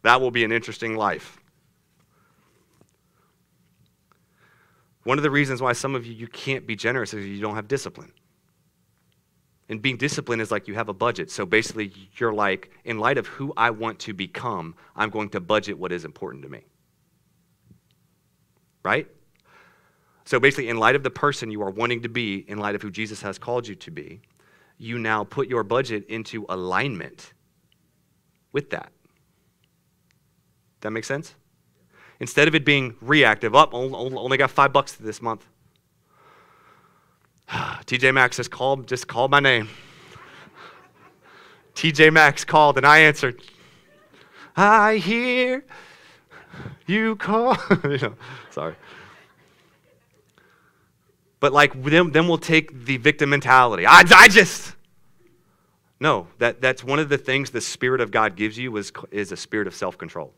that 0.06 0.20
will 0.20 0.30
be 0.30 0.44
an 0.44 0.52
interesting 0.52 0.96
life. 0.96 1.38
One 5.02 5.18
of 5.18 5.22
the 5.22 5.30
reasons 5.30 5.60
why 5.60 5.72
some 5.72 5.94
of 5.94 6.06
you 6.06 6.12
you 6.12 6.28
can't 6.28 6.66
be 6.66 6.76
generous 6.76 7.12
is 7.12 7.26
you 7.26 7.40
don't 7.40 7.56
have 7.56 7.68
discipline. 7.68 8.12
And 9.68 9.82
being 9.82 9.96
disciplined 9.96 10.42
is 10.42 10.52
like 10.52 10.68
you 10.68 10.74
have 10.74 10.88
a 10.88 10.94
budget. 10.94 11.30
So 11.30 11.44
basically, 11.44 11.92
you're 12.18 12.32
like, 12.32 12.70
in 12.84 13.00
light 13.00 13.18
of 13.18 13.26
who 13.26 13.52
I 13.56 13.70
want 13.70 13.98
to 14.00 14.14
become, 14.14 14.76
I'm 14.94 15.10
going 15.10 15.28
to 15.30 15.40
budget 15.40 15.76
what 15.76 15.90
is 15.90 16.04
important 16.04 16.44
to 16.44 16.48
me. 16.48 16.60
Right? 18.84 19.08
So 20.24 20.38
basically, 20.38 20.68
in 20.68 20.76
light 20.76 20.94
of 20.94 21.02
the 21.02 21.10
person 21.10 21.50
you 21.50 21.62
are 21.62 21.70
wanting 21.70 22.02
to 22.02 22.08
be, 22.08 22.44
in 22.48 22.58
light 22.58 22.76
of 22.76 22.82
who 22.82 22.92
Jesus 22.92 23.22
has 23.22 23.38
called 23.38 23.66
you 23.66 23.74
to 23.74 23.90
be, 23.90 24.20
you 24.78 24.98
now 24.98 25.24
put 25.24 25.48
your 25.48 25.64
budget 25.64 26.06
into 26.08 26.46
alignment 26.48 27.32
with 28.52 28.70
that. 28.70 28.92
That 30.86 30.92
make 30.92 31.04
sense? 31.04 31.34
instead 32.20 32.48
of 32.48 32.54
it 32.54 32.64
being 32.64 32.94
reactive, 33.00 33.54
up, 33.54 33.70
oh, 33.72 33.92
only 34.16 34.36
got 34.36 34.50
five 34.50 34.72
bucks 34.72 34.92
this 34.92 35.20
month. 35.20 35.46
TJ 37.50 38.14
Maxx 38.14 38.36
just 38.36 38.50
called, 38.50 38.86
just 38.86 39.06
called 39.06 39.30
my 39.30 39.40
name. 39.40 39.68
TJ 41.74 42.12
Maxx 42.12 42.44
called 42.44 42.76
and 42.76 42.86
I 42.86 43.00
answered. 43.00 43.42
I 44.56 44.96
hear 44.96 45.64
you 46.86 47.16
call. 47.16 47.56
you 47.84 47.98
know, 47.98 48.14
sorry. 48.50 48.74
But 51.40 51.52
like 51.52 51.82
then, 51.84 52.10
then 52.12 52.26
we'll 52.26 52.38
take 52.38 52.86
the 52.86 52.96
victim 52.96 53.30
mentality. 53.30 53.84
I, 53.86 54.02
I 54.14 54.28
just 54.28 54.74
no. 56.00 56.28
That 56.38 56.62
that's 56.62 56.82
one 56.82 56.98
of 56.98 57.10
the 57.10 57.18
things 57.18 57.50
the 57.50 57.60
Spirit 57.60 58.00
of 58.00 58.10
God 58.10 58.36
gives 58.36 58.56
you 58.56 58.74
is 58.78 58.90
is 59.10 59.32
a 59.32 59.36
spirit 59.36 59.66
of 59.66 59.74
self 59.74 59.98
control, 59.98 60.32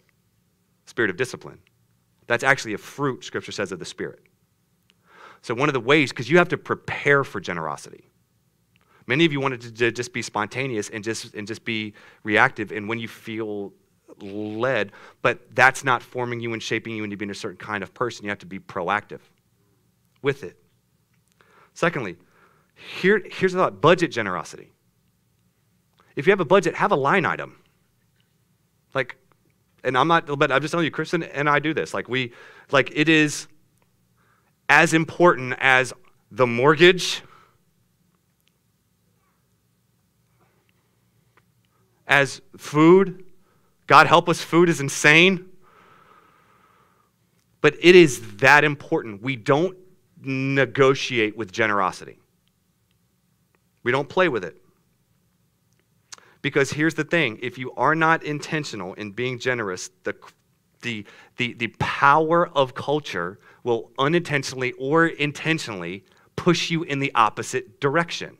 spirit 0.88 1.10
of 1.10 1.16
discipline. 1.16 1.58
That's 2.26 2.44
actually 2.44 2.74
a 2.74 2.78
fruit. 2.78 3.24
Scripture 3.24 3.52
says 3.52 3.72
of 3.72 3.78
the 3.78 3.84
Spirit. 3.84 4.20
So 5.42 5.54
one 5.54 5.68
of 5.68 5.72
the 5.72 5.80
ways, 5.80 6.10
because 6.10 6.28
you 6.30 6.38
have 6.38 6.48
to 6.48 6.58
prepare 6.58 7.24
for 7.24 7.40
generosity. 7.40 8.10
Many 9.06 9.24
of 9.24 9.32
you 9.32 9.40
wanted 9.40 9.76
to 9.76 9.90
just 9.92 10.12
be 10.12 10.20
spontaneous 10.20 10.90
and 10.90 11.02
just 11.02 11.34
and 11.34 11.46
just 11.46 11.64
be 11.64 11.94
reactive, 12.24 12.72
and 12.72 12.88
when 12.88 12.98
you 12.98 13.08
feel 13.08 13.72
led, 14.20 14.92
but 15.22 15.54
that's 15.54 15.84
not 15.84 16.02
forming 16.02 16.40
you 16.40 16.52
and 16.52 16.62
shaping 16.62 16.94
you 16.94 17.04
into 17.04 17.16
being 17.16 17.30
a 17.30 17.34
certain 17.34 17.56
kind 17.56 17.82
of 17.82 17.94
person. 17.94 18.24
You 18.24 18.30
have 18.30 18.40
to 18.40 18.46
be 18.46 18.58
proactive 18.58 19.20
with 20.20 20.44
it. 20.44 20.58
Secondly, 21.72 22.16
here, 22.74 23.22
here's 23.30 23.54
a 23.54 23.58
thought 23.58 23.80
budget 23.80 24.10
generosity. 24.10 24.72
If 26.16 26.26
you 26.26 26.32
have 26.32 26.40
a 26.40 26.44
budget, 26.44 26.74
have 26.74 26.90
a 26.90 26.96
line 26.96 27.24
item. 27.24 27.62
Like, 28.92 29.16
and 29.84 29.96
I'm 29.96 30.08
not, 30.08 30.26
but 30.38 30.50
I'm 30.50 30.60
just 30.60 30.72
telling 30.72 30.84
you, 30.84 30.90
Kristen 30.90 31.22
and 31.22 31.48
I 31.48 31.58
do 31.58 31.72
this. 31.72 31.94
Like, 31.94 32.08
we, 32.08 32.32
like, 32.70 32.90
it 32.94 33.08
is 33.08 33.46
as 34.68 34.92
important 34.92 35.54
as 35.58 35.92
the 36.30 36.46
mortgage, 36.46 37.22
as 42.06 42.40
food. 42.56 43.24
God 43.86 44.06
help 44.06 44.28
us, 44.28 44.40
food 44.40 44.68
is 44.68 44.80
insane. 44.80 45.46
But 47.60 47.74
it 47.80 47.94
is 47.94 48.36
that 48.36 48.64
important. 48.64 49.22
We 49.22 49.36
don't 49.36 49.76
negotiate 50.20 51.36
with 51.36 51.52
generosity, 51.52 52.18
we 53.82 53.92
don't 53.92 54.08
play 54.08 54.28
with 54.28 54.44
it. 54.44 54.60
Because 56.42 56.70
here's 56.70 56.94
the 56.94 57.04
thing 57.04 57.38
if 57.42 57.58
you 57.58 57.72
are 57.72 57.94
not 57.94 58.22
intentional 58.22 58.94
in 58.94 59.12
being 59.12 59.38
generous, 59.38 59.90
the, 60.04 60.14
the, 60.82 61.04
the, 61.36 61.54
the 61.54 61.68
power 61.78 62.48
of 62.48 62.74
culture 62.74 63.38
will 63.64 63.90
unintentionally 63.98 64.72
or 64.72 65.06
intentionally 65.06 66.04
push 66.36 66.70
you 66.70 66.84
in 66.84 67.00
the 67.00 67.12
opposite 67.14 67.80
direction. 67.80 68.38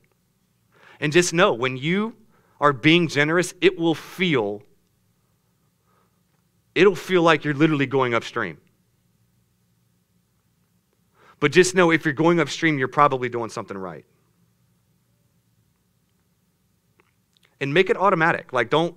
And 1.00 1.12
just 1.12 1.32
know 1.32 1.52
when 1.52 1.76
you 1.76 2.16
are 2.60 2.72
being 2.72 3.08
generous, 3.08 3.54
it 3.60 3.78
will 3.78 3.94
feel 3.94 4.62
it'll 6.74 6.94
feel 6.94 7.22
like 7.22 7.44
you're 7.44 7.54
literally 7.54 7.86
going 7.86 8.14
upstream. 8.14 8.58
But 11.40 11.50
just 11.50 11.74
know 11.74 11.90
if 11.90 12.04
you're 12.04 12.14
going 12.14 12.38
upstream, 12.38 12.78
you're 12.78 12.86
probably 12.86 13.28
doing 13.28 13.50
something 13.50 13.76
right. 13.76 14.04
And 17.60 17.74
make 17.74 17.90
it 17.90 17.96
automatic. 17.96 18.52
Like 18.52 18.70
don't 18.70 18.96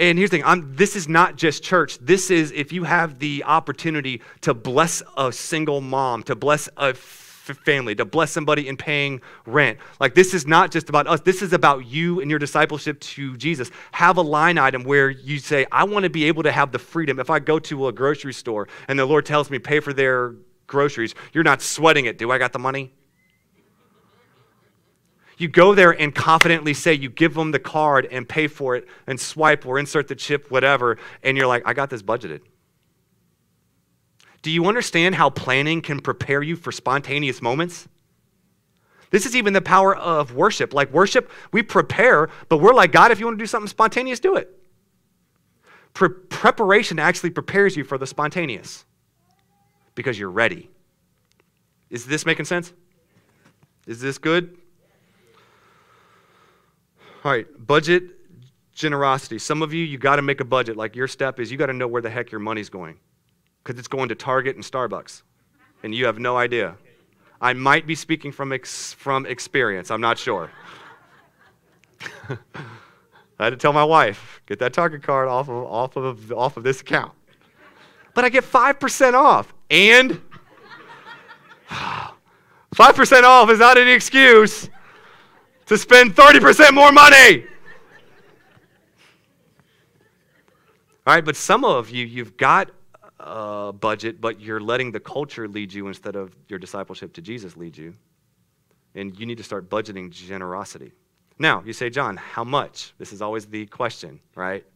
and 0.00 0.16
here's 0.16 0.30
the 0.30 0.38
thing 0.38 0.46
I'm, 0.46 0.74
this 0.74 0.96
is 0.96 1.08
not 1.08 1.36
just 1.36 1.62
church. 1.62 1.98
This 1.98 2.30
is 2.30 2.52
if 2.52 2.72
you 2.72 2.84
have 2.84 3.18
the 3.18 3.44
opportunity 3.44 4.22
to 4.40 4.54
bless 4.54 5.02
a 5.16 5.30
single 5.30 5.82
mom, 5.82 6.22
to 6.24 6.34
bless 6.34 6.70
a 6.78 6.94
family, 6.94 7.94
to 7.96 8.04
bless 8.04 8.30
somebody 8.30 8.66
in 8.66 8.76
paying 8.76 9.20
rent. 9.44 9.78
Like, 9.98 10.14
this 10.14 10.32
is 10.32 10.46
not 10.46 10.70
just 10.70 10.88
about 10.88 11.06
us. 11.06 11.20
This 11.20 11.42
is 11.42 11.52
about 11.52 11.86
you 11.86 12.20
and 12.20 12.30
your 12.30 12.38
discipleship 12.38 13.00
to 13.00 13.36
Jesus. 13.36 13.70
Have 13.92 14.16
a 14.16 14.22
line 14.22 14.56
item 14.56 14.84
where 14.84 15.10
you 15.10 15.38
say, 15.38 15.66
I 15.70 15.84
want 15.84 16.04
to 16.04 16.10
be 16.10 16.24
able 16.24 16.44
to 16.44 16.52
have 16.52 16.72
the 16.72 16.78
freedom. 16.78 17.18
If 17.18 17.28
I 17.28 17.38
go 17.38 17.58
to 17.58 17.88
a 17.88 17.92
grocery 17.92 18.32
store 18.32 18.68
and 18.88 18.98
the 18.98 19.04
Lord 19.04 19.26
tells 19.26 19.50
me 19.50 19.58
pay 19.58 19.80
for 19.80 19.92
their 19.92 20.34
groceries, 20.66 21.14
you're 21.34 21.44
not 21.44 21.60
sweating 21.60 22.06
it. 22.06 22.16
Do 22.16 22.30
I 22.30 22.38
got 22.38 22.52
the 22.52 22.58
money? 22.58 22.92
You 25.40 25.48
go 25.48 25.74
there 25.74 25.98
and 25.98 26.14
confidently 26.14 26.74
say, 26.74 26.92
you 26.92 27.08
give 27.08 27.32
them 27.32 27.50
the 27.50 27.58
card 27.58 28.06
and 28.10 28.28
pay 28.28 28.46
for 28.46 28.76
it 28.76 28.86
and 29.06 29.18
swipe 29.18 29.64
or 29.64 29.78
insert 29.78 30.06
the 30.06 30.14
chip, 30.14 30.50
whatever, 30.50 30.98
and 31.22 31.34
you're 31.34 31.46
like, 31.46 31.62
I 31.64 31.72
got 31.72 31.88
this 31.88 32.02
budgeted. 32.02 32.42
Do 34.42 34.50
you 34.50 34.66
understand 34.66 35.14
how 35.14 35.30
planning 35.30 35.80
can 35.80 36.00
prepare 36.00 36.42
you 36.42 36.56
for 36.56 36.70
spontaneous 36.70 37.40
moments? 37.40 37.88
This 39.08 39.24
is 39.24 39.34
even 39.34 39.54
the 39.54 39.62
power 39.62 39.96
of 39.96 40.34
worship. 40.34 40.74
Like 40.74 40.92
worship, 40.92 41.30
we 41.52 41.62
prepare, 41.62 42.28
but 42.50 42.58
we're 42.58 42.74
like, 42.74 42.92
God, 42.92 43.10
if 43.10 43.18
you 43.18 43.24
want 43.24 43.38
to 43.38 43.42
do 43.42 43.46
something 43.46 43.66
spontaneous, 43.66 44.20
do 44.20 44.36
it. 44.36 44.54
Pre- 45.94 46.10
preparation 46.10 46.98
actually 46.98 47.30
prepares 47.30 47.78
you 47.78 47.84
for 47.84 47.96
the 47.96 48.06
spontaneous 48.06 48.84
because 49.94 50.18
you're 50.18 50.28
ready. 50.28 50.68
Is 51.88 52.04
this 52.04 52.26
making 52.26 52.44
sense? 52.44 52.74
Is 53.86 54.02
this 54.02 54.18
good? 54.18 54.58
All 57.22 57.30
right, 57.30 57.46
budget 57.66 58.04
generosity. 58.72 59.38
Some 59.38 59.60
of 59.60 59.74
you, 59.74 59.84
you 59.84 59.98
got 59.98 60.16
to 60.16 60.22
make 60.22 60.40
a 60.40 60.44
budget. 60.44 60.78
Like 60.78 60.96
your 60.96 61.06
step 61.06 61.38
is 61.38 61.52
you 61.52 61.58
got 61.58 61.66
to 61.66 61.74
know 61.74 61.86
where 61.86 62.00
the 62.00 62.08
heck 62.08 62.32
your 62.32 62.38
money's 62.38 62.70
going 62.70 62.98
because 63.62 63.78
it's 63.78 63.88
going 63.88 64.08
to 64.08 64.14
Target 64.14 64.56
and 64.56 64.64
Starbucks, 64.64 65.20
and 65.82 65.94
you 65.94 66.06
have 66.06 66.18
no 66.18 66.38
idea. 66.38 66.76
I 67.38 67.52
might 67.52 67.86
be 67.86 67.94
speaking 67.94 68.32
from, 68.32 68.52
ex- 68.52 68.94
from 68.94 69.26
experience, 69.26 69.90
I'm 69.90 70.00
not 70.00 70.16
sure. 70.16 70.50
I 72.30 73.44
had 73.44 73.50
to 73.50 73.56
tell 73.56 73.74
my 73.74 73.84
wife, 73.84 74.40
get 74.46 74.58
that 74.60 74.72
Target 74.72 75.02
card 75.02 75.28
off 75.28 75.50
of, 75.50 75.56
off 75.56 75.96
of, 75.96 76.32
off 76.32 76.56
of 76.56 76.62
this 76.62 76.80
account. 76.80 77.12
But 78.14 78.24
I 78.24 78.30
get 78.30 78.44
5% 78.44 79.12
off, 79.12 79.52
and 79.70 80.22
5% 81.70 83.22
off 83.24 83.50
is 83.50 83.58
not 83.58 83.76
an 83.76 83.88
excuse 83.88 84.70
to 85.70 85.78
spend 85.78 86.16
30% 86.16 86.74
more 86.74 86.90
money. 86.90 87.44
All 91.06 91.14
right, 91.14 91.24
but 91.24 91.36
some 91.36 91.64
of 91.64 91.90
you, 91.90 92.04
you've 92.04 92.36
got 92.36 92.72
a 93.20 93.72
budget, 93.72 94.20
but 94.20 94.40
you're 94.40 94.58
letting 94.58 94.90
the 94.90 94.98
culture 94.98 95.46
lead 95.46 95.72
you 95.72 95.86
instead 95.86 96.16
of 96.16 96.34
your 96.48 96.58
discipleship 96.58 97.12
to 97.12 97.22
Jesus 97.22 97.56
lead 97.56 97.78
you. 97.78 97.94
And 98.96 99.16
you 99.16 99.26
need 99.26 99.38
to 99.38 99.44
start 99.44 99.70
budgeting 99.70 100.10
generosity. 100.10 100.90
Now, 101.38 101.62
you 101.64 101.72
say, 101.72 101.88
John, 101.88 102.16
how 102.16 102.42
much? 102.42 102.92
This 102.98 103.12
is 103.12 103.22
always 103.22 103.46
the 103.46 103.66
question, 103.66 104.18
right? 104.34 104.66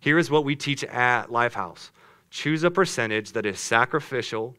Here 0.00 0.18
is 0.18 0.30
what 0.30 0.44
we 0.44 0.54
teach 0.54 0.84
at 0.84 1.28
Lifehouse 1.28 1.88
choose 2.28 2.62
a 2.62 2.70
percentage 2.70 3.32
that 3.32 3.46
is 3.46 3.58
sacrificial, 3.58 4.54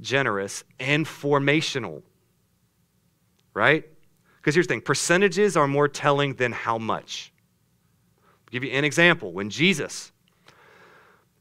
generous, 0.00 0.62
and 0.78 1.06
formational, 1.06 2.02
right? 3.52 3.84
Because 4.46 4.54
here's 4.54 4.68
the 4.68 4.74
thing 4.74 4.80
percentages 4.80 5.56
are 5.56 5.66
more 5.66 5.88
telling 5.88 6.34
than 6.34 6.52
how 6.52 6.78
much. 6.78 7.32
I'll 8.22 8.52
give 8.52 8.62
you 8.62 8.70
an 8.70 8.84
example. 8.84 9.32
When 9.32 9.50
Jesus 9.50 10.12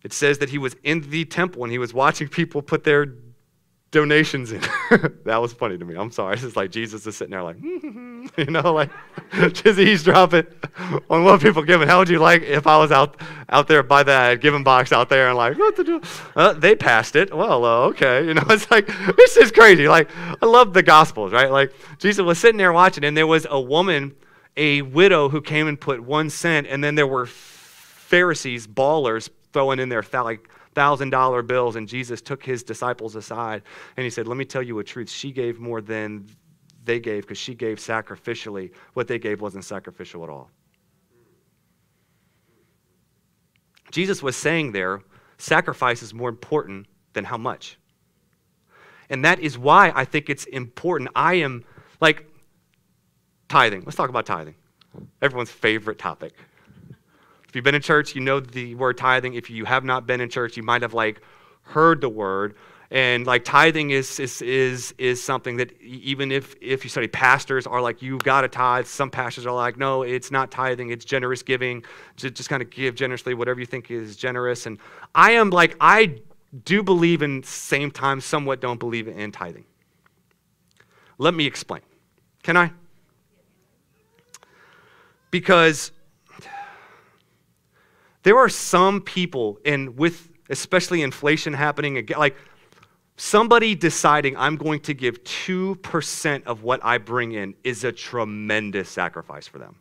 it 0.01 0.11
says 0.11 0.39
that 0.39 0.49
he 0.49 0.57
was 0.57 0.75
in 0.83 1.01
the 1.11 1.23
temple 1.25 1.63
and 1.63 1.71
he 1.71 1.77
was 1.77 1.93
watching 1.93 2.27
people 2.27 2.63
put 2.63 2.83
their 2.83 3.05
donations 3.95 4.51
in. 4.51 4.59
that 5.23 5.37
was 5.37 5.53
funny 5.53 5.77
to 5.77 5.85
me. 5.85 5.95
I'm 5.95 6.11
sorry. 6.11 6.37
It's 6.37 6.57
like 6.57 6.69
Jesus 6.69 7.07
is 7.07 7.15
sitting 7.15 7.31
there 7.31 7.41
like, 7.41 7.55
you 7.63 8.45
know, 8.49 8.73
like 8.73 8.91
just 9.53 9.79
eavesdropping 9.79 10.45
on 11.09 11.23
what 11.23 11.41
people 11.41 11.63
giving. 11.63 11.87
How 11.87 11.99
would 11.99 12.09
you 12.09 12.19
like 12.19 12.43
if 12.43 12.67
I 12.67 12.77
was 12.77 12.91
out 12.91 13.19
out 13.49 13.69
there 13.69 13.83
by 13.83 14.03
that 14.03 14.41
giving 14.41 14.65
box 14.65 14.91
out 14.91 15.07
there 15.07 15.29
and 15.29 15.37
like, 15.37 15.57
what 15.57 15.77
to 15.77 15.83
do? 15.83 16.01
Uh, 16.35 16.51
they 16.51 16.75
passed 16.75 17.15
it. 17.15 17.33
Well, 17.33 17.63
uh, 17.63 17.87
okay. 17.87 18.27
You 18.27 18.33
know, 18.33 18.43
it's 18.49 18.69
like, 18.69 18.87
this 19.15 19.37
is 19.37 19.49
crazy. 19.51 19.87
Like, 19.87 20.09
I 20.41 20.45
love 20.45 20.73
the 20.73 20.83
Gospels, 20.83 21.31
right? 21.31 21.49
Like, 21.49 21.73
Jesus 21.97 22.23
was 22.23 22.37
sitting 22.37 22.57
there 22.57 22.73
watching 22.73 23.05
and 23.05 23.15
there 23.15 23.27
was 23.27 23.47
a 23.49 23.59
woman, 23.59 24.13
a 24.57 24.81
widow 24.81 25.29
who 25.29 25.41
came 25.41 25.67
and 25.67 25.79
put 25.79 26.01
one 26.01 26.29
cent 26.29 26.67
and 26.67 26.83
then 26.83 26.95
there 26.95 27.07
were 27.07 27.25
Pharisees, 27.25 28.67
ballers, 28.67 29.29
throwing 29.55 29.79
in 29.79 29.87
their 29.87 30.03
like 30.11 30.49
thousand 30.73 31.11
dollar 31.11 31.41
bills, 31.41 31.77
and 31.77 31.87
Jesus 31.87 32.21
took 32.21 32.43
his 32.43 32.61
disciples 32.61 33.15
aside 33.15 33.63
and 33.95 34.03
he 34.03 34.09
said, 34.09 34.27
Let 34.27 34.35
me 34.35 34.43
tell 34.43 34.61
you 34.61 34.79
a 34.79 34.83
truth. 34.83 35.09
She 35.09 35.31
gave 35.31 35.61
more 35.61 35.79
than 35.79 36.27
they 36.83 36.99
gave 36.99 37.23
because 37.23 37.37
she 37.37 37.55
gave 37.55 37.77
sacrificially. 37.77 38.73
What 38.95 39.07
they 39.07 39.17
gave 39.17 39.39
wasn't 39.39 39.63
sacrificial 39.63 40.25
at 40.25 40.29
all. 40.29 40.51
Jesus 43.91 44.21
was 44.21 44.35
saying 44.35 44.73
there, 44.73 45.01
sacrifice 45.37 46.03
is 46.03 46.13
more 46.13 46.27
important 46.27 46.85
than 47.13 47.23
how 47.23 47.37
much. 47.37 47.77
And 49.09 49.23
that 49.23 49.39
is 49.39 49.57
why 49.57 49.93
I 49.95 50.03
think 50.03 50.29
it's 50.29 50.43
important. 50.43 51.11
I 51.15 51.35
am 51.35 51.63
like 52.01 52.29
tithing. 53.47 53.83
Let's 53.85 53.95
talk 53.95 54.09
about 54.09 54.25
tithing. 54.25 54.55
Everyone's 55.21 55.51
favorite 55.51 55.97
topic. 55.97 56.33
If 57.55 57.59
you've 57.59 57.63
been 57.63 57.75
in 57.75 57.81
church, 57.81 58.15
you 58.15 58.19
know 58.19 58.41
the 58.41 58.75
word 58.75 58.97
tithing. 58.97 59.35
If 59.35 59.49
you 59.49 59.63
have 59.63 59.85
not 59.85 60.05
been 60.05 60.19
in 60.19 60.27
church, 60.27 60.57
you 60.57 60.63
might 60.63 60.81
have 60.81 60.93
like 60.93 61.21
heard 61.61 62.01
the 62.01 62.09
word. 62.09 62.55
And 62.91 63.25
like 63.25 63.45
tithing 63.45 63.91
is 63.91 64.19
is 64.19 64.41
is 64.41 64.93
is 64.97 65.23
something 65.23 65.55
that 65.55 65.71
even 65.81 66.33
if 66.33 66.53
if 66.59 66.83
you 66.83 66.89
study 66.89 67.07
pastors 67.07 67.65
are 67.65 67.79
like 67.79 68.01
you've 68.01 68.25
got 68.25 68.41
to 68.41 68.49
tithe. 68.49 68.87
Some 68.87 69.09
pastors 69.09 69.45
are 69.45 69.55
like 69.55 69.77
no, 69.77 70.01
it's 70.01 70.31
not 70.31 70.51
tithing. 70.51 70.89
It's 70.89 71.05
generous 71.05 71.43
giving. 71.43 71.85
Just, 72.17 72.33
just 72.33 72.49
kind 72.49 72.61
of 72.61 72.69
give 72.69 72.93
generously 72.93 73.33
whatever 73.33 73.61
you 73.61 73.65
think 73.65 73.89
is 73.89 74.17
generous. 74.17 74.65
And 74.65 74.77
I 75.15 75.31
am 75.31 75.49
like 75.49 75.77
I 75.79 76.19
do 76.65 76.83
believe 76.83 77.21
in 77.21 77.41
same 77.43 77.89
time 77.89 78.19
somewhat 78.19 78.59
don't 78.59 78.81
believe 78.81 79.07
in 79.07 79.31
tithing. 79.31 79.63
Let 81.17 81.33
me 81.33 81.45
explain. 81.45 81.83
Can 82.43 82.57
I? 82.57 82.73
Because 85.31 85.93
there 88.25 88.39
are 88.39 88.49
some 88.49 89.01
people, 89.01 89.59
and 89.65 89.95
with 89.99 90.29
especially 90.49 91.03
inflation 91.03 91.53
happening, 91.53 91.99
again, 91.99 92.17
like 92.17 92.35
somebody 93.17 93.75
deciding 93.75 94.35
I'm 94.35 94.55
going 94.55 94.79
to 94.79 94.95
give 94.95 95.23
2% 95.23 96.43
of 96.45 96.63
what 96.63 96.83
I 96.83 96.97
bring 96.97 97.33
in 97.33 97.53
is 97.63 97.83
a 97.83 97.91
tremendous 97.91 98.89
sacrifice 98.89 99.47
for 99.47 99.59
them. 99.59 99.75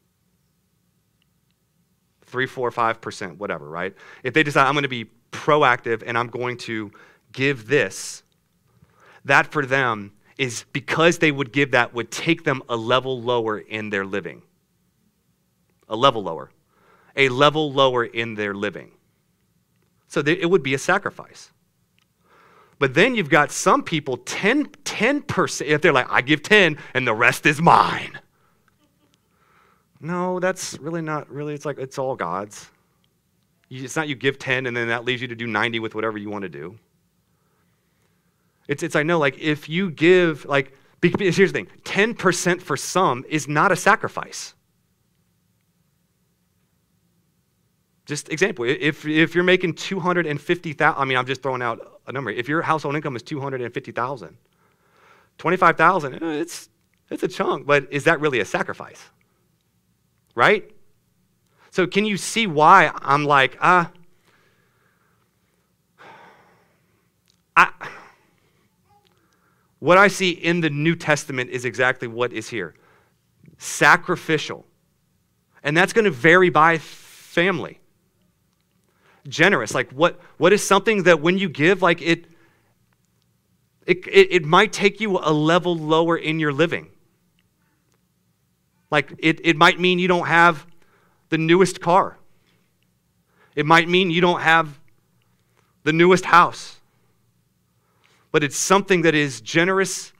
Three, 2.27 2.45
four, 2.45 2.71
five 2.71 3.01
percent, 3.01 3.39
whatever, 3.39 3.67
right? 3.67 3.95
If 4.23 4.35
they 4.35 4.43
decide 4.43 4.67
I'm 4.67 4.75
going 4.75 4.83
to 4.83 4.89
be 4.89 5.07
proactive 5.33 6.03
and 6.07 6.19
I'm 6.19 6.29
going 6.29 6.59
to 6.59 6.91
give 7.33 7.67
this, 7.67 8.25
that 9.25 9.47
for 9.47 9.65
them 9.65 10.13
is 10.37 10.67
because 10.75 11.17
they 11.17 11.33
would 11.33 11.51
give 11.51 11.71
that 11.71 11.95
would 11.95 12.11
take 12.11 12.45
them 12.45 12.63
a 12.69 12.77
level 12.77 13.23
lower 13.23 13.59
in 13.59 13.89
their 13.89 14.05
living. 14.05 14.43
A 15.89 15.97
level 15.97 16.23
lower 16.23 16.51
a 17.17 17.29
level 17.29 17.73
lower 17.73 18.05
in 18.05 18.35
their 18.35 18.55
living. 18.55 18.91
So 20.09 20.21
it 20.21 20.49
would 20.49 20.63
be 20.63 20.75
a 20.75 20.79
sacrifice. 20.79 21.51
But 22.79 22.95
then 22.95 23.15
you've 23.15 23.31
got 23.31 23.51
some 23.51 23.83
people, 23.83 24.19
10, 24.19 24.67
10%, 24.67 25.67
if 25.67 25.81
they're 25.81 25.93
like, 25.93 26.07
I 26.11 26.21
give 26.21 26.43
10 26.43 26.77
and 26.93 27.07
the 27.07 27.15
rest 27.15 27.47
is 27.47 27.61
mine. 27.61 28.19
No, 30.01 30.39
that's 30.39 30.79
really 30.79 31.01
not 31.01 31.31
really, 31.31 31.55
it's 31.55 31.65
like, 31.65 31.79
it's 31.79 31.99
all 31.99 32.15
God's. 32.15 32.69
It's 33.71 33.97
not 33.97 34.09
you 34.09 34.15
give 34.15 34.39
10 34.39 34.67
and 34.67 34.77
then 34.77 34.89
that 34.89 35.05
leaves 35.05 35.23
you 35.23 35.29
to 35.29 35.35
do 35.35 35.47
90 35.47 35.81
with 35.81 35.95
whatever 35.95 36.19
you 36.19 36.31
want 36.31 36.43
to 36.43 36.49
do. 36.49 36.79
It's, 38.69 38.83
it's 38.83 38.97
I 38.97 39.03
know, 39.03 39.19
like, 39.19 39.39
if 39.39 39.69
you 39.69 39.91
give, 39.91 40.45
like, 40.45 40.77
here's 41.03 41.37
the 41.37 41.47
thing 41.49 41.69
10% 41.85 42.61
for 42.61 42.77
some 42.77 43.25
is 43.29 43.49
not 43.49 43.73
a 43.73 43.77
sacrifice. 43.77 44.55
Just 48.07 48.29
example, 48.29 48.67
if, 48.67 49.07
if 49.07 49.35
you're 49.35 49.45
making 49.45 49.75
250,000, 49.75 51.01
I 51.01 51.05
mean, 51.05 51.17
I'm 51.17 51.27
just 51.27 51.43
throwing 51.43 51.63
out 51.63 52.01
a 52.07 52.13
number. 52.13 52.31
If 52.31 52.49
your 52.49 52.61
household 52.61 52.97
income 52.97 53.17
is 53.17 53.23
250,000, 53.23 54.37
25,000, 55.39 56.15
eh, 56.15 56.19
it's, 56.33 56.69
it's 57.11 57.23
a 57.23 57.29
chunk, 57.29 57.67
but 57.67 57.91
is 57.91 58.05
that 58.05 58.21
really 58.21 58.41
a 58.41 58.45
sacrifice? 58.45 59.03
Right? 60.35 60.71
So 61.71 61.87
can 61.87 62.05
you 62.05 62.19
see 62.19 62.47
why 62.47 62.93
I'm 62.95 63.25
like, 63.25 63.57
ah, 63.61 63.91
uh, 65.97 66.05
I, 67.57 67.89
what 69.79 69.97
I 69.97 70.09
see 70.09 70.31
in 70.31 70.61
the 70.61 70.71
New 70.71 70.97
Testament 70.97 71.51
is 71.51 71.65
exactly 71.65 72.09
what 72.09 72.33
is 72.33 72.49
here 72.49 72.75
sacrificial. 73.59 74.67
And 75.63 75.77
that's 75.77 75.93
going 75.93 76.05
to 76.05 76.11
vary 76.11 76.51
by 76.51 76.79
family 76.79 77.79
generous? 79.29 79.75
Like 79.75 79.91
what, 79.91 80.21
what 80.37 80.53
is 80.53 80.67
something 80.67 81.05
that 81.05 81.21
when 81.21 81.39
you 81.39 81.49
give, 81.49 81.83
like 81.83 82.03
it, 82.03 82.27
it, 83.87 84.07
it, 84.07 84.33
it 84.33 84.45
might 84.45 84.73
take 84.73 85.01
you 85.01 85.19
a 85.19 85.33
level 85.33 85.77
lower 85.77 86.17
in 86.17 86.39
your 86.39 86.53
living. 86.53 86.91
Like 88.91 89.13
it, 89.19 89.41
it 89.45 89.57
might 89.57 89.81
mean 89.81 89.99
you 89.99 90.09
don't 90.09 90.27
have 90.27 90.67
the 91.29 91.39
newest 91.39 91.81
car. 91.81 92.17
It 93.55 93.67
might 93.67 93.89
mean 93.89 94.11
you 94.11 94.21
don't 94.21 94.41
have 94.41 94.79
the 95.85 95.93
newest 95.93 96.25
house. 96.25 96.79
But 98.33 98.43
it's 98.43 98.57
something 98.57 99.03
that 99.03 99.15
is 99.15 99.41
generous 99.41 100.13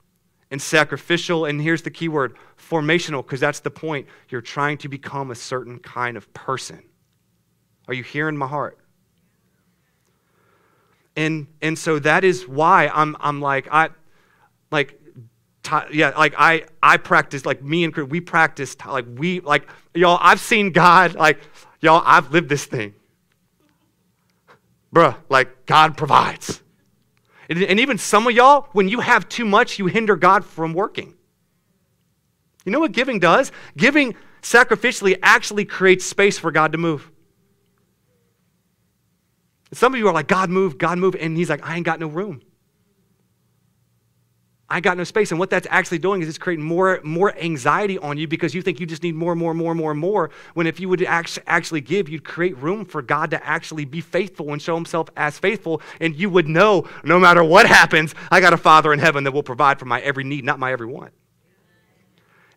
and 0.51 0.61
sacrificial. 0.61 1.45
And 1.45 1.61
here's 1.61 1.81
the 1.81 1.89
key 1.89 2.07
word 2.07 2.35
formational, 2.57 3.23
because 3.23 3.39
that's 3.39 3.59
the 3.59 3.71
point. 3.71 4.07
You're 4.29 4.41
trying 4.41 4.77
to 4.79 4.89
become 4.89 5.31
a 5.31 5.35
certain 5.35 5.79
kind 5.79 6.17
of 6.17 6.33
person. 6.33 6.83
Are 7.87 7.93
you 7.93 8.03
hearing 8.03 8.37
my 8.37 8.47
heart? 8.47 8.79
And 11.15 11.47
and 11.61 11.77
so 11.77 11.99
that 11.99 12.23
is 12.23 12.47
why 12.47 12.87
I'm 12.93 13.15
I'm 13.19 13.41
like 13.41 13.67
I 13.71 13.89
like 14.71 14.99
yeah 15.91 16.09
like 16.11 16.35
I 16.37 16.65
I 16.83 16.97
practice 16.97 17.45
like 17.45 17.63
me 17.63 17.83
and 17.83 17.93
Chris, 17.93 18.07
we 18.07 18.21
practice 18.21 18.75
like 18.85 19.05
we 19.07 19.39
like 19.39 19.67
y'all 19.93 20.19
I've 20.21 20.39
seen 20.39 20.71
God 20.71 21.15
like 21.15 21.39
y'all 21.81 22.03
I've 22.05 22.31
lived 22.31 22.49
this 22.49 22.65
thing. 22.65 22.93
Bruh 24.93 25.15
like 25.29 25.65
God 25.65 25.97
provides. 25.97 26.61
And, 27.47 27.61
and 27.61 27.79
even 27.79 27.97
some 27.97 28.27
of 28.27 28.33
y'all 28.33 28.69
when 28.73 28.89
you 28.89 28.99
have 28.99 29.29
too 29.29 29.45
much 29.45 29.79
you 29.79 29.87
hinder 29.87 30.15
God 30.15 30.45
from 30.45 30.73
working. 30.73 31.13
You 32.65 32.71
know 32.71 32.79
what 32.79 32.91
giving 32.91 33.19
does? 33.19 33.51
Giving 33.77 34.15
sacrificially 34.41 35.17
actually 35.21 35.65
creates 35.65 36.05
space 36.05 36.37
for 36.37 36.51
God 36.51 36.71
to 36.71 36.77
move 36.77 37.11
some 39.75 39.93
of 39.93 39.99
you 39.99 40.07
are 40.07 40.13
like, 40.13 40.27
God 40.27 40.49
move, 40.49 40.77
God 40.77 40.97
move. 40.97 41.15
And 41.15 41.37
he's 41.37 41.49
like, 41.49 41.65
I 41.67 41.75
ain't 41.75 41.85
got 41.85 41.99
no 41.99 42.07
room. 42.07 42.41
I 44.67 44.79
got 44.79 44.97
no 44.97 45.03
space. 45.03 45.29
And 45.29 45.39
what 45.39 45.51
that's 45.51 45.67
actually 45.69 45.99
doing 45.99 46.23
is 46.23 46.27
it's 46.27 46.39
creating 46.39 46.65
more, 46.65 46.99
more 47.03 47.37
anxiety 47.37 47.99
on 47.99 48.17
you 48.17 48.27
because 48.27 48.55
you 48.55 48.63
think 48.63 48.79
you 48.79 48.87
just 48.87 49.03
need 49.03 49.13
more, 49.13 49.35
more, 49.35 49.53
more, 49.53 49.75
more, 49.75 49.93
more. 49.93 50.31
When 50.55 50.65
if 50.65 50.79
you 50.79 50.89
would 50.89 51.03
actually 51.03 51.81
give, 51.81 52.09
you'd 52.09 52.23
create 52.23 52.57
room 52.57 52.83
for 52.83 53.03
God 53.03 53.29
to 53.31 53.45
actually 53.45 53.85
be 53.85 54.01
faithful 54.01 54.51
and 54.53 54.61
show 54.61 54.73
himself 54.73 55.09
as 55.15 55.37
faithful. 55.37 55.81
And 56.01 56.15
you 56.15 56.31
would 56.31 56.47
know 56.47 56.89
no 57.03 57.19
matter 57.19 57.43
what 57.43 57.67
happens, 57.67 58.15
I 58.31 58.41
got 58.41 58.53
a 58.53 58.57
Father 58.57 58.91
in 58.91 58.97
heaven 58.97 59.23
that 59.25 59.33
will 59.33 59.43
provide 59.43 59.77
for 59.77 59.85
my 59.85 60.01
every 60.01 60.23
need, 60.23 60.43
not 60.43 60.57
my 60.57 60.71
every 60.71 60.87
want. 60.87 61.13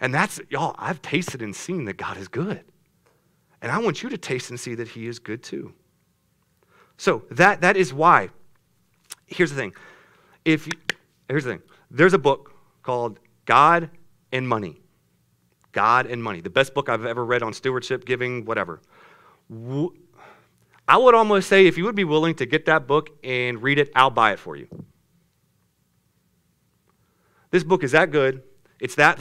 And 0.01 0.15
that's, 0.15 0.41
y'all, 0.49 0.75
I've 0.79 1.03
tasted 1.03 1.43
and 1.43 1.55
seen 1.55 1.85
that 1.87 1.99
God 1.99 2.17
is 2.17 2.29
good. 2.29 2.65
And 3.61 3.71
I 3.71 3.79
want 3.79 4.03
you 4.03 4.09
to 4.09 4.17
taste 4.17 4.49
and 4.49 4.59
see 4.59 4.75
that 4.77 4.89
he 4.89 5.07
is 5.07 5.19
good 5.19 5.43
too. 5.43 5.75
So 6.99 7.23
that, 7.31 7.63
that 7.63 7.77
is 7.77 7.95
why. 7.95 8.29
Here's 9.27 9.51
the 9.51 9.57
thing. 9.57 9.73
If 10.45 10.67
you, 10.67 10.73
here's 11.29 11.45
the 11.45 11.53
thing. 11.53 11.63
There's 11.91 12.13
a 12.13 12.19
book 12.19 12.53
called 12.83 13.19
God 13.47 13.89
and 14.33 14.47
Money. 14.47 14.83
God 15.73 16.07
and 16.07 16.23
Money. 16.23 16.41
The 16.41 16.51
best 16.51 16.75
book 16.75 16.89
I've 16.89 17.07
ever 17.07 17.25
read 17.25 17.43
on 17.43 17.53
stewardship, 17.53 18.05
giving, 18.05 18.45
whatever. 18.45 18.83
I 20.89 20.97
would 20.97 21.15
almost 21.15 21.49
say 21.49 21.67
if 21.67 21.79
you 21.79 21.85
would 21.85 21.95
be 21.95 22.05
willing 22.05 22.35
to 22.35 22.47
get 22.47 22.67
that 22.67 22.87
book 22.87 23.11
and 23.23 23.63
read 23.63 23.79
it, 23.79 23.91
I'll 23.95 24.11
buy 24.11 24.33
it 24.33 24.39
for 24.39 24.57
you. 24.57 24.69
This 27.51 27.63
book 27.65 27.85
is 27.85 27.93
that 27.93 28.11
good. 28.11 28.43
It's 28.81 28.97
that 28.97 29.19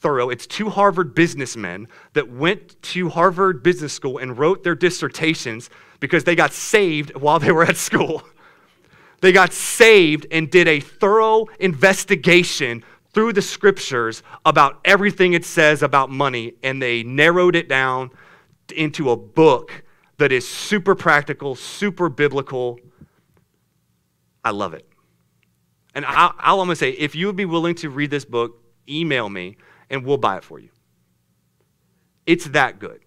thorough. 0.00 0.30
It's 0.30 0.46
two 0.46 0.70
Harvard 0.70 1.14
businessmen 1.14 1.88
that 2.14 2.30
went 2.30 2.80
to 2.82 3.08
Harvard 3.10 3.62
Business 3.62 3.92
School 3.92 4.18
and 4.18 4.38
wrote 4.38 4.64
their 4.64 4.74
dissertations 4.74 5.70
because 6.00 6.24
they 6.24 6.34
got 6.34 6.52
saved 6.52 7.14
while 7.14 7.38
they 7.38 7.52
were 7.52 7.64
at 7.64 7.76
school. 7.76 8.22
They 9.20 9.32
got 9.32 9.52
saved 9.52 10.26
and 10.30 10.50
did 10.50 10.66
a 10.66 10.80
thorough 10.80 11.46
investigation 11.58 12.82
through 13.12 13.34
the 13.34 13.42
scriptures 13.42 14.22
about 14.46 14.80
everything 14.84 15.34
it 15.34 15.44
says 15.44 15.82
about 15.82 16.10
money, 16.10 16.54
and 16.62 16.80
they 16.80 17.02
narrowed 17.02 17.54
it 17.56 17.68
down 17.68 18.10
into 18.74 19.10
a 19.10 19.16
book 19.16 19.82
that 20.18 20.32
is 20.32 20.48
super 20.48 20.94
practical, 20.94 21.54
super 21.54 22.08
biblical. 22.08 22.78
I 24.44 24.50
love 24.50 24.74
it. 24.74 24.86
And 25.94 26.06
I'll, 26.06 26.34
I'll 26.38 26.60
almost 26.60 26.80
say 26.80 26.90
if 26.90 27.14
you 27.14 27.26
would 27.26 27.36
be 27.36 27.46
willing 27.46 27.74
to 27.76 27.90
read 27.90 28.10
this 28.10 28.24
book, 28.24 28.62
email 28.88 29.28
me 29.28 29.56
and 29.90 30.04
we'll 30.04 30.16
buy 30.16 30.36
it 30.36 30.44
for 30.44 30.58
you. 30.58 30.70
It's 32.26 32.46
that 32.46 32.78
good. 32.78 33.00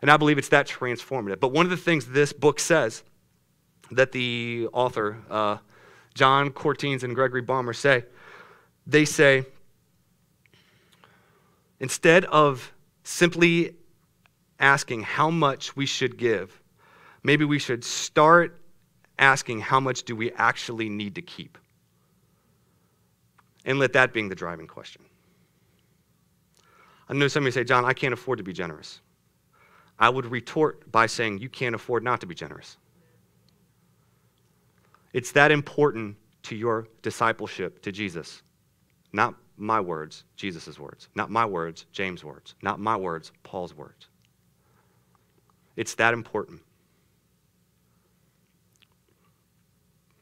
And 0.00 0.10
I 0.10 0.16
believe 0.16 0.38
it's 0.38 0.48
that 0.48 0.66
transformative. 0.66 1.40
But 1.40 1.52
one 1.52 1.66
of 1.66 1.70
the 1.70 1.76
things 1.76 2.06
this 2.06 2.32
book 2.32 2.58
says 2.58 3.02
that 3.90 4.12
the 4.12 4.68
author, 4.72 5.18
uh, 5.30 5.58
John 6.14 6.50
Cortines 6.50 7.02
and 7.02 7.14
Gregory 7.14 7.42
Baumer, 7.42 7.72
say, 7.72 8.04
they 8.86 9.04
say, 9.04 9.44
instead 11.80 12.24
of 12.26 12.72
simply 13.02 13.74
asking 14.58 15.02
how 15.02 15.30
much 15.30 15.76
we 15.76 15.86
should 15.86 16.16
give, 16.16 16.60
maybe 17.22 17.44
we 17.44 17.58
should 17.58 17.84
start 17.84 18.60
asking 19.18 19.60
how 19.60 19.80
much 19.80 20.04
do 20.04 20.14
we 20.14 20.32
actually 20.32 20.88
need 20.88 21.14
to 21.16 21.22
keep? 21.22 21.58
And 23.64 23.78
let 23.78 23.92
that 23.92 24.12
being 24.12 24.28
the 24.28 24.34
driving 24.34 24.66
question. 24.66 25.02
I 27.08 27.14
know 27.14 27.28
some 27.28 27.42
of 27.42 27.46
you 27.46 27.52
say, 27.52 27.64
John, 27.64 27.84
I 27.84 27.92
can't 27.92 28.12
afford 28.12 28.38
to 28.38 28.44
be 28.44 28.52
generous. 28.52 29.00
I 29.98 30.08
would 30.08 30.26
retort 30.26 30.90
by 30.92 31.06
saying, 31.06 31.38
You 31.38 31.48
can't 31.48 31.74
afford 31.74 32.04
not 32.04 32.20
to 32.20 32.26
be 32.26 32.34
generous. 32.34 32.76
It's 35.12 35.32
that 35.32 35.50
important 35.50 36.16
to 36.44 36.56
your 36.56 36.86
discipleship 37.02 37.82
to 37.82 37.92
Jesus. 37.92 38.42
Not 39.12 39.34
my 39.56 39.80
words, 39.80 40.24
Jesus' 40.36 40.78
words. 40.78 41.08
Not 41.14 41.30
my 41.30 41.44
words, 41.44 41.86
James' 41.92 42.24
words. 42.24 42.54
Not 42.62 42.78
my 42.78 42.96
words, 42.96 43.32
Paul's 43.42 43.74
words. 43.74 44.08
It's 45.76 45.94
that 45.94 46.12
important. 46.12 46.60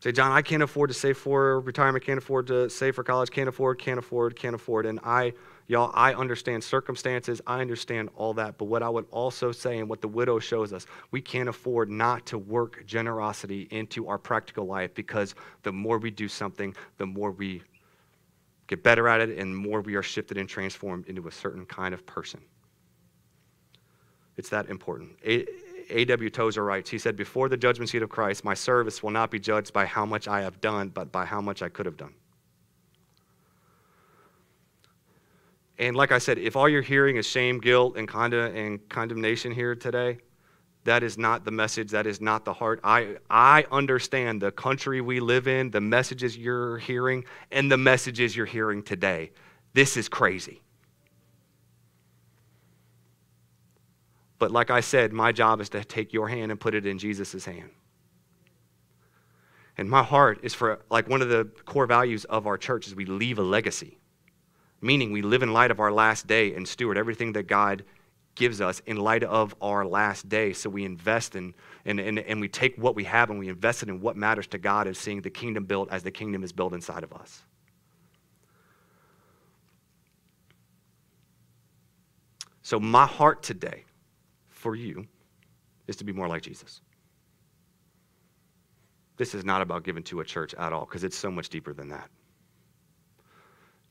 Say, 0.00 0.12
John, 0.12 0.30
I 0.30 0.42
can't 0.42 0.62
afford 0.62 0.90
to 0.90 0.94
save 0.94 1.18
for 1.18 1.60
retirement, 1.60 2.04
can't 2.04 2.18
afford 2.18 2.46
to 2.46 2.70
save 2.70 2.94
for 2.94 3.02
college, 3.02 3.30
can't 3.30 3.48
afford, 3.48 3.78
can't 3.78 3.98
afford, 3.98 4.36
can't 4.36 4.54
afford. 4.54 4.86
And 4.86 5.00
I, 5.02 5.32
y'all, 5.66 5.90
I 5.94 6.14
understand 6.14 6.62
circumstances, 6.62 7.40
I 7.46 7.60
understand 7.60 8.10
all 8.16 8.34
that. 8.34 8.58
But 8.58 8.66
what 8.66 8.82
I 8.82 8.88
would 8.88 9.06
also 9.10 9.52
say, 9.52 9.78
and 9.78 9.88
what 9.88 10.00
the 10.00 10.08
widow 10.08 10.38
shows 10.38 10.72
us, 10.72 10.86
we 11.10 11.20
can't 11.20 11.48
afford 11.48 11.90
not 11.90 12.26
to 12.26 12.38
work 12.38 12.84
generosity 12.86 13.68
into 13.70 14.08
our 14.08 14.18
practical 14.18 14.66
life 14.66 14.94
because 14.94 15.34
the 15.62 15.72
more 15.72 15.98
we 15.98 16.10
do 16.10 16.28
something, 16.28 16.74
the 16.98 17.06
more 17.06 17.30
we 17.30 17.62
get 18.66 18.82
better 18.82 19.08
at 19.08 19.20
it, 19.20 19.38
and 19.38 19.56
more 19.56 19.80
we 19.80 19.94
are 19.94 20.02
shifted 20.02 20.36
and 20.36 20.48
transformed 20.48 21.06
into 21.06 21.28
a 21.28 21.32
certain 21.32 21.64
kind 21.66 21.94
of 21.94 22.04
person. 22.04 22.40
It's 24.36 24.48
that 24.50 24.68
important. 24.68 25.12
A.W. 25.24 26.30
Tozer 26.30 26.64
writes, 26.64 26.90
he 26.90 26.98
said, 26.98 27.16
Before 27.16 27.48
the 27.48 27.56
judgment 27.56 27.90
seat 27.90 28.02
of 28.02 28.10
Christ, 28.10 28.44
my 28.44 28.54
service 28.54 29.02
will 29.02 29.10
not 29.10 29.30
be 29.30 29.38
judged 29.38 29.72
by 29.72 29.86
how 29.86 30.04
much 30.04 30.28
I 30.28 30.42
have 30.42 30.60
done, 30.60 30.88
but 30.88 31.12
by 31.12 31.24
how 31.24 31.40
much 31.40 31.62
I 31.62 31.68
could 31.68 31.86
have 31.86 31.96
done. 31.96 32.14
And 35.78 35.94
like 35.94 36.10
I 36.10 36.18
said, 36.18 36.38
if 36.38 36.56
all 36.56 36.68
you're 36.68 36.82
hearing 36.82 37.16
is 37.16 37.26
shame, 37.26 37.60
guilt, 37.60 37.96
and, 37.96 38.08
conda- 38.08 38.54
and 38.54 38.88
condemnation 38.88 39.52
here 39.52 39.74
today, 39.74 40.18
that 40.84 41.02
is 41.02 41.18
not 41.18 41.44
the 41.44 41.50
message. 41.50 41.90
That 41.90 42.06
is 42.06 42.20
not 42.20 42.44
the 42.44 42.52
heart. 42.52 42.80
I, 42.82 43.16
I 43.28 43.66
understand 43.70 44.40
the 44.40 44.52
country 44.52 45.00
we 45.00 45.20
live 45.20 45.48
in, 45.48 45.70
the 45.70 45.80
messages 45.80 46.36
you're 46.36 46.78
hearing, 46.78 47.24
and 47.50 47.70
the 47.70 47.76
messages 47.76 48.34
you're 48.36 48.46
hearing 48.46 48.82
today. 48.82 49.32
This 49.74 49.96
is 49.96 50.08
crazy. 50.08 50.62
But 54.38 54.50
like 54.50 54.70
I 54.70 54.80
said, 54.80 55.12
my 55.12 55.32
job 55.32 55.60
is 55.60 55.68
to 55.70 55.84
take 55.84 56.12
your 56.12 56.28
hand 56.28 56.50
and 56.50 56.60
put 56.60 56.74
it 56.74 56.86
in 56.86 56.98
Jesus' 56.98 57.44
hand. 57.44 57.70
And 59.76 59.90
my 59.90 60.02
heart 60.02 60.40
is 60.42 60.54
for, 60.54 60.80
like, 60.90 61.08
one 61.08 61.20
of 61.20 61.28
the 61.28 61.50
core 61.64 61.86
values 61.86 62.24
of 62.26 62.46
our 62.46 62.56
church 62.56 62.86
is 62.86 62.94
we 62.94 63.04
leave 63.04 63.38
a 63.38 63.42
legacy, 63.42 63.98
meaning 64.80 65.12
we 65.12 65.22
live 65.22 65.42
in 65.42 65.52
light 65.52 65.70
of 65.70 65.80
our 65.80 65.92
last 65.92 66.26
day 66.26 66.54
and 66.54 66.66
steward 66.66 66.98
everything 66.98 67.32
that 67.32 67.44
God 67.44 67.84
gives 68.34 68.60
us 68.60 68.80
in 68.86 68.98
light 68.98 69.24
of 69.24 69.54
our 69.60 69.84
last 69.84 70.28
day. 70.28 70.52
So 70.52 70.70
we 70.70 70.84
invest 70.84 71.34
in, 71.34 71.54
and, 71.84 71.98
and, 71.98 72.18
and 72.18 72.40
we 72.40 72.48
take 72.48 72.76
what 72.76 72.94
we 72.94 73.04
have 73.04 73.30
and 73.30 73.38
we 73.38 73.48
invest 73.48 73.82
it 73.82 73.88
in 73.88 74.00
what 74.00 74.16
matters 74.16 74.46
to 74.48 74.58
God 74.58 74.86
as 74.86 74.98
seeing 74.98 75.22
the 75.22 75.30
kingdom 75.30 75.64
built 75.64 75.90
as 75.90 76.02
the 76.02 76.10
kingdom 76.10 76.44
is 76.44 76.52
built 76.52 76.74
inside 76.74 77.02
of 77.02 77.12
us. 77.12 77.42
So, 82.62 82.80
my 82.80 83.06
heart 83.06 83.42
today 83.42 83.84
for 84.48 84.74
you 84.74 85.06
is 85.86 85.96
to 85.96 86.04
be 86.04 86.12
more 86.12 86.28
like 86.28 86.42
Jesus. 86.42 86.80
This 89.16 89.34
is 89.34 89.44
not 89.44 89.62
about 89.62 89.84
giving 89.84 90.02
to 90.04 90.20
a 90.20 90.24
church 90.24 90.52
at 90.54 90.72
all, 90.72 90.84
because 90.84 91.04
it's 91.04 91.16
so 91.16 91.30
much 91.30 91.48
deeper 91.48 91.72
than 91.72 91.88
that. 91.90 92.10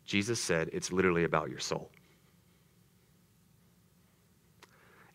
Jesus 0.06 0.40
said 0.40 0.70
it's 0.72 0.92
literally 0.92 1.24
about 1.24 1.50
your 1.50 1.60
soul. 1.60 1.90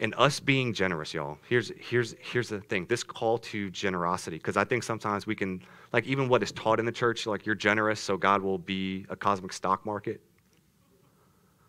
And 0.00 0.14
us 0.16 0.40
being 0.40 0.72
generous, 0.72 1.12
y'all, 1.12 1.36
here's, 1.46 1.70
here's, 1.78 2.14
here's 2.20 2.48
the 2.48 2.60
thing 2.60 2.86
this 2.86 3.02
call 3.02 3.36
to 3.38 3.68
generosity, 3.70 4.36
because 4.38 4.56
I 4.56 4.64
think 4.64 4.82
sometimes 4.82 5.26
we 5.26 5.34
can, 5.34 5.62
like, 5.92 6.06
even 6.06 6.28
what 6.28 6.42
is 6.42 6.52
taught 6.52 6.80
in 6.80 6.86
the 6.86 6.92
church, 6.92 7.26
like, 7.26 7.44
you're 7.44 7.54
generous, 7.54 8.00
so 8.00 8.16
God 8.16 8.40
will 8.40 8.56
be 8.56 9.04
a 9.10 9.16
cosmic 9.16 9.52
stock 9.52 9.84
market, 9.84 10.22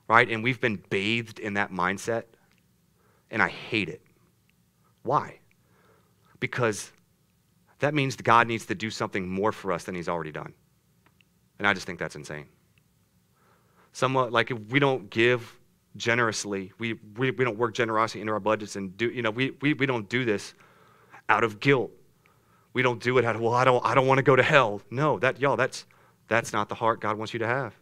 right? 0.08 0.30
And 0.30 0.42
we've 0.42 0.62
been 0.62 0.82
bathed 0.90 1.40
in 1.40 1.56
that 1.56 1.72
mindset 1.72 2.24
and 3.32 3.42
I 3.42 3.50
hate 3.50 3.90
it. 3.90 4.02
Why? 5.04 5.40
Because 6.40 6.92
that 7.80 7.94
means 7.94 8.16
God 8.16 8.48
needs 8.48 8.66
to 8.68 8.76
do 8.76 8.90
something 8.90 9.28
more 9.28 9.52
for 9.52 9.72
us 9.72 9.84
than 9.84 9.96
He's 9.96 10.08
already 10.08 10.32
done. 10.32 10.54
And 11.60 11.68
I 11.68 11.74
just 11.74 11.86
think 11.86 12.00
that's 12.00 12.16
insane. 12.16 12.46
Somewhat 13.94 14.32
like 14.32 14.52
if 14.52 14.60
we 14.70 14.80
don't 14.80 15.10
give 15.10 15.58
generously, 15.98 16.72
we, 16.80 16.94
we, 17.18 17.32
we 17.32 17.44
don't 17.44 17.58
work 17.58 17.74
generosity 17.74 18.22
into 18.22 18.34
our 18.34 18.40
budgets 18.40 18.76
and 18.76 18.96
do, 18.96 19.10
you 19.10 19.22
know, 19.22 19.32
we, 19.32 19.52
we, 19.62 19.74
we 19.74 19.86
don't 19.86 20.08
do 20.10 20.24
this 20.26 20.54
out 21.30 21.44
of 21.44 21.60
guilt. 21.60 21.92
We 22.74 22.82
don't 22.82 23.02
do 23.02 23.18
it 23.18 23.26
out 23.26 23.36
of, 23.36 23.42
well, 23.42 23.54
I 23.54 23.66
don't, 23.66 23.86
I 23.86 23.94
don't 23.94 24.08
want 24.08 24.20
to 24.20 24.24
go 24.24 24.36
to 24.36 24.44
hell. 24.44 24.82
No, 24.90 25.20
that, 25.20 25.42
y'all, 25.42 25.58
that's, 25.58 25.86
that's 26.28 26.54
not 26.54 26.70
the 26.70 26.76
heart 26.76 27.02
God 27.02 27.18
wants 27.18 27.34
you 27.34 27.40
to 27.40 27.48
have. 27.48 27.76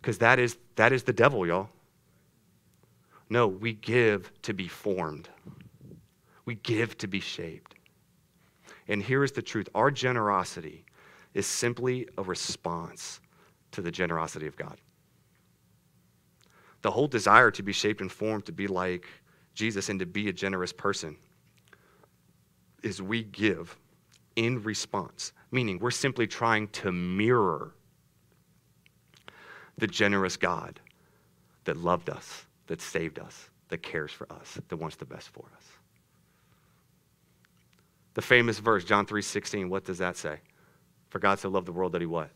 Because 0.00 0.18
that 0.18 0.38
is, 0.38 0.58
that 0.76 0.92
is 0.92 1.02
the 1.02 1.12
devil, 1.12 1.46
y'all. 1.46 1.68
No, 3.30 3.46
we 3.46 3.72
give 3.74 4.30
to 4.42 4.52
be 4.52 4.66
formed, 4.68 5.28
we 6.44 6.56
give 6.56 6.98
to 6.98 7.06
be 7.06 7.20
shaped. 7.20 7.74
And 8.88 9.02
here 9.02 9.22
is 9.22 9.30
the 9.30 9.42
truth 9.42 9.68
our 9.74 9.90
generosity 9.90 10.84
is 11.32 11.46
simply 11.46 12.08
a 12.18 12.22
response 12.22 13.20
to 13.72 13.82
the 13.82 13.90
generosity 13.90 14.46
of 14.46 14.56
God. 14.56 14.78
The 16.82 16.90
whole 16.90 17.08
desire 17.08 17.50
to 17.50 17.62
be 17.62 17.72
shaped 17.72 18.00
and 18.00 18.10
formed 18.10 18.46
to 18.46 18.52
be 18.52 18.66
like 18.66 19.06
Jesus 19.54 19.88
and 19.88 20.00
to 20.00 20.06
be 20.06 20.28
a 20.28 20.32
generous 20.32 20.72
person 20.72 21.16
is 22.82 23.02
we 23.02 23.22
give 23.22 23.76
in 24.36 24.62
response, 24.62 25.32
meaning 25.50 25.78
we're 25.78 25.90
simply 25.90 26.26
trying 26.26 26.68
to 26.68 26.90
mirror 26.90 27.74
the 29.76 29.86
generous 29.86 30.36
God 30.36 30.80
that 31.64 31.76
loved 31.76 32.08
us 32.08 32.46
that 32.70 32.80
saved 32.80 33.18
us, 33.18 33.50
that 33.68 33.82
cares 33.82 34.12
for 34.12 34.32
us, 34.32 34.60
that 34.68 34.76
wants 34.76 34.94
the 34.94 35.04
best 35.04 35.28
for 35.30 35.44
us. 35.56 35.64
The 38.14 38.22
famous 38.22 38.60
verse, 38.60 38.84
John 38.84 39.06
3:16, 39.06 39.68
what 39.68 39.84
does 39.84 39.98
that 39.98 40.16
say? 40.16 40.40
For 41.08 41.18
God 41.18 41.40
so 41.40 41.48
loved 41.48 41.66
the 41.66 41.72
world 41.72 41.90
that 41.92 42.00
he 42.00 42.06
what? 42.06 42.30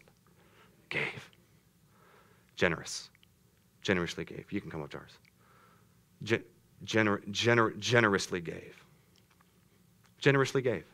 Gave. 0.88 1.30
Generous. 2.56 3.10
Generously 3.82 4.24
gave. 4.24 4.50
You 4.50 4.60
can 4.60 4.70
come 4.70 4.82
up, 4.82 4.90
Jars. 4.90 5.12
Gen- 6.22 6.44
gener- 6.84 7.26
gener- 7.30 7.78
generously 7.78 8.40
gave. 8.40 8.76
Generously 10.18 10.62
gave. 10.62 10.84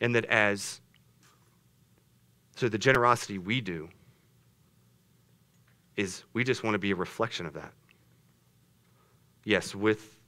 And 0.00 0.14
that 0.14 0.24
as, 0.26 0.80
so 2.56 2.68
the 2.68 2.78
generosity 2.78 3.38
we 3.38 3.60
do 3.60 3.88
is 5.96 6.24
we 6.32 6.44
just 6.44 6.64
want 6.64 6.74
to 6.74 6.78
be 6.78 6.90
a 6.90 6.96
reflection 6.96 7.46
of 7.46 7.54
that. 7.54 7.72
Yes, 9.44 9.74
with, 9.74 10.18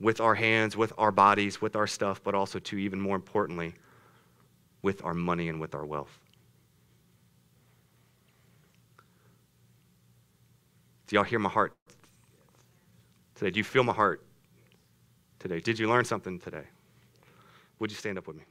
with 0.00 0.20
our 0.20 0.34
hands, 0.34 0.76
with 0.76 0.92
our 0.98 1.12
bodies, 1.12 1.60
with 1.60 1.76
our 1.76 1.86
stuff, 1.86 2.22
but 2.22 2.34
also, 2.34 2.58
too, 2.58 2.78
even 2.78 3.00
more 3.00 3.16
importantly, 3.16 3.74
with 4.82 5.04
our 5.04 5.14
money 5.14 5.48
and 5.48 5.60
with 5.60 5.74
our 5.74 5.84
wealth. 5.84 6.20
Do 11.08 11.16
y'all 11.16 11.24
hear 11.24 11.38
my 11.38 11.48
heart 11.48 11.72
today? 13.34 13.50
Do 13.50 13.58
you 13.58 13.64
feel 13.64 13.82
my 13.82 13.94
heart 13.94 14.22
today? 15.38 15.58
Did 15.58 15.78
you 15.78 15.88
learn 15.88 16.04
something 16.04 16.38
today? 16.38 16.64
Would 17.78 17.90
you 17.90 17.96
stand 17.96 18.18
up 18.18 18.26
with 18.26 18.36
me? 18.36 18.42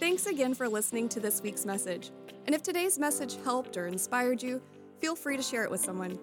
Thanks 0.00 0.26
again 0.26 0.54
for 0.54 0.68
listening 0.68 1.08
to 1.10 1.20
this 1.20 1.40
week's 1.40 1.64
message. 1.64 2.10
And 2.46 2.54
if 2.54 2.64
today's 2.64 2.98
message 2.98 3.36
helped 3.44 3.76
or 3.76 3.86
inspired 3.86 4.42
you, 4.42 4.60
feel 4.98 5.14
free 5.14 5.36
to 5.36 5.42
share 5.42 5.62
it 5.62 5.70
with 5.70 5.80
someone. 5.80 6.18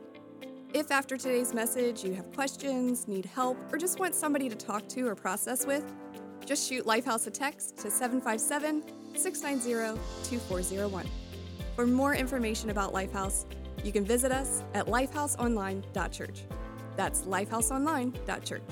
If 0.74 0.92
after 0.92 1.16
today's 1.16 1.54
message 1.54 2.04
you 2.04 2.14
have 2.16 2.34
questions, 2.34 3.08
need 3.08 3.26
help, 3.26 3.58
or 3.72 3.78
just 3.78 3.98
want 3.98 4.14
somebody 4.14 4.50
to 4.50 4.56
talk 4.56 4.90
to 4.90 5.08
or 5.08 5.16
process 5.16 5.66
with, 5.66 5.90
just 6.46 6.68
shoot 6.68 6.86
Lifehouse 6.86 7.28
a 7.28 7.32
text 7.32 7.78
to 7.78 7.90
757 7.90 8.84
690 9.16 10.02
2401. 10.24 11.27
For 11.78 11.86
more 11.86 12.16
information 12.16 12.72
about 12.72 12.92
Lifehouse, 12.92 13.46
you 13.84 13.92
can 13.92 14.04
visit 14.04 14.32
us 14.32 14.64
at 14.74 14.88
lifehouseonline.church. 14.88 16.44
That's 16.96 17.22
lifehouseonline.church. 17.22 18.64